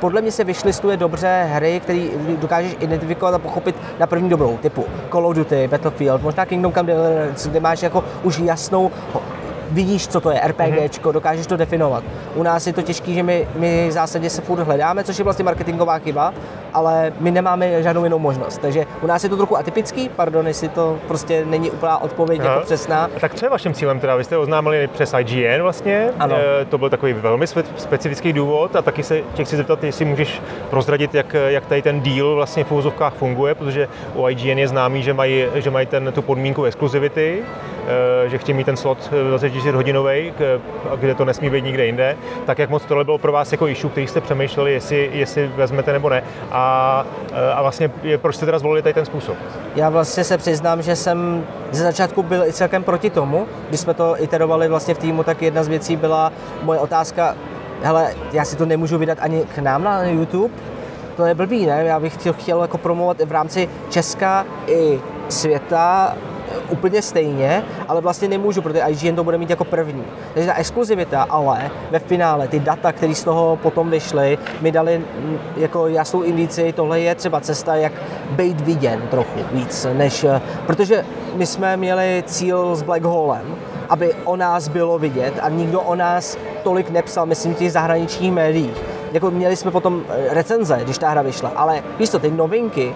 podle 0.00 0.22
mě 0.22 0.32
se 0.32 0.44
vyšlistuje 0.44 0.96
dobře 0.96 1.48
hry, 1.52 1.80
které 1.80 2.06
dokážeš 2.40 2.76
identifikovat 2.80 3.34
a 3.34 3.38
pochopit 3.38 3.76
na 3.98 4.06
první 4.06 4.28
dobrou, 4.28 4.58
typu 4.62 4.84
Call 5.12 5.26
of 5.26 5.36
Duty, 5.36 5.68
Battlefield, 5.68 6.22
možná 6.22 6.46
Kingdom 6.46 6.72
Come 6.72 6.86
Deliverance, 6.86 7.48
kde 7.48 7.60
máš 7.60 7.82
jako 7.82 8.04
už 8.22 8.38
jasnou 8.38 8.90
vidíš, 9.70 10.08
co 10.08 10.20
to 10.20 10.30
je 10.30 10.40
RPGčko, 10.46 11.08
mm-hmm. 11.08 11.12
dokážeš 11.12 11.46
to 11.46 11.56
definovat. 11.56 12.04
U 12.34 12.42
nás 12.42 12.66
je 12.66 12.72
to 12.72 12.82
těžké, 12.82 13.12
že 13.12 13.22
my, 13.22 13.48
my 13.56 13.88
v 13.88 13.92
zásadě 13.92 14.30
se 14.30 14.42
furt 14.42 14.60
hledáme, 14.60 15.04
což 15.04 15.18
je 15.18 15.24
vlastně 15.24 15.44
marketingová 15.44 15.98
chyba, 15.98 16.34
ale 16.74 17.12
my 17.20 17.30
nemáme 17.30 17.82
žádnou 17.82 18.04
jinou 18.04 18.18
možnost. 18.18 18.58
Takže 18.58 18.86
u 19.02 19.06
nás 19.06 19.24
je 19.24 19.30
to 19.30 19.36
trochu 19.36 19.58
atypický, 19.58 20.08
pardon, 20.08 20.46
jestli 20.46 20.68
to 20.68 20.98
prostě 21.08 21.44
není 21.44 21.70
úplná 21.70 22.02
odpověď 22.02 22.40
Aha. 22.40 22.50
jako 22.50 22.64
přesná. 22.64 23.04
A 23.16 23.20
tak 23.20 23.34
co 23.34 23.46
je 23.46 23.50
vaším 23.50 23.74
cílem 23.74 24.00
teda? 24.00 24.16
Vy 24.16 24.24
jste 24.24 24.36
oznámili 24.36 24.86
přes 24.86 25.14
IGN 25.18 25.62
vlastně, 25.62 26.10
ano. 26.18 26.36
E, 26.60 26.64
to 26.64 26.78
byl 26.78 26.90
takový 26.90 27.12
velmi 27.12 27.44
spe- 27.46 27.64
specifický 27.76 28.32
důvod 28.32 28.76
a 28.76 28.82
taky 28.82 29.02
se 29.02 29.20
tě 29.34 29.44
chci 29.44 29.56
zeptat, 29.56 29.84
jestli 29.84 30.04
můžeš 30.04 30.42
prozradit, 30.70 31.14
jak, 31.14 31.36
jak 31.46 31.66
tady 31.66 31.82
ten 31.82 32.00
deal 32.00 32.34
vlastně 32.34 32.64
v 32.64 32.72
úvozovkách 32.72 33.14
funguje, 33.14 33.54
protože 33.54 33.88
u 34.14 34.28
IGN 34.28 34.58
je 34.58 34.68
známý, 34.68 35.02
že 35.02 35.14
mají, 35.14 35.46
že 35.54 35.70
mají 35.70 35.86
ten, 35.86 36.12
tu 36.12 36.22
podmínku 36.22 36.64
exkluzivity, 36.64 37.42
e, 38.24 38.28
že 38.28 38.38
chtějí 38.38 38.56
mít 38.56 38.64
ten 38.64 38.76
slot 38.76 39.10
24 39.28 39.70
hodinový, 39.76 40.32
kde 40.96 41.14
to 41.14 41.24
nesmí 41.24 41.50
být 41.50 41.64
nikde 41.64 41.86
jinde. 41.86 42.16
Tak 42.46 42.58
jak 42.58 42.70
moc 42.70 42.84
tohle 42.84 43.04
bylo 43.04 43.18
pro 43.18 43.32
vás 43.32 43.52
jako 43.52 43.68
issue, 43.68 43.90
který 43.90 44.06
jste 44.06 44.20
přemýšleli, 44.20 44.72
jestli, 44.72 45.10
jestli 45.12 45.50
vezmete 45.56 45.92
nebo 45.92 46.08
ne. 46.08 46.24
A 46.50 46.63
a, 46.64 47.62
vlastně 47.62 47.90
proč 48.16 48.36
jste 48.36 48.46
teda 48.46 48.58
zvolili 48.58 48.82
tady 48.82 48.94
ten 48.94 49.04
způsob? 49.04 49.36
Já 49.76 49.90
vlastně 49.90 50.24
se 50.24 50.38
přiznám, 50.38 50.82
že 50.82 50.96
jsem 50.96 51.44
ze 51.70 51.82
začátku 51.84 52.22
byl 52.22 52.44
i 52.44 52.52
celkem 52.52 52.82
proti 52.84 53.10
tomu. 53.10 53.46
Když 53.68 53.80
jsme 53.80 53.94
to 53.94 54.22
iterovali 54.22 54.68
vlastně 54.68 54.94
v 54.94 54.98
týmu, 54.98 55.22
tak 55.22 55.42
jedna 55.42 55.64
z 55.64 55.68
věcí 55.68 55.96
byla 55.96 56.32
moje 56.62 56.78
otázka, 56.78 57.34
hele, 57.82 58.14
já 58.32 58.44
si 58.44 58.56
to 58.56 58.66
nemůžu 58.66 58.98
vydat 58.98 59.18
ani 59.20 59.44
k 59.54 59.58
nám 59.58 59.84
na 59.84 60.04
YouTube, 60.04 60.54
to 61.16 61.24
je 61.24 61.34
blbý, 61.34 61.66
ne? 61.66 61.84
Já 61.84 62.00
bych 62.00 62.14
chtěl, 62.14 62.32
chtěl 62.32 62.62
jako 62.62 62.78
promovat 62.78 63.16
v 63.20 63.32
rámci 63.32 63.68
Česka 63.90 64.44
i 64.66 65.00
světa 65.28 66.16
úplně 66.70 67.02
stejně, 67.02 67.62
ale 67.88 68.00
vlastně 68.00 68.28
nemůžu, 68.28 68.62
protože 68.62 68.82
IGN 68.88 69.16
to 69.16 69.24
bude 69.24 69.38
mít 69.38 69.50
jako 69.50 69.64
první. 69.64 70.04
Takže 70.34 70.48
ta 70.48 70.54
exkluzivita, 70.54 71.26
ale 71.30 71.70
ve 71.90 71.98
finále 71.98 72.48
ty 72.48 72.60
data, 72.60 72.92
které 72.92 73.14
z 73.14 73.24
toho 73.24 73.58
potom 73.62 73.90
vyšly, 73.90 74.38
mi 74.60 74.72
dali 74.72 75.04
jako 75.56 75.86
jasnou 75.86 76.22
indici, 76.22 76.72
tohle 76.72 77.00
je 77.00 77.14
třeba 77.14 77.40
cesta, 77.40 77.74
jak 77.74 77.92
být 78.30 78.60
viděn 78.60 79.02
trochu 79.10 79.40
víc, 79.52 79.86
než, 79.92 80.26
protože 80.66 81.04
my 81.34 81.46
jsme 81.46 81.76
měli 81.76 82.24
cíl 82.26 82.76
s 82.76 82.82
Black 82.82 83.02
Holem, 83.02 83.56
aby 83.88 84.14
o 84.24 84.36
nás 84.36 84.68
bylo 84.68 84.98
vidět 84.98 85.34
a 85.42 85.48
nikdo 85.48 85.80
o 85.80 85.94
nás 85.94 86.38
tolik 86.62 86.90
nepsal, 86.90 87.26
myslím, 87.26 87.54
těch 87.54 87.72
zahraničních 87.72 88.32
médiích. 88.32 88.76
Jako 89.12 89.30
měli 89.30 89.56
jsme 89.56 89.70
potom 89.70 90.02
eh, 90.08 90.34
recenze, 90.34 90.80
když 90.84 90.98
ta 90.98 91.10
hra 91.10 91.22
vyšla, 91.22 91.52
ale 91.56 91.82
víš 91.98 92.10
to, 92.10 92.18
ty 92.18 92.30
novinky 92.30 92.94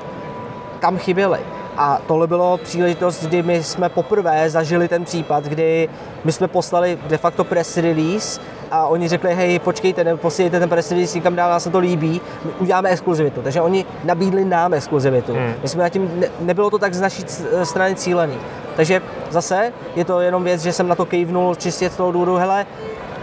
tam 0.80 0.98
chyběly. 0.98 1.38
A 1.80 2.00
tohle 2.06 2.26
bylo 2.26 2.56
příležitost, 2.56 3.24
kdy 3.24 3.42
my 3.42 3.62
jsme 3.62 3.88
poprvé 3.88 4.50
zažili 4.50 4.88
ten 4.88 5.04
případ, 5.04 5.44
kdy 5.44 5.88
my 6.24 6.32
jsme 6.32 6.48
poslali 6.48 6.98
de 7.06 7.18
facto 7.18 7.44
press 7.44 7.76
release 7.76 8.40
a 8.70 8.86
oni 8.86 9.08
řekli, 9.08 9.34
hej, 9.34 9.58
počkejte, 9.58 10.04
ne, 10.04 10.16
posílejte 10.16 10.60
ten 10.60 10.68
press 10.68 10.90
release 10.90 11.18
někam 11.18 11.36
dál, 11.36 11.50
nás 11.50 11.62
se 11.62 11.70
to 11.70 11.78
líbí, 11.78 12.20
my 12.44 12.50
uděláme 12.58 12.88
exkluzivitu. 12.88 13.42
Takže 13.42 13.60
oni 13.60 13.84
nabídli 14.04 14.44
nám 14.44 14.74
exkluzivitu. 14.74 15.32
Hmm. 15.32 15.54
My 15.62 15.68
jsme 15.68 15.82
na 15.82 15.88
tím, 15.88 16.10
ne, 16.20 16.28
nebylo 16.40 16.70
to 16.70 16.78
tak 16.78 16.94
z 16.94 17.00
naší 17.00 17.24
strany 17.62 17.94
cílený. 17.94 18.38
Takže 18.76 19.02
zase 19.30 19.72
je 19.96 20.04
to 20.04 20.20
jenom 20.20 20.44
věc, 20.44 20.62
že 20.62 20.72
jsem 20.72 20.88
na 20.88 20.94
to 20.94 21.06
kejvnul 21.06 21.54
čistě 21.54 21.90
z 21.90 21.96
toho 21.96 22.12
důvodu, 22.12 22.36
hele, 22.36 22.66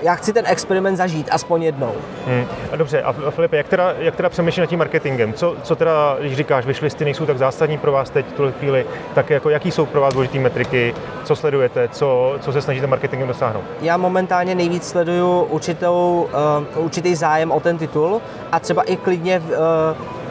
já 0.02 0.16
chci 0.16 0.34
ten 0.34 0.46
experiment 0.48 0.98
zažít 0.98 1.30
aspoň 1.32 1.64
jednou. 1.64 1.92
Hmm. 2.28 2.46
A 2.72 2.76
dobře, 2.76 3.02
a 3.02 3.32
Filipe, 3.32 3.58
jak 3.58 3.68
teda, 3.68 3.94
jak 3.98 4.16
teda 4.16 4.30
přemýšlíš 4.30 4.62
nad 4.62 4.66
tím 4.66 4.80
marketingem? 4.80 5.34
Co, 5.34 5.56
co 5.64 5.76
teda, 5.76 6.18
když 6.20 6.36
říkáš, 6.36 6.66
vyšlisty 6.66 7.06
nejsou 7.06 7.26
tak 7.26 7.38
zásadní 7.38 7.78
pro 7.78 7.92
vás 7.92 8.10
teď 8.10 8.26
v 8.26 8.34
tuhle 8.34 8.52
chvíli, 8.52 8.86
tak 9.14 9.30
jako 9.30 9.50
jaký 9.50 9.72
jsou 9.72 9.86
pro 9.86 10.02
vás 10.02 10.14
důležité 10.14 10.40
metriky, 10.40 10.94
co 11.24 11.36
sledujete, 11.36 11.88
co, 11.88 12.38
co 12.42 12.52
se 12.54 12.62
snažíte 12.62 12.88
marketingem 12.88 13.28
dosáhnout? 13.28 13.64
Já 13.82 13.98
momentálně 13.98 14.56
nejvíc 14.56 14.88
sleduju 14.88 15.42
určitou, 15.42 16.28
uh, 16.76 16.86
určitý 16.86 17.16
zájem 17.16 17.52
o 17.52 17.60
ten 17.60 17.78
titul 17.78 18.22
a 18.52 18.60
třeba 18.60 18.84
i 18.84 18.96
klidně 18.96 19.40
uh, 19.40 20.25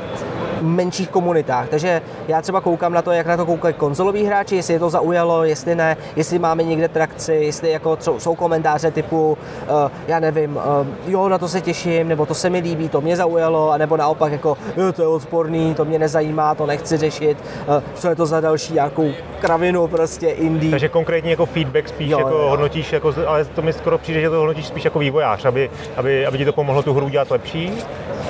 menších 0.61 1.09
komunitách. 1.09 1.69
Takže 1.69 2.03
já 2.29 2.43
třeba 2.43 2.61
koukám 2.61 2.93
na 2.93 3.03
to, 3.03 3.13
jak 3.13 3.27
na 3.27 3.37
to 3.37 3.47
koukají 3.47 3.75
konzoloví 3.75 4.25
hráči, 4.25 4.57
jestli 4.57 4.75
je 4.75 4.81
to 4.81 4.91
zaujalo, 4.91 5.45
jestli 5.45 5.75
ne, 5.75 5.97
jestli 6.17 6.39
máme 6.39 6.63
někde 6.63 6.89
trakci, 6.89 7.33
jestli 7.33 7.71
jako 7.71 7.99
jsou 8.19 8.35
komentáře 8.35 8.91
typu, 8.91 9.39
uh, 9.63 9.91
já 10.09 10.21
nevím, 10.21 10.57
uh, 10.57 10.63
jo, 11.07 11.29
na 11.29 11.39
to 11.39 11.49
se 11.49 11.61
těším, 11.61 12.09
nebo 12.09 12.27
to 12.27 12.35
se 12.35 12.51
mi 12.51 12.59
líbí, 12.59 12.89
to 12.89 13.01
mě 13.01 13.17
zaujalo, 13.17 13.71
a 13.71 13.79
nebo 13.79 13.97
naopak 13.97 14.33
jako, 14.33 14.57
jo, 14.77 14.93
to 14.93 15.03
je 15.03 15.09
odporný, 15.09 15.75
to 15.75 15.85
mě 15.85 15.99
nezajímá, 15.99 16.55
to 16.55 16.67
nechci 16.67 16.97
řešit, 16.97 17.39
uh, 17.69 17.83
co 17.95 18.09
je 18.09 18.17
to 18.17 18.27
za 18.27 18.41
další 18.41 18.73
nějakou 18.73 19.11
kravinu 19.41 19.87
prostě 19.87 20.29
indie. 20.29 20.71
Takže 20.71 20.89
konkrétně 20.89 21.31
jako 21.31 21.47
feedback 21.47 21.89
spíš 21.89 22.11
jo, 22.11 22.19
jako 22.19 22.31
jo. 22.31 22.49
hodnotíš, 22.49 22.93
jako, 22.93 23.15
ale 23.27 23.45
to 23.45 23.63
mi 23.63 23.73
skoro 23.73 23.99
přijde, 23.99 24.21
že 24.21 24.31
to 24.31 24.37
hodnotíš 24.37 24.67
spíš 24.67 24.85
jako 24.85 24.99
vývojář, 24.99 25.45
aby, 25.45 25.71
aby, 25.97 26.27
aby 26.27 26.39
ti 26.39 26.45
to 26.45 26.53
pomohlo 26.53 26.83
tu 26.83 26.95
hru 26.95 27.09
dělat 27.09 27.31
lepší? 27.31 27.73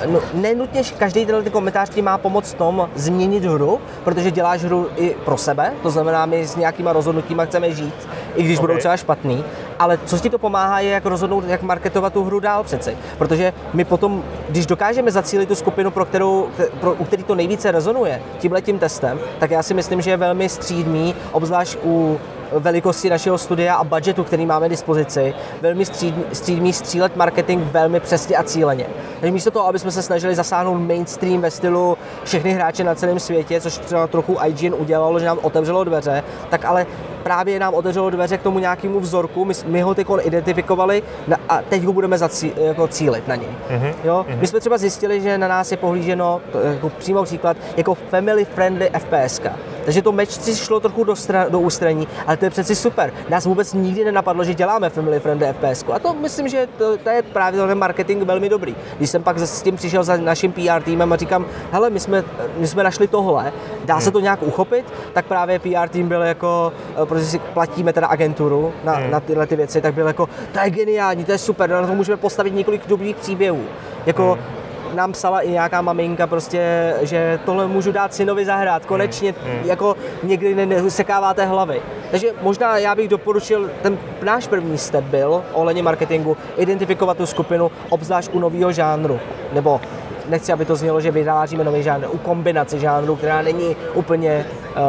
No, 0.06 0.20
nenutně 0.34 0.82
každý 0.98 1.26
tenhle 1.26 1.50
komentář 1.50 1.90
ti 1.90 2.02
má 2.02 2.13
pomoct 2.18 2.54
tom 2.54 2.88
změnit 2.94 3.44
hru, 3.44 3.80
protože 4.04 4.30
děláš 4.30 4.64
hru 4.64 4.88
i 4.96 5.16
pro 5.24 5.36
sebe, 5.36 5.72
to 5.82 5.90
znamená, 5.90 6.26
my 6.26 6.46
s 6.46 6.56
nějakýma 6.56 6.92
rozhodnutíma 6.92 7.44
chceme 7.44 7.72
žít, 7.72 8.08
i 8.34 8.42
když 8.42 8.58
okay. 8.58 8.66
budou 8.66 8.78
třeba 8.78 8.96
špatný, 8.96 9.44
ale 9.78 9.98
co 10.06 10.18
ti 10.18 10.30
to 10.30 10.38
pomáhá, 10.38 10.80
je 10.80 10.90
jak 10.90 11.06
rozhodnout, 11.06 11.44
jak 11.44 11.62
marketovat 11.62 12.12
tu 12.12 12.24
hru 12.24 12.40
dál 12.40 12.64
přeci. 12.64 12.96
Protože 13.18 13.52
my 13.72 13.84
potom, 13.84 14.24
když 14.48 14.66
dokážeme 14.66 15.10
zacílit 15.10 15.48
tu 15.48 15.54
skupinu, 15.54 15.90
pro 15.90 16.04
kterou, 16.04 16.48
pro, 16.80 16.94
u 16.94 17.04
který 17.04 17.22
to 17.24 17.34
nejvíce 17.34 17.70
rezonuje 17.70 18.22
tímhle 18.38 18.62
tím 18.62 18.78
testem, 18.78 19.18
tak 19.38 19.50
já 19.50 19.62
si 19.62 19.74
myslím, 19.74 20.00
že 20.00 20.10
je 20.10 20.16
velmi 20.16 20.48
střídmý, 20.48 21.14
obzvlášť 21.32 21.78
u 21.84 22.20
velikosti 22.52 23.10
našeho 23.10 23.38
studia 23.38 23.74
a 23.74 23.84
budgetu, 23.84 24.24
který 24.24 24.46
máme 24.46 24.66
k 24.66 24.70
dispozici, 24.70 25.34
velmi 25.60 25.84
střídmí 26.32 26.72
střílet 26.72 27.16
marketing 27.16 27.62
velmi 27.72 28.00
přesně 28.00 28.36
a 28.36 28.42
cíleně. 28.42 28.86
Takže 29.20 29.32
místo 29.32 29.50
toho, 29.50 29.68
aby 29.68 29.78
jsme 29.78 29.90
se 29.90 30.02
snažili 30.02 30.34
zasáhnout 30.34 30.74
mainstream 30.74 31.40
ve 31.40 31.50
stylu 31.50 31.98
všechny 32.24 32.52
hráče 32.52 32.84
na 32.84 32.94
celém 32.94 33.20
světě, 33.20 33.60
což 33.60 33.78
třeba 33.78 34.06
trochu 34.06 34.36
IGN 34.46 34.74
udělalo, 34.78 35.18
že 35.18 35.26
nám 35.26 35.38
otevřelo 35.42 35.84
dveře, 35.84 36.22
tak 36.50 36.64
ale 36.64 36.86
právě 37.24 37.58
nám 37.58 37.74
otevřelo 37.74 38.10
dveře 38.10 38.38
k 38.38 38.42
tomu 38.42 38.58
nějakému 38.58 39.00
vzorku, 39.00 39.44
my, 39.44 39.54
my 39.66 39.82
ho 39.82 39.94
teď 39.94 40.06
identifikovali 40.22 41.02
a 41.48 41.62
teď 41.62 41.84
ho 41.84 41.92
budeme 41.92 42.18
zací, 42.18 42.52
jako 42.56 42.88
cílit 42.88 43.28
na 43.28 43.34
něj. 43.34 43.48
Mm-hmm. 43.70 43.94
Jo? 44.04 44.26
Mm-hmm. 44.28 44.40
My 44.40 44.46
jsme 44.46 44.60
třeba 44.60 44.78
zjistili, 44.78 45.20
že 45.20 45.38
na 45.38 45.48
nás 45.48 45.70
je 45.70 45.76
pohlíženo, 45.76 46.40
to 46.52 46.60
jako 46.60 46.88
přímo 46.88 47.24
příklad, 47.24 47.56
jako 47.76 47.94
family 47.94 48.44
friendly 48.44 48.90
FPS. 48.98 49.40
Takže 49.84 50.02
to 50.02 50.12
meč 50.12 50.30
si 50.30 50.56
šlo 50.56 50.80
trochu 50.80 51.04
do, 51.04 51.12
stra- 51.12 51.50
do 51.50 51.60
ústraní, 51.60 52.08
ale 52.26 52.36
to 52.36 52.44
je 52.44 52.50
přeci 52.50 52.74
super. 52.76 53.12
Nás 53.28 53.46
vůbec 53.46 53.72
nikdy 53.72 54.04
nenapadlo, 54.04 54.44
že 54.44 54.54
děláme 54.54 54.90
family 54.90 55.20
friendly 55.20 55.52
FPS. 55.52 55.84
A 55.92 55.98
to 55.98 56.14
myslím, 56.14 56.48
že 56.48 56.68
to, 56.78 56.96
to 56.96 57.10
je 57.10 57.22
právě 57.22 57.66
ten 57.66 57.78
marketing 57.78 58.22
velmi 58.22 58.48
dobrý. 58.48 58.76
Když 58.96 59.10
jsem 59.10 59.22
pak 59.22 59.38
s 59.38 59.62
tím 59.62 59.76
přišel 59.76 60.04
za 60.04 60.16
naším 60.16 60.52
PR 60.52 60.82
týmem 60.84 61.12
a 61.12 61.16
říkám, 61.16 61.46
hele, 61.72 61.90
my 61.90 62.00
jsme, 62.00 62.24
my 62.56 62.66
jsme 62.66 62.82
našli 62.82 63.08
tohle, 63.08 63.52
dá 63.84 64.00
se 64.00 64.10
to 64.10 64.20
nějak 64.20 64.42
uchopit, 64.42 64.92
tak 65.12 65.26
právě 65.26 65.58
PR 65.58 65.88
tým 65.88 66.08
byl 66.08 66.22
jako, 66.22 66.72
eh, 67.02 67.06
protože 67.06 67.26
si 67.26 67.38
platíme 67.38 67.92
teda 67.92 68.06
agenturu 68.06 68.72
na, 68.84 68.92
hmm. 68.92 69.10
na 69.10 69.20
tyhle 69.20 69.46
ty 69.46 69.56
věci, 69.56 69.80
tak 69.80 69.94
byl 69.94 70.06
jako, 70.06 70.28
to 70.52 70.58
je 70.64 70.70
geniální, 70.70 71.24
to 71.24 71.32
je 71.32 71.38
super, 71.38 71.70
na 71.70 71.86
to 71.86 71.94
můžeme 71.94 72.16
postavit 72.16 72.54
několik 72.54 72.86
dobrých 72.86 73.16
příběhů. 73.16 73.62
Jako, 74.06 74.32
hmm 74.32 74.63
nám 74.94 75.12
psala 75.12 75.40
i 75.40 75.50
nějaká 75.50 75.82
maminka 75.82 76.26
prostě, 76.26 76.94
že 77.02 77.38
tohle 77.44 77.66
můžu 77.66 77.92
dát 77.92 78.14
synovi 78.14 78.44
zahrát, 78.44 78.86
konečně 78.86 79.34
hmm. 79.44 79.58
jako 79.64 79.96
někdy 80.22 80.66
nesekáváte 80.66 81.44
hlavy. 81.44 81.82
Takže 82.10 82.28
možná 82.42 82.78
já 82.78 82.94
bych 82.94 83.08
doporučil, 83.08 83.70
ten 83.82 83.98
náš 84.22 84.46
první 84.46 84.78
step 84.78 85.04
byl 85.04 85.42
ohledně 85.52 85.82
marketingu, 85.82 86.36
identifikovat 86.56 87.16
tu 87.16 87.26
skupinu, 87.26 87.70
obzvlášť 87.88 88.30
u 88.32 88.38
nového 88.38 88.72
žánru, 88.72 89.20
nebo 89.52 89.80
nechci, 90.28 90.52
aby 90.52 90.64
to 90.64 90.76
znělo, 90.76 91.00
že 91.00 91.10
vytváříme 91.10 91.64
nový 91.64 91.82
žánr, 91.82 92.06
u 92.10 92.18
kombinace 92.18 92.78
žánru, 92.78 93.16
která 93.16 93.42
není 93.42 93.76
úplně 93.94 94.46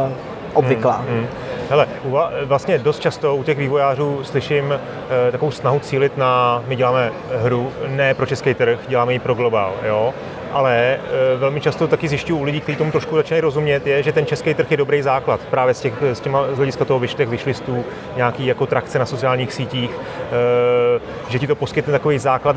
uh, 0.08 0.14
obvyklá. 0.54 0.94
Hmm, 0.94 1.18
hmm. 1.18 1.28
Hele, 1.70 1.88
vlastně 2.46 2.78
dost 2.78 3.00
často 3.00 3.36
u 3.36 3.44
těch 3.44 3.58
vývojářů 3.58 4.24
slyším 4.24 4.74
e, 5.28 5.32
takovou 5.32 5.52
snahu 5.52 5.80
cílit 5.80 6.18
na, 6.18 6.64
my 6.68 6.76
děláme 6.76 7.12
hru 7.42 7.72
ne 7.88 8.14
pro 8.14 8.26
český 8.26 8.54
trh, 8.54 8.80
děláme 8.88 9.14
ji 9.14 9.20
pro 9.20 9.34
globál, 9.34 9.74
jo 9.84 10.14
ale 10.56 10.76
e, 10.78 11.00
velmi 11.38 11.62
často 11.62 11.88
taky 11.88 12.08
zjišťuju 12.08 12.40
u 12.40 12.44
lidí, 12.44 12.62
kteří 12.62 12.78
tomu 12.78 12.92
trošku 12.92 13.16
začínají 13.16 13.42
rozumět, 13.42 13.88
je, 13.88 14.04
že 14.04 14.12
ten 14.12 14.26
český 14.26 14.54
trh 14.54 14.72
je 14.72 14.78
dobrý 14.78 15.02
základ 15.02 15.40
právě 15.50 15.74
z, 15.74 15.82
těch, 15.82 15.94
z, 16.14 16.20
těma, 16.20 16.44
z 16.54 16.58
hlediska 16.58 16.86
toho 16.86 17.00
vyšlech, 17.00 17.30
vyšlistů, 17.30 17.86
nějaký 18.16 18.46
jako 18.46 18.66
trakce 18.66 19.00
na 19.00 19.06
sociálních 19.06 19.54
sítích, 19.54 19.92
e, 19.92 21.32
že 21.32 21.40
ti 21.40 21.48
to 21.48 21.56
poskytne 21.56 21.92
takový 21.92 22.18
základ, 22.18 22.56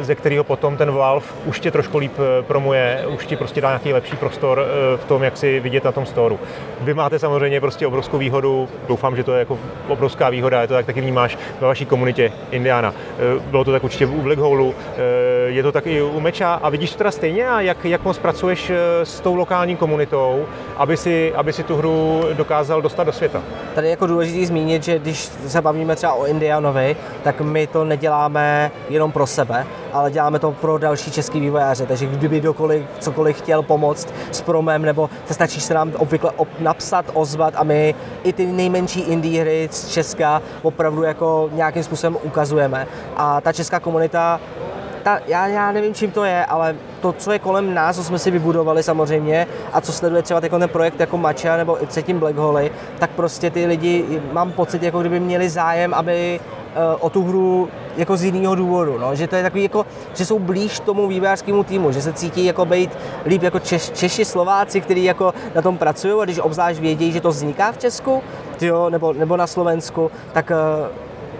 ze 0.00 0.14
kterého 0.14 0.44
potom 0.44 0.76
ten 0.76 0.90
Valve 0.90 1.26
už 1.44 1.60
tě 1.60 1.70
trošku 1.70 1.98
líp 1.98 2.12
e, 2.18 2.42
promuje, 2.42 3.04
už 3.08 3.26
ti 3.26 3.36
prostě 3.36 3.60
dá 3.60 3.68
nějaký 3.68 3.92
lepší 3.92 4.16
prostor 4.16 4.66
v 4.96 5.04
tom, 5.04 5.22
jak 5.22 5.36
si 5.36 5.60
vidět 5.60 5.84
na 5.84 5.92
tom 5.92 6.06
storu. 6.06 6.40
Vy 6.80 6.94
máte 6.94 7.18
samozřejmě 7.18 7.60
prostě 7.60 7.86
obrovskou 7.86 8.18
výhodu, 8.18 8.68
doufám, 8.88 9.16
že 9.16 9.24
to 9.24 9.32
je 9.32 9.38
jako 9.38 9.58
obrovská 9.88 10.30
výhoda, 10.30 10.60
je 10.60 10.68
to 10.68 10.74
tak 10.74 10.86
taky 10.86 11.00
vnímáš 11.00 11.38
ve 11.60 11.66
vaší 11.66 11.86
komunitě 11.86 12.32
Indiana. 12.50 12.94
Bylo 13.46 13.64
to 13.64 13.72
tak 13.72 13.84
určitě 13.84 14.06
u 14.06 14.22
Black 14.22 14.38
Hole, 14.38 14.72
je 15.46 15.62
to 15.62 15.72
tak 15.72 15.86
i 15.86 16.02
u 16.02 16.20
Meča 16.20 16.54
a 16.62 16.68
vidíš 16.68 16.90
to 16.90 16.98
teda 16.98 17.10
stejně 17.10 17.33
stejně 17.34 17.50
a 17.50 17.60
jak, 17.60 17.84
jak 17.84 18.04
moc 18.04 18.18
pracuješ 18.18 18.70
eh, 18.70 18.76
s 19.04 19.20
tou 19.20 19.34
lokální 19.34 19.76
komunitou, 19.76 20.46
aby 20.76 20.96
si, 20.96 21.34
aby 21.34 21.52
si 21.52 21.62
tu 21.62 21.76
hru 21.76 22.24
dokázal 22.32 22.82
dostat 22.82 23.04
do 23.04 23.12
světa? 23.12 23.42
Tady 23.74 23.86
je 23.86 23.90
jako 23.90 24.06
důležité 24.06 24.46
zmínit, 24.46 24.84
že 24.84 24.98
když 24.98 25.30
se 25.46 25.62
bavíme 25.62 25.96
třeba 25.96 26.12
o 26.12 26.26
Indianovi, 26.26 26.96
tak 27.22 27.40
my 27.40 27.66
to 27.66 27.84
neděláme 27.84 28.70
jenom 28.88 29.12
pro 29.12 29.26
sebe, 29.26 29.66
ale 29.92 30.10
děláme 30.10 30.38
to 30.38 30.52
pro 30.52 30.78
další 30.78 31.10
český 31.10 31.40
vývojáře, 31.40 31.86
takže 31.86 32.06
kdyby 32.06 32.40
kdokoliv 32.40 32.84
cokoliv 32.98 33.36
chtěl 33.38 33.62
pomoct 33.62 34.14
s 34.30 34.40
promem, 34.40 34.82
nebo 34.82 35.10
se 35.26 35.34
stačí 35.34 35.60
se 35.60 35.74
nám 35.74 35.92
obvykle 35.98 36.30
op- 36.30 36.60
napsat, 36.60 37.06
ozvat 37.14 37.54
a 37.56 37.64
my 37.64 37.94
i 38.24 38.32
ty 38.32 38.46
nejmenší 38.46 39.00
indie 39.00 39.40
hry 39.40 39.68
z 39.70 39.88
Česka 39.88 40.42
opravdu 40.62 41.02
jako 41.02 41.50
nějakým 41.52 41.82
způsobem 41.82 42.16
ukazujeme. 42.22 42.86
A 43.16 43.40
ta 43.40 43.52
česká 43.52 43.80
komunita 43.80 44.40
ta, 45.04 45.20
já, 45.26 45.46
já 45.46 45.72
nevím, 45.72 45.94
čím 45.94 46.10
to 46.10 46.24
je, 46.24 46.44
ale 46.44 46.76
to, 47.00 47.12
co 47.12 47.32
je 47.32 47.38
kolem 47.38 47.74
nás, 47.74 47.96
co 47.96 48.04
jsme 48.04 48.18
si 48.18 48.30
vybudovali 48.30 48.82
samozřejmě 48.82 49.46
a 49.72 49.80
co 49.80 49.92
sleduje 49.92 50.22
třeba 50.22 50.40
ten 50.40 50.68
projekt 50.68 51.00
jako 51.00 51.18
Macha 51.18 51.56
nebo 51.56 51.82
i 51.82 51.86
předtím 51.86 52.18
Black 52.18 52.36
Holy, 52.36 52.72
tak 52.98 53.10
prostě 53.10 53.50
ty 53.50 53.66
lidi, 53.66 54.22
mám 54.32 54.52
pocit, 54.52 54.82
jako 54.82 55.00
kdyby 55.00 55.20
měli 55.20 55.48
zájem, 55.48 55.94
aby 55.94 56.40
eh, 56.40 56.96
o 57.00 57.10
tu 57.10 57.22
hru 57.22 57.68
jako 57.96 58.16
z 58.16 58.24
jiného 58.24 58.54
důvodu, 58.54 58.98
no, 58.98 59.14
že 59.14 59.26
to 59.26 59.36
je 59.36 59.42
takový 59.42 59.62
jako, 59.62 59.86
že 60.14 60.26
jsou 60.26 60.38
blíž 60.38 60.80
tomu 60.80 61.08
vývojářskému 61.08 61.64
týmu, 61.64 61.92
že 61.92 62.02
se 62.02 62.12
cítí 62.12 62.44
jako 62.44 62.64
být 62.64 62.90
líp 63.26 63.42
jako 63.42 63.58
Češ, 63.58 63.90
Češi, 63.90 64.24
Slováci, 64.24 64.80
kteří 64.80 65.04
jako 65.04 65.34
na 65.54 65.62
tom 65.62 65.78
pracují 65.78 66.14
a 66.20 66.24
když 66.24 66.38
obzvlášť 66.38 66.80
vědějí, 66.80 67.12
že 67.12 67.20
to 67.20 67.28
vzniká 67.28 67.72
v 67.72 67.78
Česku, 67.78 68.22
tyjo, 68.56 68.90
nebo, 68.90 69.12
nebo 69.12 69.36
na 69.36 69.46
Slovensku, 69.46 70.10
tak 70.32 70.50
uh, 70.50 70.88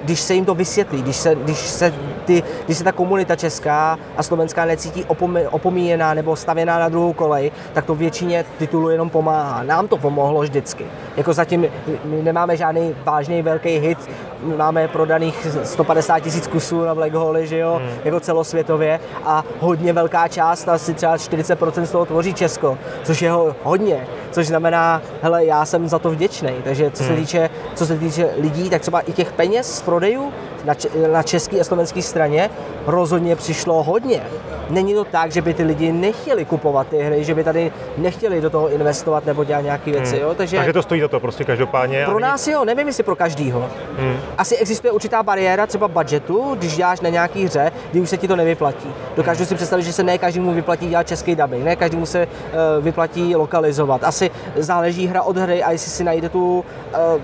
když 0.04 0.20
se 0.20 0.34
jim 0.34 0.44
to 0.44 0.54
vysvětlí, 0.54 1.02
když 1.02 1.16
se, 1.16 1.34
když 1.34 1.58
se, 1.58 1.94
ty, 2.24 2.42
když 2.64 2.78
se 2.78 2.84
ta 2.84 2.92
komunita 2.92 3.36
česká 3.36 3.98
a 4.16 4.22
slovenská 4.22 4.64
necítí 4.64 5.04
opomíjená 5.50 6.14
nebo 6.14 6.36
stavěná 6.36 6.78
na 6.78 6.88
druhou 6.88 7.12
kolej, 7.12 7.52
tak 7.72 7.84
to 7.84 7.94
většině 7.94 8.44
titulu 8.58 8.90
jenom 8.90 9.10
pomáhá. 9.10 9.62
Nám 9.62 9.88
to 9.88 9.96
pomohlo 9.96 10.40
vždycky. 10.40 10.86
Jako 11.16 11.32
zatím 11.32 11.66
my 12.04 12.22
nemáme 12.22 12.56
žádný 12.56 12.94
vážný 13.04 13.42
velký 13.42 13.78
hit, 13.78 13.98
máme 14.56 14.88
prodaných 14.88 15.46
150 15.64 16.20
tisíc 16.20 16.46
kusů 16.46 16.84
na 16.84 16.94
Black 16.94 17.12
Hole, 17.12 17.46
že 17.46 17.58
jo, 17.58 17.80
hmm. 17.82 17.98
jako 18.04 18.20
celosvětově 18.20 19.00
a 19.24 19.44
hodně 19.60 19.92
velká 19.92 20.28
část, 20.28 20.68
asi 20.68 20.94
třeba 20.94 21.16
40% 21.16 21.82
z 21.82 21.90
toho 21.90 22.06
tvoří 22.06 22.34
Česko, 22.34 22.78
což 23.02 23.22
je 23.22 23.30
hodně, 23.62 24.06
což 24.30 24.46
znamená, 24.46 25.02
hele, 25.22 25.44
já 25.44 25.64
jsem 25.64 25.88
za 25.88 25.98
to 25.98 26.10
vděčný. 26.10 26.50
Takže 26.64 26.90
co 26.90 27.02
se 27.02 27.08
hmm. 27.08 27.18
týče, 27.18 27.50
co 27.74 27.86
se 27.86 27.98
týče 27.98 28.30
lidí, 28.38 28.70
tak 28.70 28.82
třeba 28.82 29.00
i 29.00 29.12
těch 29.12 29.32
peněz 29.32 29.76
z 29.76 29.82
prodejů, 29.94 30.32
na, 30.64 30.74
na 31.12 31.22
české 31.22 31.60
a 31.60 31.64
slovenské 31.64 32.02
straně 32.02 32.50
rozhodně 32.86 33.36
přišlo 33.36 33.82
hodně. 33.82 34.20
Není 34.70 34.94
to 34.94 35.04
tak, 35.04 35.32
že 35.32 35.42
by 35.42 35.54
ty 35.54 35.62
lidi 35.62 35.92
nechtěli 35.92 36.44
kupovat 36.44 36.86
ty 36.86 36.98
hry, 36.98 37.24
že 37.24 37.34
by 37.34 37.44
tady 37.44 37.72
nechtěli 37.98 38.40
do 38.40 38.50
toho 38.50 38.68
investovat 38.68 39.26
nebo 39.26 39.44
dělat 39.44 39.60
nějaké 39.60 39.90
věci. 39.90 40.16
Hmm. 40.16 40.22
Jo? 40.22 40.34
Takže, 40.34 40.56
Takže 40.56 40.72
to 40.72 40.82
stojí 40.82 41.00
za 41.00 41.08
to 41.08 41.20
prostě 41.20 41.44
každopádně. 41.44 42.04
Pro 42.04 42.18
nás 42.18 42.48
jo, 42.48 42.64
nevím 42.64 42.86
jestli 42.86 43.02
pro 43.02 43.16
každýho. 43.16 43.70
Hmm. 43.98 44.16
Asi 44.38 44.56
existuje 44.56 44.92
určitá 44.92 45.22
bariéra 45.22 45.66
třeba 45.66 45.88
budgetu, 45.88 46.54
když 46.58 46.76
děláš 46.76 47.00
na 47.00 47.08
nějaký 47.08 47.44
hře, 47.44 47.72
kdy 47.90 48.00
už 48.00 48.10
se 48.10 48.16
ti 48.16 48.28
to 48.28 48.36
nevyplatí. 48.36 48.88
Dokážu 49.16 49.44
si 49.44 49.54
představit, 49.54 49.82
že 49.82 49.92
se 49.92 50.02
ne 50.02 50.18
každému 50.18 50.52
vyplatí 50.52 50.88
dělat 50.88 51.08
český 51.08 51.36
dubbing, 51.36 51.64
ne 51.64 51.76
každému 51.76 52.06
se 52.06 52.26
uh, 52.26 52.84
vyplatí 52.84 53.36
lokalizovat. 53.36 54.04
Asi 54.04 54.30
záleží 54.56 55.06
hra 55.06 55.22
od 55.22 55.36
hry 55.36 55.62
a 55.62 55.70
jestli 55.70 55.90
si 55.90 56.04
najde 56.04 56.28
tu 56.28 56.64
uh, 57.14 57.20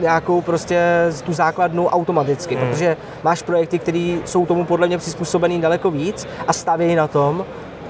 nějakou 0.00 0.40
prostě 0.40 0.80
tu 1.24 1.32
základnu 1.32 1.86
automaticky, 1.86 2.56
hmm. 2.56 2.68
protože 2.68 2.96
máš 3.22 3.42
projekty, 3.42 3.78
které 3.78 4.18
jsou 4.24 4.46
tomu 4.46 4.64
podle 4.64 4.86
mě 4.86 4.98
přizpůsobený 4.98 5.60
daleko 5.60 5.90
víc 5.90 6.28
a 6.48 6.52
stavějí 6.52 6.94
na 6.94 7.06
tom, 7.06 7.44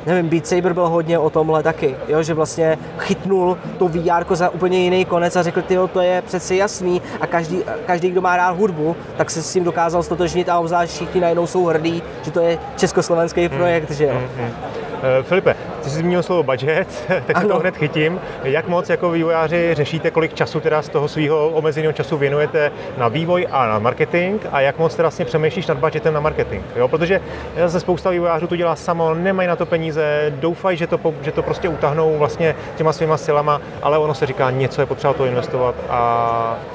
nevím, 0.07 0.29
Beat 0.29 0.47
Saber 0.47 0.73
byl 0.73 0.89
hodně 0.89 1.19
o 1.19 1.31
tomhle 1.31 1.63
taky, 1.63 1.97
jo, 2.09 2.23
že 2.23 2.35
vlastně 2.35 2.79
chytnul 2.99 3.59
to 3.79 3.89
VR 3.89 4.35
za 4.35 4.49
úplně 4.49 4.79
jiný 4.79 5.05
konec 5.05 5.37
a 5.37 5.43
řekl, 5.43 5.63
tyjo, 5.63 5.89
to 5.89 6.01
je 6.01 6.23
přeci 6.23 6.57
jasný 6.57 7.03
a 7.21 7.27
každý, 7.27 7.63
každý, 7.87 8.11
kdo 8.11 8.21
má 8.21 8.37
rád 8.37 8.51
hudbu, 8.51 8.97
tak 9.17 9.31
se 9.31 9.43
s 9.43 9.53
tím 9.53 9.65
dokázal 9.65 10.03
stotožnit 10.03 10.49
a 10.49 10.59
obzvlášť 10.59 10.93
všichni 10.93 11.21
najednou 11.21 11.47
jsou 11.47 11.65
hrdí, 11.65 12.03
že 12.23 12.31
to 12.31 12.41
je 12.41 12.59
československý 12.77 13.49
projekt, 13.49 13.91
že 13.91 14.05
jo. 14.05 14.15
Hmm. 14.37 14.47
Uh, 14.47 15.23
Filipe, 15.23 15.57
ty 15.81 15.91
jsi 15.91 15.99
zmínil 15.99 16.23
slovo 16.23 16.43
budget, 16.43 17.05
tak 17.27 17.41
se 17.41 17.47
to 17.47 17.59
hned 17.59 17.77
chytím. 17.77 18.21
Jak 18.43 18.69
moc 18.69 18.89
jako 18.89 19.11
vývojáři 19.11 19.75
řešíte, 19.75 20.11
kolik 20.11 20.35
času 20.35 20.61
teda 20.61 20.83
z 20.83 20.89
toho 20.89 21.09
svého 21.09 21.49
omezeného 21.49 21.93
času 21.93 22.19
věnujete 22.19 22.73
na 22.99 23.09
vývoj 23.09 23.47
a 23.51 23.67
na 23.67 23.79
marketing 23.79 24.41
a 24.53 24.61
jak 24.61 24.79
moc 24.79 24.95
teda 24.95 25.07
vlastně 25.07 25.25
přemýšlíš 25.25 25.67
nad 25.67 25.79
budgetem 25.79 26.15
na 26.15 26.21
marketing? 26.21 26.65
Jo? 26.77 26.89
Protože 26.89 27.21
zase 27.57 27.81
spousta 27.81 28.11
vývojářů 28.11 28.47
to 28.47 28.57
dělá 28.57 28.77
samo, 28.77 29.15
nemají 29.15 29.49
na 29.49 29.57
to 29.57 29.67
peníze, 29.67 30.33
doufají, 30.37 30.77
že 30.77 30.87
to, 30.87 31.01
že 31.23 31.33
to 31.33 31.43
prostě 31.43 31.69
utahnou 31.69 32.19
vlastně 32.19 32.55
těma 32.77 32.93
svýma 32.93 33.17
silama, 33.17 33.61
ale 33.83 33.99
ono 33.99 34.15
se 34.15 34.27
říká, 34.27 34.51
něco 34.51 34.81
je 34.81 34.87
potřeba 34.87 35.13
to 35.13 35.25
investovat 35.25 35.75
a, 35.89 35.99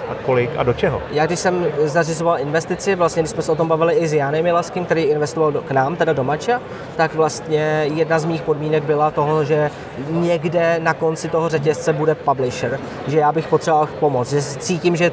a 0.09 0.15
kolik 0.25 0.49
a 0.57 0.63
do 0.63 0.73
čeho. 0.73 1.01
Já 1.11 1.25
když 1.25 1.39
jsem 1.39 1.65
zařizoval 1.83 2.39
investici, 2.39 2.95
vlastně 2.95 3.21
když 3.21 3.31
jsme 3.31 3.41
se 3.41 3.51
o 3.51 3.55
tom 3.55 3.67
bavili 3.67 3.93
i 3.93 4.07
s 4.07 4.13
Janem 4.13 4.43
Milaským, 4.43 4.85
který 4.85 5.01
investoval 5.03 5.51
do, 5.51 5.61
k 5.61 5.71
nám, 5.71 5.95
teda 5.95 6.13
do 6.13 6.23
Mača, 6.23 6.61
tak 6.95 7.15
vlastně 7.15 7.87
jedna 7.93 8.19
z 8.19 8.25
mých 8.25 8.41
podmínek 8.41 8.83
byla 8.83 8.94
byla 8.95 9.11
toho, 9.11 9.43
že 9.43 9.71
někde 10.09 10.79
na 10.79 10.93
konci 10.93 11.29
toho 11.29 11.49
řetězce 11.49 11.93
bude 11.93 12.15
publisher, 12.15 12.79
že 13.07 13.17
já 13.19 13.31
bych 13.31 13.47
potřeboval 13.47 13.89
pomoc, 13.99 14.29
že 14.29 14.41
cítím, 14.41 14.95
že 14.95 15.11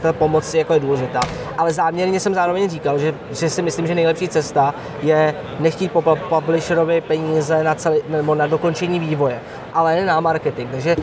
ta 0.00 0.12
pomoc 0.12 0.54
jako 0.54 0.72
je 0.72 0.80
důležitá. 0.80 1.20
Ale 1.58 1.72
záměrně 1.72 2.20
jsem 2.20 2.34
zároveň 2.34 2.70
říkal, 2.70 2.98
že, 2.98 3.14
že 3.30 3.50
si 3.50 3.62
myslím, 3.62 3.86
že 3.86 3.94
nejlepší 3.94 4.28
cesta 4.28 4.74
je 5.02 5.34
nechtít 5.60 5.92
po 5.92 6.02
publisherovi 6.28 7.00
peníze 7.00 7.64
na, 7.64 7.74
celý, 7.74 7.98
nebo 8.08 8.34
na 8.34 8.46
dokončení 8.46 9.00
vývoje 9.00 9.40
ale 9.76 10.04
na 10.04 10.20
marketing. 10.20 10.70
Takže 10.70 10.96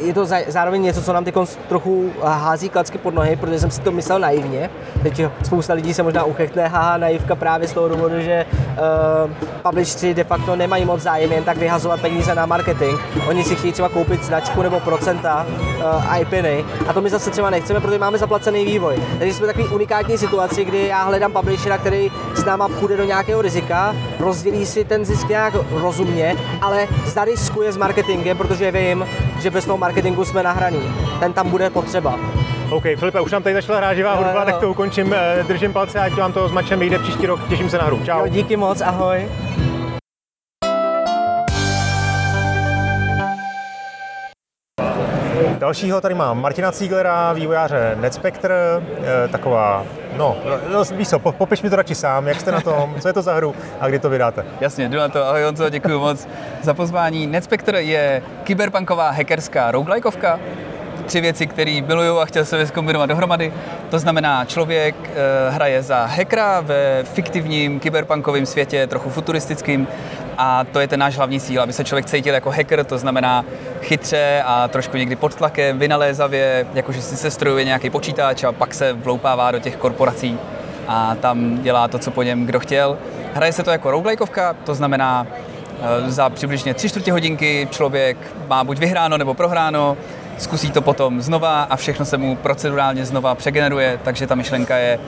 je 0.00 0.14
to 0.14 0.26
zároveň 0.46 0.82
něco, 0.82 1.02
co 1.02 1.12
nám 1.12 1.24
teď 1.24 1.34
trochu 1.68 2.10
hází 2.22 2.68
klacky 2.68 2.98
pod 2.98 3.14
nohy, 3.14 3.36
protože 3.36 3.60
jsem 3.60 3.70
si 3.70 3.80
to 3.80 3.92
myslel 3.92 4.18
naivně. 4.18 4.70
Teď 5.02 5.22
spousta 5.42 5.74
lidí 5.74 5.94
se 5.94 6.02
možná 6.02 6.24
uchechtne, 6.24 6.68
haha, 6.68 6.96
naivka 6.96 7.34
právě 7.34 7.68
z 7.68 7.72
toho 7.72 7.88
důvodu, 7.88 8.20
že 8.20 8.46
uh, 8.46 9.30
publishři 9.62 10.14
de 10.14 10.24
facto 10.24 10.56
nemají 10.56 10.84
moc 10.84 11.02
zájem 11.02 11.32
jen 11.32 11.44
tak 11.44 11.56
vyhazovat 11.56 12.00
peníze 12.00 12.34
na 12.34 12.46
marketing. 12.46 12.98
Oni 13.28 13.44
si 13.44 13.56
chtějí 13.56 13.72
třeba 13.72 13.88
koupit 13.88 14.24
značku 14.24 14.62
nebo 14.62 14.80
procenta 14.80 15.46
uh, 15.46 16.20
IPiny 16.20 16.64
a 16.88 16.92
to 16.92 17.00
my 17.00 17.10
zase 17.10 17.30
třeba 17.30 17.50
nechceme, 17.50 17.80
protože 17.80 17.98
máme 17.98 18.18
zaplacený 18.18 18.64
vývoj. 18.64 18.96
Takže 19.18 19.34
jsme 19.34 19.46
takový 19.46 19.64
unikátní 19.68 20.18
situaci, 20.18 20.64
kdy 20.64 20.86
já 20.86 21.02
hledám 21.02 21.32
publishera, 21.32 21.78
který 21.78 22.10
s 22.34 22.44
náma 22.44 22.68
půjde 22.68 22.96
do 22.96 23.04
nějakého 23.04 23.42
rizika, 23.42 23.96
rozdělí 24.18 24.66
si 24.66 24.84
ten 24.84 25.04
zisk 25.04 25.28
nějak 25.28 25.54
rozumně, 25.70 26.36
ale 26.60 26.86
zariskuje 27.06 27.72
s 27.72 27.76
marketingem, 28.20 28.36
protože 28.36 28.72
vím, 28.72 29.06
že 29.40 29.50
bez 29.50 29.64
toho 29.64 29.78
marketingu 29.78 30.24
jsme 30.24 30.42
nahraní. 30.42 30.80
Ten 31.20 31.32
tam 31.32 31.50
bude 31.50 31.70
potřeba. 31.70 32.18
OK, 32.70 32.82
Filipe, 32.96 33.20
už 33.20 33.32
nám 33.32 33.42
tady 33.42 33.54
začala 33.54 33.78
hrát 33.78 33.94
živá 33.94 34.14
hudba, 34.14 34.44
tak 34.44 34.58
to 34.58 34.70
ukončím. 34.70 35.14
Eh, 35.14 35.44
držím 35.48 35.72
palce, 35.72 36.00
ať 36.00 36.12
vám 36.12 36.32
to 36.32 36.48
s 36.48 36.52
mačem 36.52 36.78
vyjde 36.78 36.98
příští 36.98 37.26
rok. 37.26 37.48
Těším 37.48 37.70
se 37.70 37.78
na 37.78 37.84
hru. 37.84 38.00
Čau. 38.04 38.18
Jo, 38.18 38.26
díky 38.28 38.56
moc, 38.56 38.80
ahoj. 38.80 39.28
Dalšího 45.60 46.00
tady 46.00 46.14
mám 46.14 46.42
Martina 46.42 46.72
Cíglera, 46.72 47.32
vývojáře 47.32 47.96
NetSpectre, 48.00 48.56
eh, 49.24 49.28
taková, 49.28 49.84
no, 50.16 50.36
no 50.72 50.84
víš 50.84 51.08
co, 51.08 51.18
popiš 51.18 51.62
mi 51.62 51.70
to 51.70 51.76
radši 51.76 51.94
sám, 51.94 52.28
jak 52.28 52.40
jste 52.40 52.52
na 52.52 52.60
tom, 52.60 52.94
co 53.00 53.08
je 53.08 53.12
to 53.12 53.22
za 53.22 53.34
hru 53.34 53.54
a 53.80 53.88
kdy 53.88 53.98
to 53.98 54.10
vydáte. 54.10 54.44
Jasně, 54.60 54.88
jdu 54.88 54.98
na 54.98 55.08
to, 55.08 55.24
ahoj 55.24 55.42
Honzo, 55.42 55.68
děkuji 55.68 55.98
moc 55.98 56.28
za 56.62 56.74
pozvání. 56.74 57.26
NetSpectre 57.26 57.82
je 57.82 58.22
kyberpunková 58.44 59.10
hackerská 59.10 59.70
roguelikeovka, 59.70 60.40
tři 61.06 61.20
věci, 61.20 61.46
které 61.46 61.80
miluju 61.86 62.18
a 62.18 62.24
chtěl 62.24 62.44
se 62.44 62.58
je 62.58 62.66
zkombinovat 62.66 63.08
dohromady. 63.08 63.52
To 63.90 63.98
znamená, 63.98 64.44
člověk 64.44 64.94
e, 65.14 65.50
hraje 65.50 65.82
za 65.82 66.06
hackera 66.06 66.60
ve 66.60 67.04
fiktivním 67.04 67.80
kyberpunkovém 67.80 68.46
světě, 68.46 68.86
trochu 68.86 69.10
futuristickým 69.10 69.88
a 70.42 70.64
to 70.64 70.80
je 70.80 70.88
ten 70.88 71.00
náš 71.00 71.16
hlavní 71.16 71.40
cíl, 71.40 71.62
aby 71.62 71.72
se 71.72 71.84
člověk 71.84 72.06
cítil 72.06 72.34
jako 72.34 72.50
hacker, 72.50 72.84
to 72.84 72.98
znamená 72.98 73.44
chytře 73.82 74.42
a 74.46 74.68
trošku 74.68 74.96
někdy 74.96 75.16
pod 75.16 75.34
tlakem, 75.34 75.78
vynalézavě, 75.78 76.66
jakože 76.74 77.02
si 77.02 77.16
se 77.16 77.30
strojuje 77.30 77.64
nějaký 77.64 77.90
počítač 77.90 78.44
a 78.44 78.52
pak 78.52 78.74
se 78.74 78.92
vloupává 78.92 79.50
do 79.50 79.58
těch 79.58 79.76
korporací 79.76 80.38
a 80.88 81.14
tam 81.20 81.62
dělá 81.62 81.88
to, 81.88 81.98
co 81.98 82.10
po 82.10 82.22
něm 82.22 82.46
kdo 82.46 82.60
chtěl. 82.60 82.98
Hraje 83.34 83.52
se 83.52 83.62
to 83.62 83.70
jako 83.70 83.90
roguelikeovka, 83.90 84.52
to 84.52 84.74
znamená 84.74 85.26
e, 86.06 86.10
za 86.10 86.30
přibližně 86.30 86.74
tři 86.74 86.88
čtvrtě 86.88 87.12
hodinky 87.12 87.68
člověk 87.70 88.16
má 88.48 88.64
buď 88.64 88.78
vyhráno 88.78 89.18
nebo 89.18 89.34
prohráno, 89.34 89.96
zkusí 90.38 90.70
to 90.70 90.82
potom 90.82 91.22
znova 91.22 91.62
a 91.62 91.76
všechno 91.76 92.04
se 92.04 92.16
mu 92.16 92.36
procedurálně 92.36 93.04
znova 93.04 93.34
přegeneruje, 93.34 94.00
takže 94.02 94.26
ta 94.26 94.34
myšlenka 94.34 94.76
je 94.76 94.98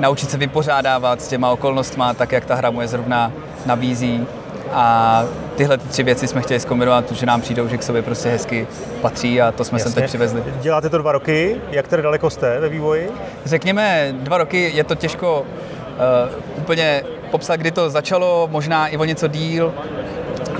naučit 0.00 0.30
se 0.30 0.38
vypořádávat 0.38 1.22
s 1.22 1.28
těma 1.28 1.50
okolnostma, 1.50 2.14
tak 2.14 2.32
jak 2.32 2.44
ta 2.44 2.54
hra 2.54 2.70
mu 2.70 2.80
je 2.80 2.88
zrovna 2.88 3.32
nabízí. 3.66 4.26
A 4.72 5.24
tyhle 5.56 5.78
tři 5.78 6.02
věci 6.02 6.28
jsme 6.28 6.42
chtěli 6.42 6.60
zkombinovat, 6.60 7.06
protože 7.06 7.26
nám 7.26 7.40
přijdou, 7.40 7.68
že 7.68 7.76
k 7.76 7.82
sobě 7.82 8.02
prostě 8.02 8.28
hezky 8.28 8.66
patří 9.00 9.40
a 9.40 9.52
to 9.52 9.64
jsme 9.64 9.76
Jasně. 9.76 9.92
sem 9.92 10.02
teď 10.02 10.08
přivezli. 10.08 10.44
Děláte 10.60 10.88
to 10.88 10.98
dva 10.98 11.12
roky, 11.12 11.56
jak 11.70 11.88
tedy 11.88 12.02
daleko 12.02 12.30
jste 12.30 12.60
ve 12.60 12.68
vývoji? 12.68 13.10
Řekněme 13.44 14.14
dva 14.20 14.38
roky, 14.38 14.70
je 14.74 14.84
to 14.84 14.94
těžko 14.94 15.40
uh, 15.40 16.58
úplně 16.58 17.02
popsat, 17.30 17.56
kdy 17.56 17.70
to 17.70 17.90
začalo, 17.90 18.48
možná 18.52 18.88
i 18.88 18.96
o 18.96 19.04
něco 19.04 19.28
díl 19.28 19.74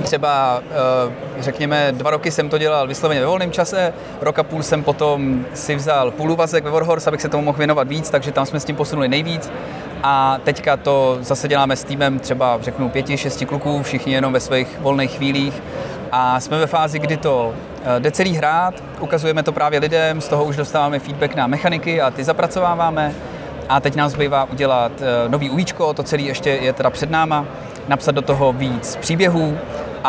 třeba, 0.03 0.63
eh, 1.07 1.13
řekněme, 1.39 1.91
dva 1.91 2.11
roky 2.11 2.31
jsem 2.31 2.49
to 2.49 2.57
dělal 2.57 2.87
vysloveně 2.87 3.21
ve 3.21 3.25
volném 3.25 3.51
čase, 3.51 3.93
roka 4.21 4.43
půl 4.43 4.63
jsem 4.63 4.83
potom 4.83 5.45
si 5.53 5.75
vzal 5.75 6.11
půluvazek 6.11 6.63
ve 6.63 6.69
Warhorse, 6.71 7.09
abych 7.09 7.21
se 7.21 7.29
tomu 7.29 7.43
mohl 7.43 7.57
věnovat 7.57 7.87
víc, 7.87 8.09
takže 8.09 8.31
tam 8.31 8.45
jsme 8.45 8.59
s 8.59 8.65
tím 8.65 8.75
posunuli 8.75 9.07
nejvíc. 9.07 9.51
A 10.03 10.39
teďka 10.43 10.77
to 10.77 11.17
zase 11.21 11.47
děláme 11.47 11.75
s 11.75 11.83
týmem 11.83 12.19
třeba, 12.19 12.59
řeknu, 12.61 12.89
pěti, 12.89 13.17
šesti 13.17 13.45
kluků, 13.45 13.83
všichni 13.83 14.13
jenom 14.13 14.33
ve 14.33 14.39
svých 14.39 14.79
volných 14.79 15.11
chvílích. 15.11 15.63
A 16.11 16.39
jsme 16.39 16.59
ve 16.59 16.67
fázi, 16.67 16.99
kdy 16.99 17.17
to 17.17 17.53
eh, 17.83 17.99
jde 17.99 18.11
celý 18.11 18.33
hrát, 18.33 18.73
ukazujeme 18.99 19.43
to 19.43 19.51
právě 19.51 19.79
lidem, 19.79 20.21
z 20.21 20.27
toho 20.27 20.43
už 20.43 20.55
dostáváme 20.55 20.99
feedback 20.99 21.35
na 21.35 21.47
mechaniky 21.47 22.01
a 22.01 22.11
ty 22.11 22.23
zapracováváme. 22.23 23.13
A 23.69 23.79
teď 23.79 23.95
nám 23.95 24.09
zbývá 24.09 24.43
udělat 24.43 24.91
eh, 25.01 25.29
nový 25.29 25.49
uvíčko, 25.49 25.93
to 25.93 26.03
celé 26.03 26.21
ještě 26.21 26.49
je 26.49 26.73
teda 26.73 26.89
před 26.89 27.09
náma, 27.09 27.45
napsat 27.87 28.11
do 28.11 28.21
toho 28.21 28.53
víc 28.53 28.95
příběhů, 28.95 29.57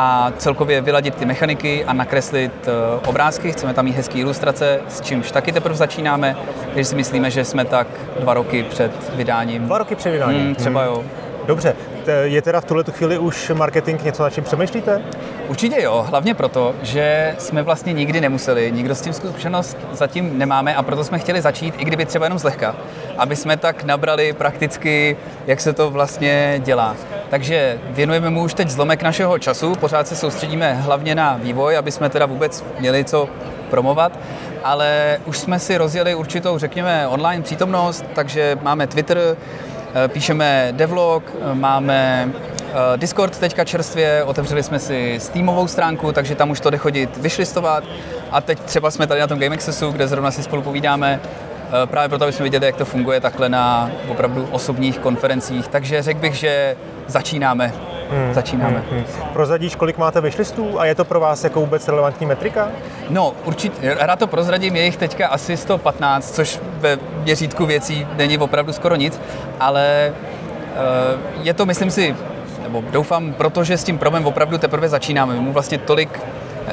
a 0.00 0.32
celkově 0.38 0.80
vyladit 0.80 1.14
ty 1.14 1.24
mechaniky 1.24 1.84
a 1.84 1.92
nakreslit 1.92 2.52
uh, 2.66 3.08
obrázky. 3.08 3.52
Chceme 3.52 3.74
tam 3.74 3.84
mít 3.84 3.96
hezké 3.96 4.18
ilustrace, 4.18 4.80
s 4.88 5.00
čímž 5.00 5.30
taky 5.30 5.52
teprve 5.52 5.74
začínáme, 5.74 6.36
takže 6.64 6.84
si 6.84 6.96
myslíme, 6.96 7.30
že 7.30 7.44
jsme 7.44 7.64
tak 7.64 7.86
dva 8.20 8.34
roky 8.34 8.62
před 8.62 8.92
vydáním. 9.14 9.66
Dva 9.66 9.78
roky 9.78 9.94
před 9.94 10.10
vydáním? 10.10 10.44
Hmm, 10.44 10.54
třeba 10.54 10.82
hmm. 10.82 10.90
jo. 10.90 11.04
Dobře, 11.46 11.76
je 12.22 12.42
teda 12.42 12.60
v 12.60 12.64
tuhle 12.64 12.84
chvíli 12.90 13.18
už 13.18 13.50
marketing 13.54 14.02
něco, 14.02 14.22
na 14.22 14.30
čím 14.30 14.44
přemýšlíte? 14.44 15.02
Určitě 15.48 15.82
jo, 15.82 16.06
hlavně 16.08 16.34
proto, 16.34 16.74
že 16.82 17.34
jsme 17.38 17.62
vlastně 17.62 17.92
nikdy 17.92 18.20
nemuseli, 18.20 18.72
nikdo 18.72 18.94
s 18.94 19.00
tím 19.00 19.12
zkušenost 19.12 19.76
zatím 19.92 20.38
nemáme 20.38 20.74
a 20.74 20.82
proto 20.82 21.04
jsme 21.04 21.18
chtěli 21.18 21.40
začít, 21.40 21.74
i 21.78 21.84
kdyby 21.84 22.06
třeba 22.06 22.26
jenom 22.26 22.38
zlehka, 22.38 22.76
aby 23.18 23.36
jsme 23.36 23.56
tak 23.56 23.84
nabrali 23.84 24.32
prakticky, 24.32 25.16
jak 25.46 25.60
se 25.60 25.72
to 25.72 25.90
vlastně 25.90 26.60
dělá. 26.64 26.96
Takže 27.30 27.78
věnujeme 27.90 28.30
mu 28.30 28.42
už 28.42 28.54
teď 28.54 28.68
zlomek 28.68 29.02
našeho 29.02 29.38
času, 29.38 29.74
pořád 29.74 30.08
se 30.08 30.16
soustředíme 30.16 30.74
hlavně 30.74 31.14
na 31.14 31.36
vývoj, 31.42 31.76
aby 31.76 31.92
jsme 31.92 32.08
teda 32.08 32.26
vůbec 32.26 32.64
měli 32.80 33.04
co 33.04 33.28
promovat, 33.70 34.18
ale 34.64 35.18
už 35.24 35.38
jsme 35.38 35.58
si 35.58 35.78
rozjeli 35.78 36.14
určitou, 36.14 36.58
řekněme, 36.58 37.08
online 37.08 37.42
přítomnost, 37.42 38.04
takže 38.14 38.58
máme 38.62 38.86
Twitter, 38.86 39.18
eh, 39.18 40.08
píšeme 40.08 40.68
devlog, 40.72 41.22
máme 41.52 42.30
eh, 42.34 42.96
Discord 42.96 43.38
teďka 43.38 43.64
čerstvě, 43.64 44.24
otevřeli 44.24 44.62
jsme 44.62 44.78
si 44.78 45.16
Steamovou 45.18 45.66
stránku, 45.66 46.12
takže 46.12 46.34
tam 46.34 46.50
už 46.50 46.60
to 46.60 46.70
jde 46.70 46.78
chodit 46.78 47.16
vyšlistovat. 47.16 47.84
A 48.30 48.40
teď 48.40 48.60
třeba 48.60 48.90
jsme 48.90 49.06
tady 49.06 49.20
na 49.20 49.26
tom 49.26 49.38
Game 49.38 49.54
Accessu, 49.54 49.90
kde 49.90 50.08
zrovna 50.08 50.30
si 50.30 50.42
spolu 50.42 50.62
povídáme, 50.62 51.20
eh, 51.22 51.86
právě 51.86 52.08
proto, 52.08 52.24
aby 52.24 52.32
jsme 52.32 52.42
viděli, 52.42 52.66
jak 52.66 52.76
to 52.76 52.84
funguje 52.84 53.20
takhle 53.20 53.48
na 53.48 53.90
opravdu 54.08 54.48
osobních 54.50 54.98
konferencích. 54.98 55.68
Takže 55.68 56.02
řekl 56.02 56.20
bych, 56.20 56.34
že 56.34 56.76
začínáme. 57.08 57.72
Hmm, 58.10 58.34
začínáme. 58.34 58.82
Hmm, 58.90 58.98
hmm. 58.98 59.32
Prozradíš, 59.32 59.74
kolik 59.74 59.98
máte 59.98 60.20
vyšlistů 60.20 60.80
a 60.80 60.84
je 60.84 60.94
to 60.94 61.04
pro 61.04 61.20
vás 61.20 61.44
jako 61.44 61.60
vůbec 61.60 61.88
relevantní 61.88 62.26
metrika? 62.26 62.68
No, 63.10 63.34
určitě, 63.44 63.96
rád 63.98 64.18
to 64.18 64.26
prozradím, 64.26 64.76
je 64.76 64.84
jich 64.84 64.96
teďka 64.96 65.28
asi 65.28 65.56
115, 65.56 66.34
což 66.34 66.60
ve 66.80 66.98
měřítku 67.22 67.66
věcí 67.66 68.06
není 68.16 68.38
opravdu 68.38 68.72
skoro 68.72 68.96
nic, 68.96 69.20
ale 69.60 70.12
uh, 70.12 71.44
je 71.46 71.54
to, 71.54 71.66
myslím 71.66 71.90
si, 71.90 72.16
nebo 72.62 72.84
doufám, 72.90 73.32
protože 73.32 73.78
s 73.78 73.84
tím 73.84 73.98
problémem 73.98 74.26
opravdu 74.26 74.58
teprve 74.58 74.88
začínáme. 74.88 75.34
My 75.34 75.40
mu 75.40 75.52
vlastně 75.52 75.78
tolik 75.78 76.20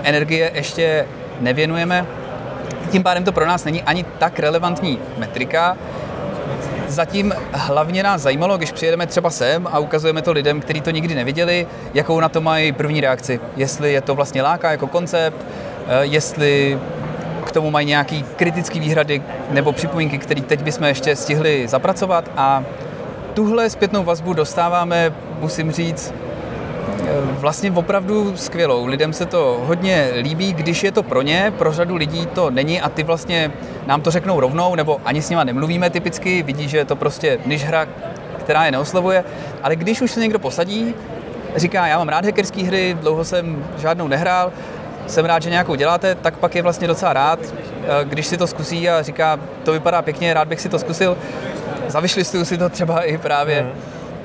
energie 0.04 0.52
ještě 0.54 1.06
nevěnujeme, 1.40 2.06
tím 2.92 3.04
pádem 3.04 3.24
to 3.24 3.32
pro 3.32 3.46
nás 3.46 3.66
není 3.66 3.84
ani 3.84 4.06
tak 4.20 4.40
relevantní 4.40 5.00
metrika, 5.18 5.78
Zatím 6.88 7.34
hlavně 7.52 8.04
nás 8.04 8.22
zajímalo, 8.22 8.58
když 8.58 8.72
přijedeme 8.72 9.08
třeba 9.08 9.30
sem 9.30 9.68
a 9.72 9.80
ukazujeme 9.80 10.22
to 10.22 10.32
lidem, 10.32 10.62
kteří 10.62 10.82
to 10.82 10.92
nikdy 10.92 11.16
neviděli, 11.16 11.68
jakou 11.94 12.20
na 12.20 12.30
to 12.30 12.42
mají 12.42 12.72
první 12.72 13.02
reakci. 13.02 13.40
Jestli 13.56 13.94
je 13.94 14.02
to 14.02 14.16
vlastně 14.16 14.42
láká 14.42 14.72
jako 14.72 14.88
koncept, 14.88 15.46
eh, 15.88 16.06
jestli 16.06 16.80
k 17.46 17.52
tomu 17.52 17.72
mají 17.72 17.88
nějaký 17.88 18.26
kritický 18.36 18.80
výhrady 18.80 19.22
nebo 19.50 19.72
připomínky, 19.72 20.18
které 20.18 20.42
teď 20.42 20.64
bychom 20.64 20.88
ještě 20.88 21.16
stihli 21.16 21.68
zapracovat 21.68 22.32
a 22.38 22.64
tuhle 23.34 23.70
zpětnou 23.70 24.04
vazbu 24.04 24.34
dostáváme, 24.34 25.14
musím 25.40 25.72
říct, 25.72 26.14
vlastně 27.22 27.72
opravdu 27.72 28.38
skvělou. 28.38 28.86
Lidem 28.86 29.14
se 29.14 29.26
to 29.26 29.62
hodně 29.66 30.10
líbí, 30.22 30.54
když 30.54 30.84
je 30.84 30.92
to 30.92 31.04
pro 31.04 31.22
ně, 31.22 31.54
pro 31.58 31.74
řadu 31.74 31.96
lidí 31.96 32.26
to 32.26 32.50
není 32.50 32.82
a 32.82 32.90
ty 32.90 33.04
vlastně 33.04 33.52
nám 33.86 34.02
to 34.02 34.12
řeknou 34.12 34.40
rovnou, 34.40 34.76
nebo 34.76 35.02
ani 35.06 35.22
s 35.22 35.30
nima 35.30 35.44
nemluvíme 35.44 35.90
typicky, 35.90 36.44
vidí, 36.44 36.70
že 36.70 36.78
je 36.78 36.86
to 36.86 36.96
prostě 36.96 37.40
niž 37.46 37.66
hra, 37.66 37.88
která 38.40 38.66
je 38.66 38.72
neoslovuje, 38.72 39.24
ale 39.64 39.76
když 39.76 40.02
už 40.02 40.12
se 40.12 40.20
někdo 40.20 40.40
posadí, 40.40 40.94
říká, 41.56 41.88
já 41.88 41.98
mám 41.98 42.10
rád 42.10 42.26
hackerské 42.26 42.64
hry, 42.64 42.98
dlouho 43.02 43.24
jsem 43.24 43.66
žádnou 43.78 44.08
nehrál, 44.08 44.52
jsem 45.08 45.26
rád, 45.26 45.44
že 45.44 45.50
nějakou 45.50 45.76
děláte, 45.76 46.16
tak 46.16 46.38
pak 46.38 46.56
je 46.56 46.62
vlastně 46.62 46.88
docela 46.88 47.14
rád, 47.14 47.40
eh, 47.44 48.06
když 48.06 48.28
si 48.28 48.38
to 48.38 48.48
zkusí 48.48 48.90
a 48.90 49.02
říká, 49.02 49.40
to 49.64 49.72
vypadá 49.72 50.02
pěkně, 50.02 50.34
rád 50.34 50.48
bych 50.48 50.62
si 50.62 50.70
to 50.70 50.80
zkusil, 50.80 51.18
zavyšlistuju 51.88 52.46
si 52.46 52.58
to 52.58 52.70
třeba 52.70 53.02
i 53.02 53.18
právě. 53.18 53.62
Mm. 53.62 53.70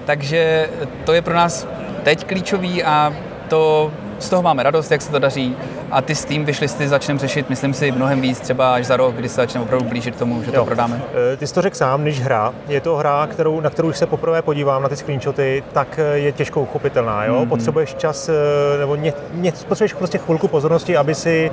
Takže 0.05 0.69
to 1.05 1.13
je 1.13 1.23
pro 1.23 1.35
nás 1.35 1.67
teď 2.03 2.27
klíčový 2.27 2.85
a 2.85 3.13
to 3.49 3.93
z 4.19 4.29
toho 4.29 4.43
máme 4.43 4.63
radost, 4.63 4.91
jak 4.91 5.03
se 5.03 5.11
to 5.11 5.19
daří 5.19 5.57
a 5.91 6.03
ty 6.03 6.15
s 6.15 6.25
tím 6.25 6.45
vyšlisty 6.45 6.89
začneme 6.89 7.21
řešit, 7.21 7.51
myslím 7.51 7.75
si, 7.75 7.93
mnohem 7.93 8.21
víc 8.21 8.41
třeba 8.41 8.75
až 8.75 8.87
za 8.87 8.97
rok, 8.97 9.15
kdy 9.15 9.29
se 9.29 9.35
začneme 9.35 9.65
opravdu 9.65 9.89
blížit 9.89 10.17
tomu, 10.17 10.43
že 10.43 10.51
jo. 10.51 10.61
to 10.61 10.65
prodáme. 10.65 11.03
E, 11.33 11.37
ty 11.37 11.47
jsi 11.47 11.55
to 11.55 11.63
řekl 11.63 11.77
sám, 11.77 12.03
když 12.03 12.21
hra, 12.21 12.55
je 12.69 12.81
to 12.81 12.97
hra, 12.97 13.27
kterou, 13.27 13.61
na 13.61 13.71
kterou 13.71 13.89
už 13.89 13.99
se 13.99 14.07
poprvé 14.07 14.43
podívám 14.43 14.83
na 14.83 14.89
ty 14.89 14.97
screenshoty, 14.97 15.65
tak 15.73 15.99
e, 15.99 16.19
je 16.19 16.33
těžko 16.33 16.61
uchopitelná. 16.61 17.25
Jo? 17.25 17.35
Mm-hmm. 17.35 17.49
Potřebuješ 17.49 17.95
čas, 17.95 18.29
e, 18.29 18.33
nebo 18.79 18.97
ně, 18.97 19.13
ně, 19.35 19.53
potřebuješ 19.69 19.93
prostě 19.93 20.19
chvilku 20.19 20.49
pozornosti, 20.49 20.97
aby 20.97 21.15
si 21.15 21.51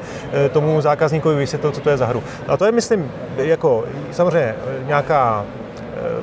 tomu 0.51 0.81
zákazníkovi 0.81 1.35
vysvětlil, 1.35 1.71
co 1.71 1.81
to 1.81 1.89
je 1.89 1.97
za 1.97 2.05
hru. 2.05 2.23
A 2.47 2.57
to 2.57 2.65
je, 2.65 2.71
myslím, 2.71 3.11
jako 3.37 3.83
samozřejmě 4.11 4.55
nějaká 4.85 5.45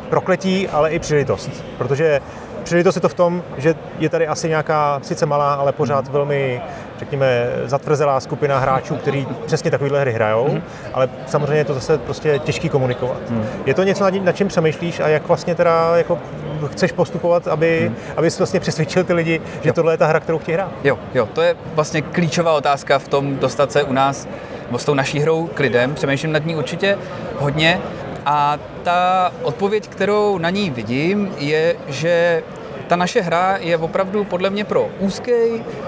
prokletí, 0.09 0.69
ale 0.69 0.91
i 0.91 0.99
příležitost. 0.99 1.51
Protože 1.79 2.21
příležitost 2.65 2.95
je 2.95 3.01
to 3.01 3.09
v 3.09 3.15
tom, 3.15 3.43
že 3.57 3.75
je 3.99 4.09
tady 4.09 4.27
asi 4.27 4.49
nějaká, 4.49 5.01
sice 5.03 5.27
malá, 5.27 5.55
ale 5.55 5.73
pořád 5.73 6.09
velmi, 6.09 6.63
řekněme, 6.99 7.47
zatvrzelá 7.65 8.21
skupina 8.21 8.59
hráčů, 8.59 8.97
kteří 8.97 9.27
přesně 9.47 9.71
takovéhle 9.71 10.01
hry 10.01 10.13
hrajou, 10.13 10.49
mm. 10.49 10.63
ale 10.93 11.09
samozřejmě 11.27 11.57
je 11.57 11.65
to 11.65 11.75
zase 11.75 11.99
prostě 11.99 12.39
těžký 12.39 12.69
komunikovat. 12.69 13.31
Mm. 13.31 13.45
Je 13.67 13.75
to 13.75 13.83
něco, 13.83 14.11
nad 14.23 14.37
čím 14.37 14.49
přemýšlíš 14.49 15.01
a 15.01 15.09
jak 15.09 15.29
vlastně 15.29 15.55
teda 15.55 15.97
jako 15.97 16.19
chceš 16.67 16.93
postupovat, 16.93 17.49
aby, 17.49 17.87
mm. 17.89 17.97
aby 18.17 18.31
jsi 18.31 18.39
vlastně 18.39 18.61
přesvědčil 18.61 19.05
ty 19.05 19.13
lidi, 19.13 19.41
že 19.63 19.69
jo. 19.69 19.73
tohle 19.73 19.93
je 19.93 19.99
ta 19.99 20.07
hra, 20.07 20.21
kterou 20.21 20.39
chtějí 20.39 20.55
hrát? 20.55 20.73
Jo, 20.85 20.99
jo, 21.15 21.29
to 21.33 21.43
je 21.43 21.57
vlastně 21.75 22.03
klíčová 22.03 22.53
otázka 22.53 22.99
v 22.99 23.09
tom 23.09 23.37
dostat 23.37 23.73
se 23.73 23.83
u 23.83 23.93
nás 23.93 24.29
nebo 24.67 24.79
s 24.79 24.85
tou 24.85 24.95
naší 24.95 25.21
hrou 25.21 25.47
k 25.47 25.61
lidem. 25.61 25.95
Přemýšlím 25.95 26.33
nad 26.33 26.47
ní 26.47 26.57
určitě 26.57 26.99
hodně 27.39 27.81
a 28.27 28.59
ta 28.83 29.33
odpověď, 29.43 29.89
kterou 29.89 30.39
na 30.39 30.51
ní 30.51 30.71
vidím, 30.71 31.33
je, 31.39 31.77
že 31.89 32.43
ta 32.87 32.97
naše 32.97 33.21
hra 33.21 33.57
je 33.61 33.77
opravdu 33.77 34.25
podle 34.25 34.51
mě 34.51 34.65
pro 34.65 34.89
úzký 34.99 35.33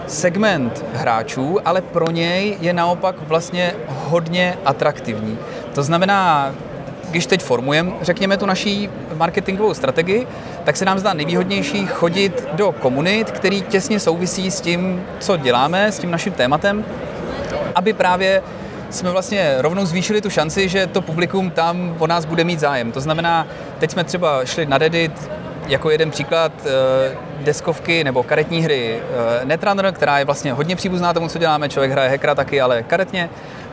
segment 0.07 0.85
hráčů, 0.95 1.59
ale 1.65 1.81
pro 1.81 2.11
něj 2.11 2.57
je 2.61 2.73
naopak 2.73 3.17
vlastně 3.21 3.75
hodně 3.89 4.59
atraktivní. 4.65 5.39
To 5.75 5.83
znamená, 5.83 6.55
když 7.11 7.27
teď 7.27 7.43
formujeme, 7.43 7.93
řekněme, 8.01 8.37
tu 8.37 8.47
naší 8.47 8.91
marketingovou 9.15 9.75
strategii, 9.75 10.27
tak 10.65 10.77
se 10.77 10.85
nám 10.85 10.99
zdá 10.99 11.15
nejvýhodnější 11.15 11.87
chodit 11.87 12.49
do 12.53 12.73
komunit, 12.73 13.31
který 13.31 13.63
těsně 13.63 14.01
souvisí 14.01 14.51
s 14.51 14.61
tím, 14.61 15.05
co 15.19 15.37
děláme, 15.37 15.93
s 15.93 15.99
tím 15.99 16.11
naším 16.11 16.33
tématem, 16.33 16.85
aby 17.75 17.93
právě 17.93 18.43
jsme 18.91 19.11
vlastně 19.11 19.55
rovnou 19.59 19.87
zvýšili 19.87 20.21
tu 20.21 20.31
šanci, 20.31 20.69
že 20.69 20.87
to 20.87 21.03
publikum 21.03 21.51
tam 21.51 21.97
o 21.99 22.07
nás 22.07 22.25
bude 22.25 22.45
mít 22.45 22.61
zájem. 22.61 22.93
To 22.93 23.01
znamená, 23.01 23.47
teď 23.79 23.91
jsme 23.91 24.05
třeba 24.05 24.45
šli 24.45 24.67
na 24.67 24.79
Reddit, 24.79 25.31
jako 25.67 25.91
jeden 25.91 26.11
příklad 26.11 26.53
eh, 26.65 27.17
deskovky 27.41 28.05
nebo 28.05 28.23
karetní 28.23 28.63
hry 28.63 29.01
eh, 29.01 29.45
Netrunner, 29.45 29.93
která 29.93 30.19
je 30.19 30.25
vlastně 30.25 30.53
hodně 30.53 30.77
příbuzná 30.77 31.13
tomu, 31.13 31.29
co 31.29 31.39
děláme. 31.39 31.69
Člověk 31.69 31.93
hraje 31.93 32.11
hekra 32.11 32.35
taky, 32.35 32.61
ale 32.61 32.83
karetně. 32.83 33.31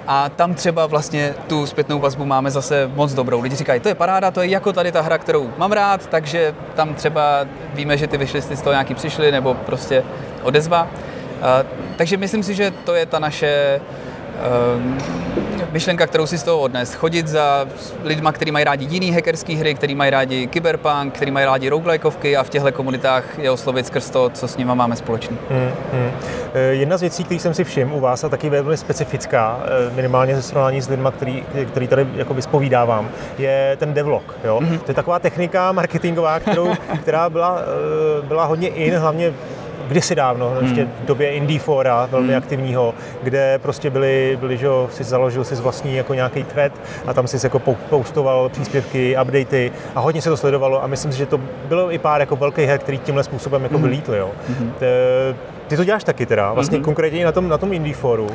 A 0.08 0.30
tam 0.30 0.54
třeba 0.54 0.86
vlastně 0.86 1.34
tu 1.48 1.66
zpětnou 1.66 2.00
vazbu 2.00 2.26
máme 2.26 2.52
zase 2.52 2.92
moc 2.96 3.14
dobrou. 3.14 3.42
Lidi 3.42 3.56
říkají, 3.56 3.80
to 3.80 3.88
je 3.88 3.96
paráda, 3.96 4.32
to 4.32 4.42
je 4.42 4.50
jako 4.50 4.74
tady 4.74 4.92
ta 4.92 5.02
hra, 5.02 5.18
kterou 5.18 5.50
mám 5.58 5.72
rád, 5.72 6.08
takže 6.08 6.56
tam 6.76 6.94
třeba 6.94 7.46
víme, 7.74 7.98
že 7.98 8.08
ty 8.08 8.18
vyšly 8.18 8.42
z 8.42 8.62
toho 8.62 8.74
nějaký 8.74 8.96
přišli, 8.96 9.32
nebo 9.32 9.54
prostě 9.54 10.04
odezva. 10.42 10.84
Uh, 10.84 11.68
takže 11.98 12.18
myslím 12.18 12.44
si, 12.44 12.56
že 12.56 12.72
to 12.72 12.96
je 12.96 13.06
ta 13.06 13.20
naše 13.20 13.82
myšlenka, 15.72 16.08
kterou 16.08 16.26
si 16.26 16.38
z 16.38 16.44
toho 16.44 16.60
odnes. 16.60 16.94
Chodit 16.94 17.28
za 17.28 17.68
lidma, 18.04 18.32
kteří 18.32 18.52
mají 18.52 18.66
rádi 18.66 18.86
jiný 18.86 19.12
hackerské 19.12 19.56
hry, 19.56 19.76
kteří 19.76 19.96
mají 19.96 20.12
rádi 20.12 20.48
kyberpunk, 20.48 21.14
kteří 21.14 21.32
mají 21.32 21.46
rádi 21.46 21.70
roguelikeovky 21.70 22.38
a 22.38 22.44
v 22.44 22.50
těchto 22.50 22.72
komunitách 22.72 23.40
je 23.40 23.52
oslovit 23.52 23.88
skrz 23.88 24.10
to, 24.10 24.30
co 24.30 24.48
s 24.48 24.58
nimi 24.58 24.76
máme 24.76 24.96
společný. 24.96 25.38
Hmm, 25.50 25.72
hmm. 25.94 26.12
Jedna 26.70 26.98
z 26.98 27.02
věcí, 27.02 27.24
které 27.24 27.40
jsem 27.40 27.54
si 27.54 27.64
všiml 27.64 27.96
u 27.96 28.00
vás 28.00 28.24
a 28.24 28.30
taky 28.30 28.50
velmi 28.50 28.78
specifická, 28.78 29.60
eh, 29.64 29.96
minimálně 29.96 30.36
ze 30.36 30.42
srovnání 30.42 30.82
s 30.82 30.90
lidmi, 30.90 31.10
který, 31.18 31.44
který 31.72 31.88
tady 31.88 32.08
jako 32.16 32.34
vyspovídávám, 32.34 33.10
je 33.38 33.78
ten 33.80 33.94
devlog. 33.94 34.36
Jo? 34.44 34.60
Hmm. 34.64 34.80
To 34.80 34.92
je 34.92 34.96
taková 34.96 35.20
technika 35.20 35.72
marketingová, 35.72 36.40
kterou, 36.40 36.74
která 37.02 37.30
byla, 37.30 37.60
eh, 37.62 38.28
byla 38.28 38.46
hodně 38.46 38.68
in, 38.68 38.96
hlavně 38.96 39.34
kdysi 39.94 40.16
dávno, 40.16 40.50
hmm. 40.50 40.64
ještě 40.64 40.88
v 41.04 41.06
době 41.06 41.32
Indie 41.32 41.60
Fora, 41.60 42.08
velmi 42.12 42.28
hmm. 42.28 42.38
aktivního, 42.38 42.94
kde 43.24 43.60
prostě 43.62 43.90
byli, 43.90 44.38
byli 44.40 44.58
že 44.58 44.68
si 44.92 45.04
založil 45.04 45.44
si 45.44 45.56
vlastní 45.56 45.96
jako 45.96 46.14
nějaký 46.14 46.44
thread 46.44 46.72
a 47.08 47.14
tam 47.14 47.28
si 47.28 47.46
jako 47.46 47.60
postoval 47.90 48.50
příspěvky, 48.50 49.18
updaty 49.22 49.72
a 49.96 50.00
hodně 50.00 50.22
se 50.22 50.30
to 50.30 50.38
sledovalo 50.38 50.84
a 50.84 50.88
myslím 50.88 51.12
si, 51.12 51.18
že 51.18 51.26
to 51.26 51.38
bylo 51.68 51.92
i 51.92 51.98
pár 51.98 52.20
jako 52.22 52.36
velkých 52.36 52.68
her, 52.68 52.80
který 52.80 52.98
tímhle 52.98 53.24
způsobem 53.24 53.64
jako 53.64 53.76
hmm. 53.76 53.84
vylítli. 53.84 54.18
Jo. 54.18 54.32
Hmm. 54.48 54.74
Ty 55.74 55.78
to 55.78 55.84
děláš 55.84 56.04
taky 56.04 56.26
teda, 56.26 56.54
vlastně 56.54 56.78
mm-hmm. 56.78 56.84
konkrétně 56.84 57.26
na 57.26 57.32
tom, 57.32 57.50
na 57.50 57.58
tom 57.58 57.74
Indie 57.74 57.96
foru. 57.96 58.28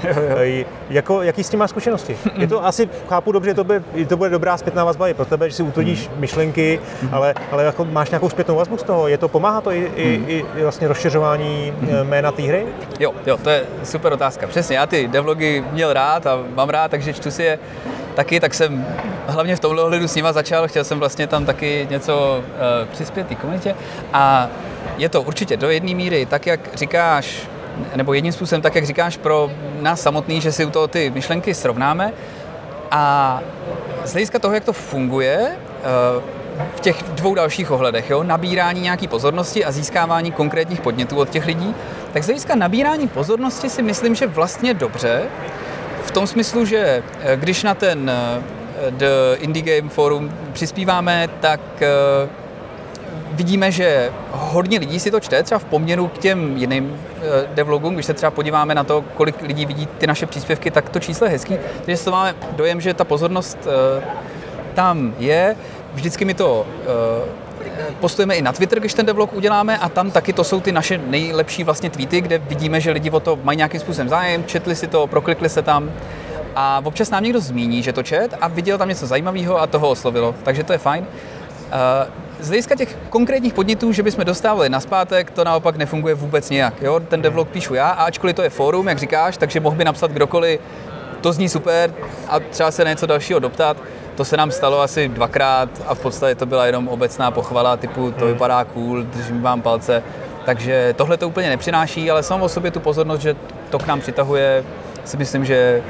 jako, 0.91 1.22
jaký 1.22 1.45
s 1.45 1.51
tím 1.51 1.59
máš 1.59 1.70
zkušenosti? 1.70 2.16
Je 2.34 2.47
to 2.47 2.66
asi, 2.66 2.89
chápu 3.09 3.32
dobře, 3.32 3.55
to, 3.55 3.64
by, 3.64 3.80
to 4.09 4.16
bude 4.16 4.30
dobrá 4.30 4.57
zpětná 4.57 4.84
vazba 4.84 5.09
i 5.09 5.14
pro 5.14 5.24
tebe, 5.24 5.51
že 5.51 5.57
si 5.57 5.62
utvrdíš 5.62 6.09
mm. 6.09 6.20
myšlenky, 6.20 6.80
mm-hmm. 6.80 7.09
ale, 7.12 7.34
ale 7.51 7.64
jako 7.64 7.84
máš 7.84 8.11
nějakou 8.11 8.28
zpětnou 8.28 8.57
vazbu 8.57 8.78
z 8.78 8.82
toho? 8.82 9.09
Je 9.09 9.18
to, 9.18 9.28
pomáhá 9.28 9.61
to 9.61 9.72
i, 9.72 9.80
mm. 9.80 10.24
i, 10.28 10.45
i 10.57 10.62
vlastně 10.62 10.89
rozšiřování 10.89 11.72
mm. 11.80 11.89
jména 12.03 12.32
té 12.32 12.43
hry? 12.43 12.66
Jo, 13.01 13.14
jo, 13.26 13.36
to 13.36 13.51
je 13.51 13.64
super 13.84 14.12
otázka. 14.12 14.47
Přesně, 14.47 14.76
já 14.76 14.86
ty 14.86 15.09
devlogy 15.09 15.64
měl 15.72 15.93
rád 15.93 16.26
a 16.26 16.39
mám 16.55 16.68
rád, 16.68 16.91
takže 16.91 17.12
čtu 17.12 17.30
si 17.30 17.43
je 17.43 17.59
taky, 18.14 18.41
tak 18.41 18.55
jsem 18.55 18.86
hlavně 19.26 19.57
v 19.57 19.61
tomhle 19.61 19.82
ohledu 19.82 20.09
s 20.09 20.14
nima 20.14 20.32
začal, 20.32 20.68
chtěl 20.68 20.84
jsem 20.84 20.99
vlastně 20.99 21.26
tam 21.26 21.45
taky 21.45 21.86
něco 21.91 22.39
uh, 22.39 22.89
přispět 22.89 23.26
té 23.26 23.34
komunitě 23.34 23.74
a 24.12 24.49
je 24.99 25.09
to 25.09 25.23
určitě 25.23 25.57
do 25.57 25.71
jedné 25.71 25.95
míry, 25.95 26.27
tak 26.27 26.47
jak 26.47 26.61
říkáš, 26.75 27.49
nebo 27.97 28.15
jedním 28.15 28.33
způsobem 28.33 28.63
tak, 28.63 28.75
jak 28.75 28.87
říkáš 28.87 29.17
pro 29.17 29.51
nás 29.81 30.01
samotný, 30.01 30.41
že 30.41 30.53
si 30.53 30.65
u 30.65 30.71
toho 30.71 30.89
ty 30.89 31.11
myšlenky 31.11 31.55
srovnáme. 31.55 32.13
A 32.91 33.41
z 34.05 34.13
hlediska 34.13 34.39
toho, 34.39 34.55
jak 34.55 34.65
to 34.65 34.73
funguje, 34.73 35.57
uh, 36.17 36.23
v 36.77 36.81
těch 36.81 37.03
dvou 37.03 37.35
dalších 37.35 37.71
ohledech, 37.71 38.11
jo, 38.11 38.23
nabírání 38.23 38.81
nějaký 38.81 39.09
pozornosti 39.09 39.65
a 39.65 39.73
získávání 39.73 40.33
konkrétních 40.33 40.81
podnětů 40.81 41.17
od 41.17 41.29
těch 41.31 41.47
lidí, 41.47 41.75
tak 42.13 42.23
z 42.23 42.27
hlediska 42.27 42.55
nabírání 42.55 43.09
pozornosti 43.09 43.71
si 43.71 43.83
myslím, 43.83 44.15
že 44.15 44.27
vlastně 44.27 44.75
dobře, 44.75 45.23
v 46.09 46.11
tom 46.11 46.27
smyslu, 46.27 46.65
že 46.65 47.03
eh, 47.21 47.37
když 47.37 47.63
na 47.63 47.75
ten 47.75 48.11
eh, 48.11 48.43
The 48.91 49.37
Indie 49.39 49.81
Game 49.81 49.91
Forum 49.91 50.33
přispíváme, 50.53 51.29
tak 51.41 51.61
eh, 51.81 51.89
vidíme, 53.39 53.70
že 53.70 54.12
hodně 54.32 54.78
lidí 54.78 55.01
si 55.01 55.11
to 55.11 55.20
čte, 55.20 55.43
třeba 55.43 55.59
v 55.59 55.64
poměru 55.64 56.09
k 56.09 56.18
těm 56.18 56.57
jiným 56.57 57.01
devlogům, 57.55 57.95
když 57.95 58.07
se 58.07 58.14
třeba 58.14 58.30
podíváme 58.30 58.74
na 58.74 58.84
to, 58.84 59.05
kolik 59.14 59.43
lidí 59.43 59.66
vidí 59.66 59.89
ty 59.99 60.07
naše 60.07 60.26
příspěvky, 60.26 60.70
tak 60.70 60.89
to 60.89 61.01
číslo 61.01 61.26
je 61.26 61.30
hezký. 61.30 61.57
Takže 61.84 62.05
to 62.05 62.11
máme 62.11 62.34
dojem, 62.57 62.80
že 62.80 62.95
ta 62.95 63.05
pozornost 63.05 63.59
tam 64.74 65.14
je. 65.18 65.57
Vždycky 65.95 66.24
mi 66.24 66.34
to 66.34 66.66
postujeme 68.01 68.34
i 68.34 68.43
na 68.43 68.53
Twitter, 68.53 68.80
když 68.80 68.95
ten 68.95 69.07
devlog 69.07 69.32
uděláme 69.32 69.78
a 69.78 69.89
tam 69.89 70.11
taky 70.11 70.32
to 70.32 70.45
jsou 70.45 70.61
ty 70.61 70.72
naše 70.72 70.99
nejlepší 70.99 71.64
vlastně 71.64 71.91
tweety, 71.91 72.20
kde 72.20 72.39
vidíme, 72.39 72.80
že 72.80 72.91
lidi 72.91 73.11
o 73.11 73.20
to 73.20 73.39
mají 73.43 73.57
nějakým 73.57 73.80
způsobem 73.80 74.09
zájem, 74.09 74.45
četli 74.45 74.76
si 74.76 74.86
to, 74.86 75.07
proklikli 75.07 75.49
se 75.49 75.62
tam 75.62 75.91
a 76.57 76.80
občas 76.84 77.11
nám 77.11 77.24
někdo 77.24 77.41
zmíní, 77.41 77.82
že 77.82 77.93
to 77.93 78.03
čet 78.03 78.34
a 78.41 78.49
viděl 78.49 78.78
tam 78.78 78.89
něco 78.89 79.07
zajímavého 79.07 79.61
a 79.61 79.66
toho 79.66 79.91
oslovilo, 79.91 80.34
takže 80.43 80.64
to 80.64 80.72
je 80.72 80.78
fajn. 80.78 81.07
Z 82.41 82.49
hlediska 82.49 82.74
těch 82.74 82.97
konkrétních 83.11 83.55
podnětů, 83.55 83.93
že 83.93 84.03
bychom 84.03 84.24
dostávali 84.24 84.68
na 84.68 84.80
zpátek, 84.80 85.30
to 85.30 85.45
naopak 85.45 85.76
nefunguje 85.76 86.14
vůbec 86.14 86.51
nějak. 86.51 86.82
Jo? 86.82 87.01
Ten 87.01 87.22
devlog 87.22 87.49
píšu 87.49 87.74
já, 87.74 87.89
a 87.89 88.05
ačkoliv 88.05 88.36
to 88.36 88.43
je 88.43 88.51
fórum, 88.51 88.89
jak 88.89 88.99
říkáš, 88.99 89.36
takže 89.36 89.61
mohl 89.61 89.76
by 89.76 89.84
napsat 89.84 90.11
kdokoliv, 90.11 90.61
to 91.20 91.32
zní 91.32 91.49
super 91.49 91.95
a 92.28 92.41
třeba 92.41 92.70
se 92.70 92.84
na 92.84 92.91
něco 92.91 93.07
dalšího 93.07 93.39
doptat, 93.39 93.76
to 94.14 94.24
se 94.24 94.36
nám 94.36 94.51
stalo 94.51 94.80
asi 94.80 95.09
dvakrát 95.09 95.68
a 95.86 95.95
v 95.95 96.01
podstatě 96.01 96.34
to 96.34 96.47
byla 96.47 96.66
jenom 96.66 96.89
obecná 96.89 97.30
pochvala 97.30 97.76
typu 97.76 98.11
to 98.11 98.24
hmm. 98.24 98.32
vypadá 98.32 98.64
cool, 98.64 99.03
držím 99.03 99.43
vám 99.43 99.62
palce. 99.62 100.03
Takže 100.45 100.95
tohle 100.97 101.16
to 101.16 101.28
úplně 101.28 101.49
nepřináší, 101.49 102.11
ale 102.11 102.22
samo 102.22 102.45
o 102.45 102.49
sobě 102.49 102.70
tu 102.70 102.80
pozornost, 102.80 103.20
že 103.20 103.36
to 103.70 103.78
k 103.78 103.86
nám 103.86 104.01
přitahuje, 104.01 104.64
si 105.05 105.16
myslím, 105.16 105.45
že 105.45 105.82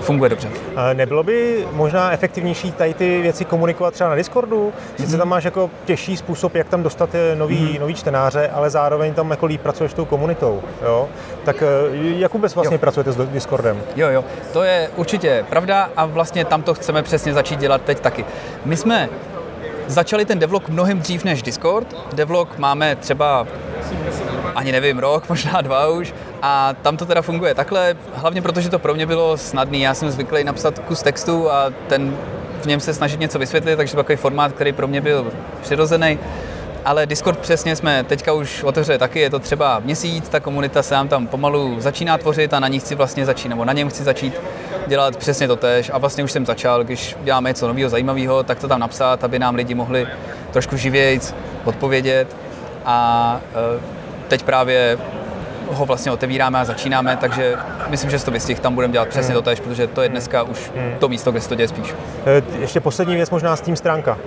funguje 0.00 0.30
dobře. 0.30 0.48
Nebylo 0.92 1.22
by 1.22 1.66
možná 1.72 2.12
efektivnější 2.12 2.72
tady 2.72 2.94
ty 2.94 3.22
věci 3.22 3.44
komunikovat 3.44 3.94
třeba 3.94 4.10
na 4.10 4.16
Discordu? 4.16 4.72
Sice 4.96 5.14
mm-hmm. 5.14 5.18
tam 5.18 5.28
máš 5.28 5.44
jako 5.44 5.70
těžší 5.84 6.16
způsob, 6.16 6.54
jak 6.54 6.68
tam 6.68 6.82
dostat 6.82 7.14
eh, 7.14 7.36
nový, 7.36 7.56
mm-hmm. 7.56 7.80
nový 7.80 7.94
čtenáře, 7.94 8.48
ale 8.48 8.70
zároveň 8.70 9.14
tam 9.14 9.30
jako 9.30 9.46
líp 9.46 9.60
pracuješ 9.60 9.92
s 9.92 9.94
tou 9.94 10.04
komunitou. 10.04 10.62
Jo? 10.82 11.08
Tak 11.44 11.62
eh, 11.62 11.66
jak 11.92 12.32
vůbec 12.32 12.54
vlastně 12.54 12.74
jo. 12.74 12.78
pracujete 12.78 13.12
s 13.12 13.16
Discordem? 13.16 13.82
Jo, 13.96 14.08
jo, 14.08 14.24
to 14.52 14.62
je 14.62 14.90
určitě 14.96 15.44
pravda 15.50 15.90
a 15.96 16.06
vlastně 16.06 16.44
tam 16.44 16.62
to 16.62 16.74
chceme 16.74 17.02
přesně 17.02 17.32
začít 17.32 17.60
dělat 17.60 17.82
teď 17.82 18.00
taky. 18.00 18.24
My 18.64 18.76
jsme 18.76 19.08
začali 19.86 20.24
ten 20.24 20.38
devlog 20.38 20.68
mnohem 20.68 20.98
dřív 20.98 21.24
než 21.24 21.42
Discord. 21.42 22.14
Devlog 22.14 22.58
máme 22.58 22.96
třeba 22.96 23.46
ani 24.54 24.72
nevím, 24.72 24.98
rok, 24.98 25.28
možná 25.28 25.60
dva 25.60 25.88
už. 25.88 26.14
A 26.42 26.74
tam 26.82 26.96
to 26.96 27.06
teda 27.06 27.22
funguje 27.22 27.54
takhle, 27.54 27.96
hlavně 28.14 28.42
protože 28.42 28.70
to 28.70 28.78
pro 28.78 28.94
mě 28.94 29.06
bylo 29.06 29.36
snadný. 29.36 29.80
Já 29.80 29.94
jsem 29.94 30.10
zvyklý 30.10 30.44
napsat 30.44 30.78
kus 30.78 31.02
textu 31.02 31.50
a 31.50 31.72
ten 31.88 32.16
v 32.62 32.66
něm 32.66 32.80
se 32.80 32.94
snažit 32.94 33.20
něco 33.20 33.38
vysvětlit, 33.38 33.76
takže 33.76 33.96
takový 33.96 34.16
formát, 34.16 34.52
který 34.52 34.72
pro 34.72 34.86
mě 34.88 35.00
byl 35.00 35.32
přirozený. 35.62 36.18
ale 36.84 37.06
Discord 37.06 37.38
přesně 37.38 37.76
jsme 37.76 38.04
teďka 38.04 38.32
už 38.32 38.62
otevřeli 38.62 38.98
taky, 38.98 39.20
je 39.20 39.30
to 39.30 39.38
třeba 39.38 39.78
měsíc, 39.84 40.28
ta 40.28 40.40
komunita 40.40 40.82
se 40.82 40.94
nám 40.94 41.08
tam 41.08 41.26
pomalu 41.26 41.80
začíná 41.80 42.18
tvořit 42.18 42.54
a 42.54 42.60
na 42.60 42.68
ní 42.68 42.80
chci 42.80 42.94
vlastně 42.94 43.26
začít, 43.26 43.48
nebo 43.48 43.64
na 43.64 43.72
něm 43.72 43.88
chci 43.88 44.04
začít 44.04 44.34
dělat 44.86 45.16
přesně 45.16 45.48
to 45.48 45.56
tež 45.56 45.90
a 45.94 45.98
vlastně 45.98 46.24
už 46.24 46.32
jsem 46.32 46.46
začal, 46.46 46.84
když 46.84 47.16
děláme 47.24 47.50
něco 47.50 47.68
nového, 47.68 47.90
zajímavého, 47.90 48.42
tak 48.42 48.58
to 48.58 48.68
tam 48.68 48.80
napsat, 48.80 49.24
aby 49.24 49.38
nám 49.38 49.54
lidi 49.54 49.74
mohli 49.74 50.06
trošku 50.52 50.76
živějc 50.76 51.34
odpovědět 51.64 52.36
a 52.84 53.40
e, 53.54 53.93
teď 54.34 54.42
právě 54.42 54.98
ho 55.68 55.86
vlastně 55.86 56.12
otevíráme 56.12 56.60
a 56.60 56.64
začínáme, 56.64 57.16
takže 57.16 57.56
myslím, 57.88 58.10
že 58.10 58.18
z 58.18 58.24
to 58.24 58.30
vystih 58.30 58.60
tam 58.60 58.74
budeme 58.74 58.92
dělat 58.92 59.08
přesně 59.08 59.34
hmm. 59.34 59.42
to 59.42 59.50
tež, 59.50 59.60
protože 59.60 59.86
to 59.86 60.02
je 60.02 60.08
dneska 60.08 60.42
už 60.42 60.70
hmm. 60.76 60.94
to 60.98 61.08
místo, 61.08 61.30
kde 61.30 61.40
se 61.40 61.48
to 61.48 61.54
děje 61.54 61.68
spíš. 61.68 61.94
E, 62.26 62.42
ještě 62.60 62.80
poslední 62.80 63.14
věc 63.14 63.30
možná 63.30 63.56
s 63.56 63.60
tím 63.60 63.76
stránka. 63.76 64.18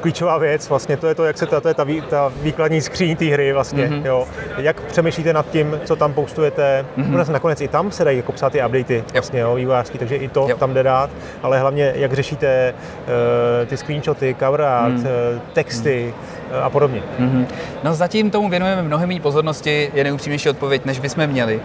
Klíčová 0.00 0.38
věc, 0.38 0.68
vlastně 0.68 0.96
to 0.96 1.06
je 1.06 1.14
to, 1.14 1.24
jak 1.24 1.38
se 1.38 1.46
ta, 1.46 1.60
to 1.60 1.68
je 1.68 1.74
ta, 1.74 1.84
vý, 1.84 2.00
ta 2.00 2.32
výkladní 2.42 2.80
skříň 2.80 3.16
té 3.16 3.24
hry 3.24 3.52
vlastně, 3.52 3.88
mm-hmm. 3.88 4.06
jo. 4.06 4.28
Jak 4.58 4.80
přemýšlíte 4.80 5.32
nad 5.32 5.50
tím, 5.50 5.80
co 5.84 5.96
tam 5.96 6.12
postujete, 6.12 6.84
mm-hmm. 6.98 7.30
nakonec 7.32 7.60
i 7.60 7.68
tam 7.68 7.90
se 7.90 8.04
dají 8.04 8.16
jako 8.16 8.32
psát 8.32 8.52
ty 8.52 8.64
updaty, 8.64 9.04
vlastně, 9.12 9.40
jo, 9.40 9.54
vývojářský, 9.54 9.98
takže 9.98 10.16
i 10.16 10.28
to 10.28 10.46
jo. 10.48 10.56
tam 10.56 10.74
jde 10.74 10.82
dát, 10.82 11.10
ale 11.42 11.60
hlavně 11.60 11.92
jak 11.96 12.12
řešíte 12.12 12.74
uh, 12.74 13.68
ty 13.68 13.76
screenshoty, 13.76 14.36
cover 14.38 14.62
art, 14.62 14.94
mm. 14.94 15.00
uh, 15.00 15.40
texty, 15.52 16.14
mm 16.16 16.40
a 16.62 16.70
podobně. 16.70 17.02
Mm-hmm. 17.18 17.46
No 17.84 17.94
zatím 17.94 18.30
tomu 18.30 18.48
věnujeme 18.48 18.82
mnohem 18.82 19.08
méně 19.08 19.20
pozornosti, 19.20 19.90
je 19.94 20.04
nejupřímnější 20.04 20.48
odpověď, 20.48 20.84
než 20.84 21.00
bychom 21.00 21.26
měli. 21.26 21.60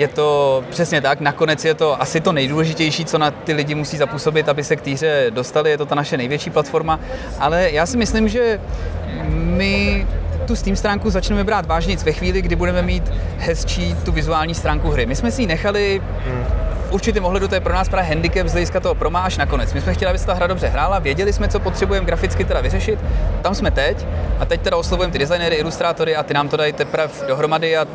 Je 0.00 0.08
to 0.08 0.64
přesně 0.70 1.00
tak, 1.00 1.20
nakonec 1.20 1.64
je 1.64 1.74
to 1.74 2.02
asi 2.02 2.20
to 2.20 2.32
nejdůležitější, 2.32 3.04
co 3.04 3.18
na 3.18 3.30
ty 3.30 3.52
lidi 3.52 3.74
musí 3.74 3.96
zapůsobit, 3.96 4.48
aby 4.48 4.64
se 4.64 4.76
k 4.76 4.80
týře 4.80 5.26
dostali, 5.30 5.70
je 5.70 5.78
to 5.78 5.86
ta 5.86 5.94
naše 5.94 6.16
největší 6.16 6.50
platforma, 6.50 7.00
ale 7.38 7.70
já 7.70 7.86
si 7.86 7.96
myslím, 7.96 8.28
že 8.28 8.60
my 9.30 10.06
tu 10.46 10.56
Steam 10.56 10.76
stránku 10.76 11.10
začneme 11.10 11.44
brát 11.44 11.66
vážně 11.66 11.96
ve 11.96 12.12
chvíli, 12.12 12.42
kdy 12.42 12.56
budeme 12.56 12.82
mít 12.82 13.12
hezčí 13.38 13.96
tu 14.04 14.12
vizuální 14.12 14.54
stránku 14.54 14.90
hry. 14.90 15.06
My 15.06 15.16
jsme 15.16 15.30
si 15.30 15.42
ji 15.42 15.46
nechali 15.46 16.02
v 16.88 16.92
určitém 16.92 17.24
ohledu 17.24 17.48
to 17.48 17.54
je 17.54 17.60
pro 17.60 17.74
nás 17.74 17.88
právě 17.88 18.08
handicap 18.08 18.46
z 18.46 18.52
hlediska 18.52 18.80
toho 18.80 18.94
promáš 18.94 19.36
nakonec. 19.36 19.72
My 19.72 19.80
jsme 19.80 19.94
chtěli, 19.94 20.08
aby 20.08 20.18
se 20.18 20.26
ta 20.26 20.34
hra 20.34 20.46
dobře 20.46 20.68
hrála, 20.68 20.98
věděli 20.98 21.32
jsme, 21.32 21.48
co 21.48 21.60
potřebujeme 21.60 22.06
graficky 22.06 22.44
teda 22.44 22.60
vyřešit, 22.60 22.98
tam 23.42 23.54
jsme 23.54 23.70
teď 23.70 24.06
a 24.38 24.44
teď 24.44 24.60
teda 24.60 24.76
oslovujeme 24.76 25.12
ty 25.12 25.18
designéry, 25.18 25.56
ilustrátory 25.56 26.16
a 26.16 26.22
ty 26.22 26.34
nám 26.34 26.48
to 26.48 26.56
dají 26.56 26.72
teprve 26.72 27.12
dohromady 27.28 27.76
a 27.76 27.86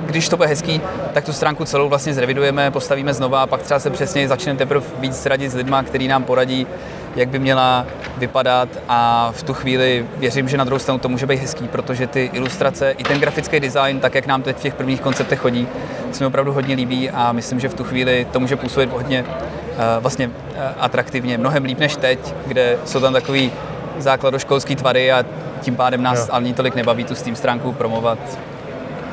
když 0.00 0.28
to 0.28 0.36
bude 0.36 0.48
hezký, 0.48 0.80
tak 1.12 1.24
tu 1.24 1.32
stránku 1.32 1.64
celou 1.64 1.88
vlastně 1.88 2.14
zrevidujeme, 2.14 2.70
postavíme 2.70 3.14
znova 3.14 3.42
a 3.42 3.46
pak 3.46 3.62
třeba 3.62 3.80
se 3.80 3.90
přesně 3.90 4.28
začneme 4.28 4.58
teprve 4.58 4.86
víc 4.98 5.26
radit 5.26 5.52
s 5.52 5.54
lidma, 5.54 5.82
který 5.82 6.08
nám 6.08 6.24
poradí, 6.24 6.66
jak 7.16 7.28
by 7.28 7.38
měla 7.38 7.86
vypadat. 8.16 8.68
A 8.88 9.30
v 9.32 9.42
tu 9.42 9.54
chvíli 9.54 10.06
věřím, 10.16 10.48
že 10.48 10.56
na 10.56 10.64
druhou 10.64 10.78
stranu 10.78 10.98
to 10.98 11.08
může 11.08 11.26
být 11.26 11.40
hezký, 11.40 11.68
protože 11.68 12.06
ty 12.06 12.30
ilustrace 12.32 12.90
i 12.90 13.04
ten 13.04 13.20
grafický 13.20 13.60
design, 13.60 14.00
tak 14.00 14.14
jak 14.14 14.26
nám 14.26 14.42
teď 14.42 14.56
v 14.56 14.62
těch 14.62 14.74
prvních 14.74 15.00
konceptech 15.00 15.38
chodí, 15.38 15.68
se 16.12 16.24
mi 16.24 16.28
opravdu 16.28 16.52
hodně 16.52 16.74
líbí 16.74 17.10
a 17.10 17.32
myslím, 17.32 17.60
že 17.60 17.68
v 17.68 17.74
tu 17.74 17.84
chvíli 17.84 18.26
to 18.32 18.40
může 18.40 18.56
působit 18.56 18.90
hodně 18.90 19.22
uh, 19.22 19.28
vlastně 19.98 20.28
uh, 20.28 20.32
atraktivně, 20.78 21.38
mnohem 21.38 21.64
líp 21.64 21.78
než 21.78 21.96
teď, 21.96 22.34
kde 22.46 22.78
jsou 22.84 23.00
tam 23.00 23.12
takový 23.12 23.52
základoškolský 23.98 24.76
tvary 24.76 25.12
a 25.12 25.24
tím 25.60 25.76
pádem 25.76 26.02
nás 26.02 26.28
ani 26.32 26.54
tolik 26.54 26.74
nebaví 26.74 27.04
tu 27.04 27.14
Steam 27.14 27.36
stránku 27.36 27.72
promovat 27.72 28.18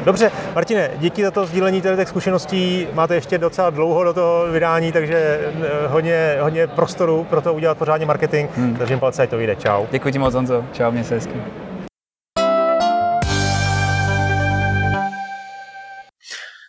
Dobře, 0.05 0.31
Martine, 0.55 0.91
díky 0.97 1.23
za 1.23 1.31
to 1.31 1.45
sdílení 1.45 1.81
těch 1.81 2.07
zkušeností. 2.07 2.87
Máte 2.93 3.15
ještě 3.15 3.37
docela 3.37 3.69
dlouho 3.69 4.03
do 4.03 4.13
toho 4.13 4.51
vydání, 4.51 4.91
takže 4.91 5.15
eh, 5.17 5.87
hodně, 5.87 6.37
hodně 6.41 6.67
prostoru 6.67 7.23
pro 7.23 7.41
to 7.41 7.53
udělat 7.53 7.77
pořádně 7.77 8.05
marketing. 8.05 8.49
Hmm. 8.55 8.73
Držím 8.73 8.99
palce, 8.99 9.23
ať 9.23 9.29
to 9.29 9.37
vyjde. 9.37 9.55
Čau. 9.55 9.85
Děkuji 9.91 10.13
ti 10.13 10.19
moc, 10.19 10.33
Honzo. 10.33 10.65
Čau, 10.73 10.91
mě 10.91 11.03
se 11.03 11.15
hezky. 11.15 11.33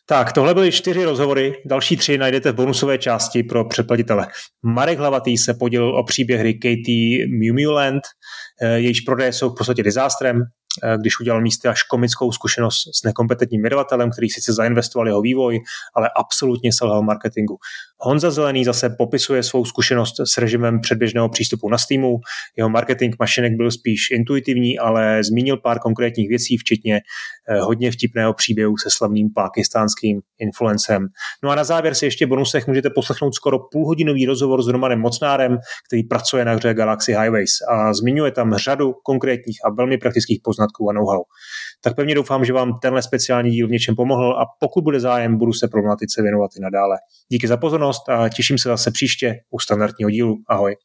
Tak, 0.07 0.33
tohle 0.33 0.55
byly 0.55 0.73
čtyři 0.73 1.05
rozhovory, 1.05 1.53
další 1.67 1.97
tři 1.97 2.19
najdete 2.19 2.53
v 2.53 2.55
bonusové 2.55 2.99
části 2.99 3.43
pro 3.43 3.65
předplatitele. 3.65 4.27
Marek 4.63 4.99
Hlavatý 4.99 5.39
se 5.39 5.55
podělil 5.55 5.99
o 5.99 6.05
příběh 6.05 6.41
hry 6.41 6.59
Mew 7.55 7.71
Land, 7.71 8.03
eh, 8.63 8.69
jejíž 8.69 9.01
prodeje 9.01 9.33
jsou 9.33 9.51
v 9.51 9.55
podstatě 9.59 9.83
dizástrem, 9.83 10.41
Eh, 10.41 10.64
když 10.97 11.21
udělal 11.21 11.41
místy 11.41 11.69
až 11.69 11.83
komickou 11.83 12.33
zkušenost 12.33 12.77
s 12.95 13.03
nekompetentním 13.03 13.63
vydavatelem, 13.63 14.11
který 14.11 14.29
sice 14.31 14.53
zainvestoval 14.53 15.09
jeho 15.09 15.21
vývoj, 15.21 15.61
ale 15.95 16.11
absolutně 16.17 16.71
selhal 16.73 17.03
marketingu. 17.03 17.59
Honza 18.01 18.31
Zelený 18.31 18.65
zase 18.65 18.91
popisuje 18.99 19.43
svou 19.43 19.65
zkušenost 19.65 20.15
s 20.35 20.39
režimem 20.39 20.81
předběžného 20.81 21.29
přístupu 21.29 21.69
na 21.69 21.79
Steamu. 21.79 22.17
Jeho 22.57 22.69
marketing 22.69 23.15
mašinek 23.19 23.53
byl 23.57 23.71
spíš 23.71 24.11
intuitivní, 24.11 24.79
ale 24.79 25.25
zmínil 25.25 25.57
pár 25.57 25.79
konkrétních 25.79 26.29
věcí, 26.29 26.57
včetně 26.57 27.01
eh, 27.49 27.61
hodně 27.61 27.91
vtipného 27.91 28.35
příběhu 28.35 28.77
se 28.77 28.89
slavným 28.91 29.29
pakistánským 29.35 30.21
influencem. 30.39 31.07
No 31.45 31.51
a 31.51 31.55
na 31.55 31.65
závěr 31.65 31.95
si 31.95 32.05
ještě 32.05 32.27
bonusech 32.27 32.67
můžete 32.67 32.91
poslechnout 32.91 33.35
skoro 33.35 33.59
půlhodinový 33.73 34.27
rozhovor 34.27 34.63
s 34.63 34.69
Romanem 34.69 35.01
Mocnárem, 35.01 35.59
který 35.89 36.03
pracuje 36.03 36.45
na 36.45 36.53
hře 36.55 36.75
Galaxy 36.75 37.13
Highways 37.13 37.51
a 37.71 37.95
zmiňuje 37.95 38.31
tam 38.31 38.55
řadu 38.55 38.93
konkrétních 39.05 39.59
a 39.65 39.71
velmi 39.71 39.99
praktických 39.99 40.41
poznatků 40.45 40.91
a 40.91 40.93
know-how. 40.93 41.23
Tak 41.85 41.97
pevně 41.97 42.15
doufám, 42.15 42.45
že 42.45 42.53
vám 42.53 42.79
tenhle 42.83 43.03
speciální 43.03 43.51
díl 43.51 43.67
v 43.67 43.71
něčem 43.71 43.97
pomohl 43.97 44.33
a 44.33 44.47
pokud 44.61 44.85
bude 44.85 45.01
zájem, 45.01 45.39
budu 45.39 45.53
se 45.53 45.69
problematice 45.69 46.23
věnovat 46.23 46.51
i 46.57 46.61
nadále. 46.61 46.97
Díky 47.29 47.49
za 47.49 47.57
pozornost 47.57 48.09
a 48.09 48.29
těším 48.29 48.59
se 48.59 48.69
zase 48.69 48.91
příště 48.91 49.41
u 49.51 49.59
standardního 49.59 50.11
dílu. 50.11 50.37
Ahoj. 50.49 50.77